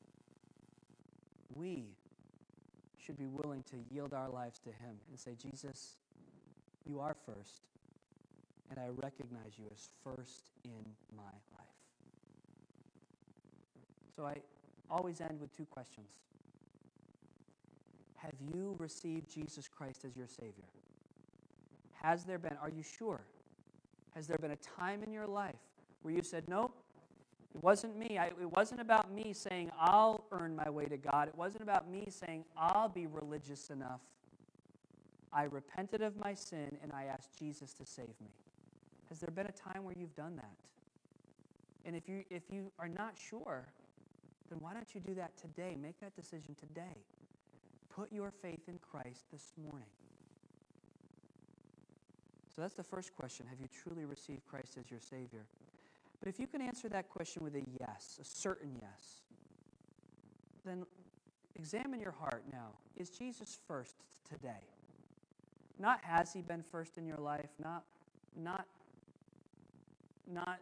we 1.53 1.83
should 2.97 3.19
be 3.19 3.27
willing 3.27 3.61
to 3.69 3.75
yield 3.93 4.15
our 4.15 4.27
lives 4.27 4.57
to 4.61 4.69
Him 4.69 4.97
and 5.07 5.19
say, 5.19 5.35
Jesus, 5.39 5.97
you 6.87 6.99
are 6.99 7.15
first 7.27 7.61
and 8.71 8.79
I 8.79 8.87
recognize 9.03 9.53
you 9.59 9.65
as 9.71 9.89
first 10.03 10.49
in 10.63 10.83
my 11.15 11.21
life. 11.23 11.67
So 14.15 14.25
I 14.25 14.37
always 14.89 15.21
end 15.21 15.39
with 15.39 15.55
two 15.55 15.65
questions. 15.65 16.07
Have 18.21 18.35
you 18.53 18.75
received 18.77 19.29
Jesus 19.29 19.67
Christ 19.67 20.05
as 20.05 20.15
your 20.15 20.27
Savior? 20.27 20.65
Has 22.01 22.23
there 22.23 22.37
been, 22.37 22.57
are 22.61 22.69
you 22.69 22.83
sure? 22.83 23.21
Has 24.15 24.27
there 24.27 24.37
been 24.37 24.51
a 24.51 24.57
time 24.57 25.03
in 25.03 25.11
your 25.11 25.27
life 25.27 25.55
where 26.01 26.13
you 26.13 26.21
said, 26.21 26.43
Nope, 26.47 26.73
it 27.55 27.63
wasn't 27.63 27.97
me. 27.97 28.17
I, 28.17 28.27
it 28.27 28.51
wasn't 28.55 28.81
about 28.81 29.11
me 29.11 29.33
saying, 29.33 29.71
I'll 29.79 30.23
earn 30.31 30.55
my 30.55 30.69
way 30.69 30.85
to 30.85 30.97
God. 30.97 31.27
It 31.27 31.35
wasn't 31.35 31.63
about 31.63 31.89
me 31.89 32.07
saying, 32.09 32.45
I'll 32.57 32.89
be 32.89 33.07
religious 33.07 33.69
enough. 33.69 34.01
I 35.33 35.43
repented 35.43 36.01
of 36.01 36.17
my 36.17 36.33
sin 36.33 36.77
and 36.81 36.91
I 36.93 37.05
asked 37.05 37.37
Jesus 37.37 37.73
to 37.73 37.85
save 37.85 38.07
me. 38.21 38.31
Has 39.09 39.19
there 39.19 39.31
been 39.31 39.47
a 39.47 39.51
time 39.51 39.83
where 39.83 39.95
you've 39.97 40.15
done 40.15 40.35
that? 40.35 40.55
And 41.85 41.95
if 41.95 42.07
you, 42.07 42.23
if 42.29 42.43
you 42.51 42.71
are 42.77 42.87
not 42.87 43.13
sure, 43.17 43.65
then 44.49 44.59
why 44.59 44.73
don't 44.73 44.93
you 44.93 45.01
do 45.01 45.15
that 45.15 45.35
today? 45.37 45.75
Make 45.81 45.99
that 46.01 46.15
decision 46.15 46.55
today. 46.59 46.97
Put 47.99 48.13
your 48.13 48.31
faith 48.31 48.69
in 48.69 48.79
Christ 48.79 49.25
this 49.29 49.51
morning. 49.61 49.89
So 52.55 52.61
that's 52.61 52.75
the 52.75 52.83
first 52.83 53.13
question. 53.13 53.45
Have 53.49 53.59
you 53.59 53.67
truly 53.83 54.05
received 54.05 54.47
Christ 54.47 54.77
as 54.79 54.89
your 54.89 55.01
Savior? 55.01 55.43
But 56.21 56.29
if 56.29 56.39
you 56.39 56.47
can 56.47 56.61
answer 56.61 56.87
that 56.87 57.09
question 57.09 57.43
with 57.43 57.55
a 57.55 57.63
yes, 57.77 58.17
a 58.21 58.23
certain 58.23 58.71
yes, 58.81 59.23
then 60.65 60.85
examine 61.57 61.99
your 61.99 62.13
heart 62.13 62.43
now. 62.53 62.69
Is 62.95 63.09
Jesus 63.09 63.59
first 63.67 63.95
today? 64.29 64.63
Not 65.77 65.99
has 66.05 66.31
he 66.31 66.41
been 66.41 66.63
first 66.63 66.97
in 66.97 67.05
your 67.05 67.17
life, 67.17 67.49
not, 67.61 67.83
not 68.33 68.65
not, 70.31 70.59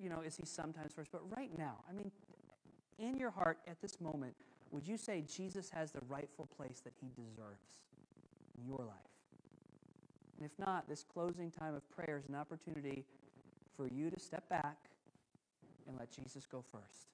you 0.00 0.08
know, 0.08 0.20
is 0.20 0.36
he 0.36 0.46
sometimes 0.46 0.94
first, 0.94 1.12
but 1.12 1.20
right 1.36 1.50
now, 1.58 1.74
I 1.90 1.92
mean, 1.92 2.10
in 2.98 3.18
your 3.18 3.30
heart 3.30 3.58
at 3.68 3.82
this 3.82 4.00
moment, 4.00 4.34
would 4.70 4.86
you 4.86 4.96
say 4.96 5.22
Jesus 5.22 5.70
has 5.70 5.90
the 5.90 6.00
rightful 6.08 6.48
place 6.56 6.80
that 6.84 6.92
he 7.00 7.08
deserves 7.08 7.82
in 8.58 8.66
your 8.66 8.78
life? 8.78 8.96
And 10.36 10.46
if 10.46 10.58
not, 10.58 10.88
this 10.88 11.04
closing 11.04 11.50
time 11.50 11.74
of 11.74 11.88
prayer 11.90 12.18
is 12.18 12.28
an 12.28 12.34
opportunity 12.34 13.04
for 13.76 13.86
you 13.86 14.10
to 14.10 14.18
step 14.18 14.48
back 14.48 14.76
and 15.88 15.98
let 15.98 16.10
Jesus 16.10 16.46
go 16.46 16.64
first. 16.72 17.08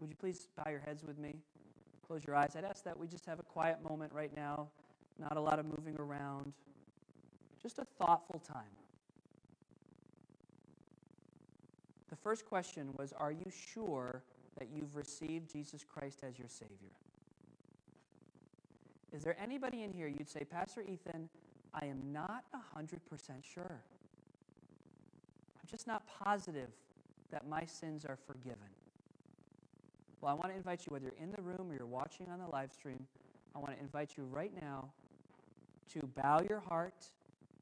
Would 0.00 0.08
you 0.08 0.16
please 0.16 0.48
bow 0.56 0.70
your 0.70 0.80
heads 0.80 1.04
with 1.04 1.18
me? 1.18 1.36
Close 2.06 2.24
your 2.26 2.34
eyes. 2.34 2.56
I'd 2.56 2.64
ask 2.64 2.82
that 2.84 2.98
we 2.98 3.06
just 3.06 3.26
have 3.26 3.38
a 3.38 3.44
quiet 3.44 3.78
moment 3.88 4.12
right 4.12 4.34
now, 4.34 4.68
not 5.18 5.36
a 5.36 5.40
lot 5.40 5.58
of 5.58 5.66
moving 5.66 5.96
around, 5.98 6.52
just 7.62 7.78
a 7.78 7.84
thoughtful 7.98 8.40
time. 8.40 8.62
The 12.08 12.16
first 12.16 12.46
question 12.46 12.88
was 12.98 13.12
Are 13.12 13.30
you 13.30 13.46
sure 13.50 14.22
that 14.60 14.68
you've 14.72 14.94
received 14.94 15.50
Jesus 15.50 15.84
Christ 15.84 16.20
as 16.22 16.38
your 16.38 16.48
Savior? 16.48 16.94
Is 19.12 19.24
there 19.24 19.36
anybody 19.42 19.82
in 19.82 19.92
here 19.92 20.06
you'd 20.06 20.28
say, 20.28 20.44
Pastor 20.44 20.82
Ethan, 20.82 21.28
I 21.74 21.86
am 21.86 22.00
not 22.12 22.44
100% 22.78 22.98
sure? 23.42 23.64
I'm 25.56 25.68
just 25.68 25.86
not 25.86 26.04
positive 26.06 26.68
that 27.32 27.48
my 27.48 27.64
sins 27.64 28.04
are 28.04 28.18
forgiven. 28.26 28.58
Well, 30.20 30.30
I 30.30 30.34
want 30.34 30.48
to 30.48 30.56
invite 30.56 30.86
you, 30.86 30.92
whether 30.92 31.06
you're 31.06 31.22
in 31.22 31.32
the 31.32 31.42
room 31.42 31.70
or 31.70 31.74
you're 31.74 31.86
watching 31.86 32.26
on 32.30 32.38
the 32.38 32.46
live 32.52 32.72
stream, 32.72 33.06
I 33.56 33.58
want 33.58 33.74
to 33.74 33.80
invite 33.80 34.14
you 34.16 34.24
right 34.24 34.52
now 34.60 34.90
to 35.94 36.06
bow 36.14 36.42
your 36.48 36.60
heart, 36.60 37.06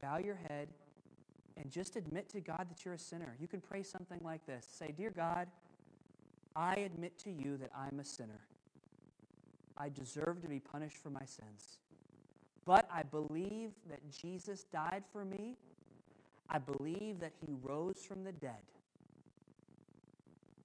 bow 0.02 0.18
your 0.18 0.38
head, 0.48 0.68
and 1.56 1.70
just 1.70 1.96
admit 1.96 2.28
to 2.30 2.40
God 2.40 2.66
that 2.68 2.84
you're 2.84 2.94
a 2.94 2.98
sinner. 2.98 3.36
You 3.40 3.48
can 3.48 3.60
pray 3.60 3.82
something 3.82 4.20
like 4.22 4.44
this 4.46 4.66
Say, 4.70 4.92
Dear 4.96 5.10
God, 5.10 5.48
I 6.58 6.74
admit 6.74 7.16
to 7.20 7.30
you 7.30 7.56
that 7.58 7.70
I'm 7.72 8.00
a 8.00 8.04
sinner. 8.04 8.40
I 9.76 9.90
deserve 9.90 10.42
to 10.42 10.48
be 10.48 10.58
punished 10.58 10.96
for 10.96 11.08
my 11.08 11.24
sins. 11.24 11.78
But 12.64 12.88
I 12.92 13.04
believe 13.04 13.70
that 13.88 14.00
Jesus 14.10 14.64
died 14.64 15.04
for 15.12 15.24
me. 15.24 15.56
I 16.50 16.58
believe 16.58 17.20
that 17.20 17.30
he 17.40 17.54
rose 17.62 18.04
from 18.04 18.24
the 18.24 18.32
dead. 18.32 18.60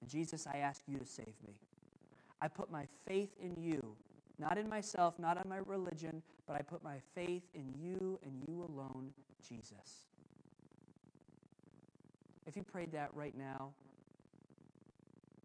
And 0.02 0.10
Jesus, 0.10 0.48
I 0.48 0.58
ask 0.58 0.82
you 0.88 0.98
to 0.98 1.06
save 1.06 1.36
me. 1.46 1.54
I 2.41 2.48
put 2.48 2.72
my 2.72 2.88
faith 3.08 3.30
in 3.39 3.56
you, 3.62 3.96
not 4.39 4.58
in 4.58 4.68
myself, 4.68 5.20
not 5.20 5.38
in 5.44 5.48
my 5.48 5.60
religion, 5.68 6.24
but 6.48 6.56
I 6.56 6.64
put 6.64 6.84
my 6.84 6.98
faith 7.14 7.44
in 7.54 7.72
you 7.80 8.20
and 8.26 8.34
you 8.48 8.68
alone, 8.68 9.12
Jesus. 9.48 10.08
If 12.48 12.58
you 12.58 12.64
prayed 12.64 12.91
that 12.94 13.12
right 13.14 13.38
now, 13.38 13.74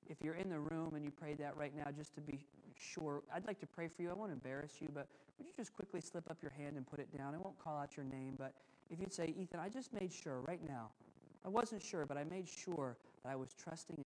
if 0.09 0.17
you're 0.23 0.35
in 0.35 0.49
the 0.49 0.59
room 0.59 0.95
and 0.95 1.05
you 1.05 1.11
prayed 1.11 1.39
that 1.39 1.57
right 1.57 1.73
now, 1.77 1.91
just 1.97 2.15
to 2.15 2.21
be 2.21 2.39
sure, 2.79 3.23
I'd 3.35 3.47
like 3.47 3.61
to 3.61 3.67
pray 3.67 3.89
for 3.89 4.03
you. 4.03 4.11
I 4.11 4.15
won't 4.15 4.33
embarrass 4.33 4.73
you, 4.81 4.89
but 4.95 5.07
would 5.39 5.47
you 5.47 5.53
just 5.57 5.73
quickly 5.75 6.01
slip 6.01 6.31
up 6.31 6.39
your 6.43 6.53
hand 6.53 6.77
and 6.77 6.87
put 6.87 6.99
it 6.99 7.17
down? 7.17 7.35
I 7.35 7.39
won't 7.39 7.59
call 7.59 7.77
out 7.77 7.97
your 7.97 8.07
name, 8.07 8.35
but 8.39 8.53
if 8.91 9.01
you'd 9.01 9.13
say, 9.13 9.35
Ethan, 9.39 9.61
I 9.61 9.69
just 9.69 9.93
made 9.93 10.13
sure 10.13 10.41
right 10.41 10.61
now, 10.67 10.91
I 11.45 11.49
wasn't 11.49 11.83
sure, 11.83 12.07
but 12.07 12.17
I 12.17 12.25
made 12.25 12.49
sure 12.49 12.97
that 13.23 13.31
I 13.31 13.37
was 13.37 13.55
trusting 13.55 13.97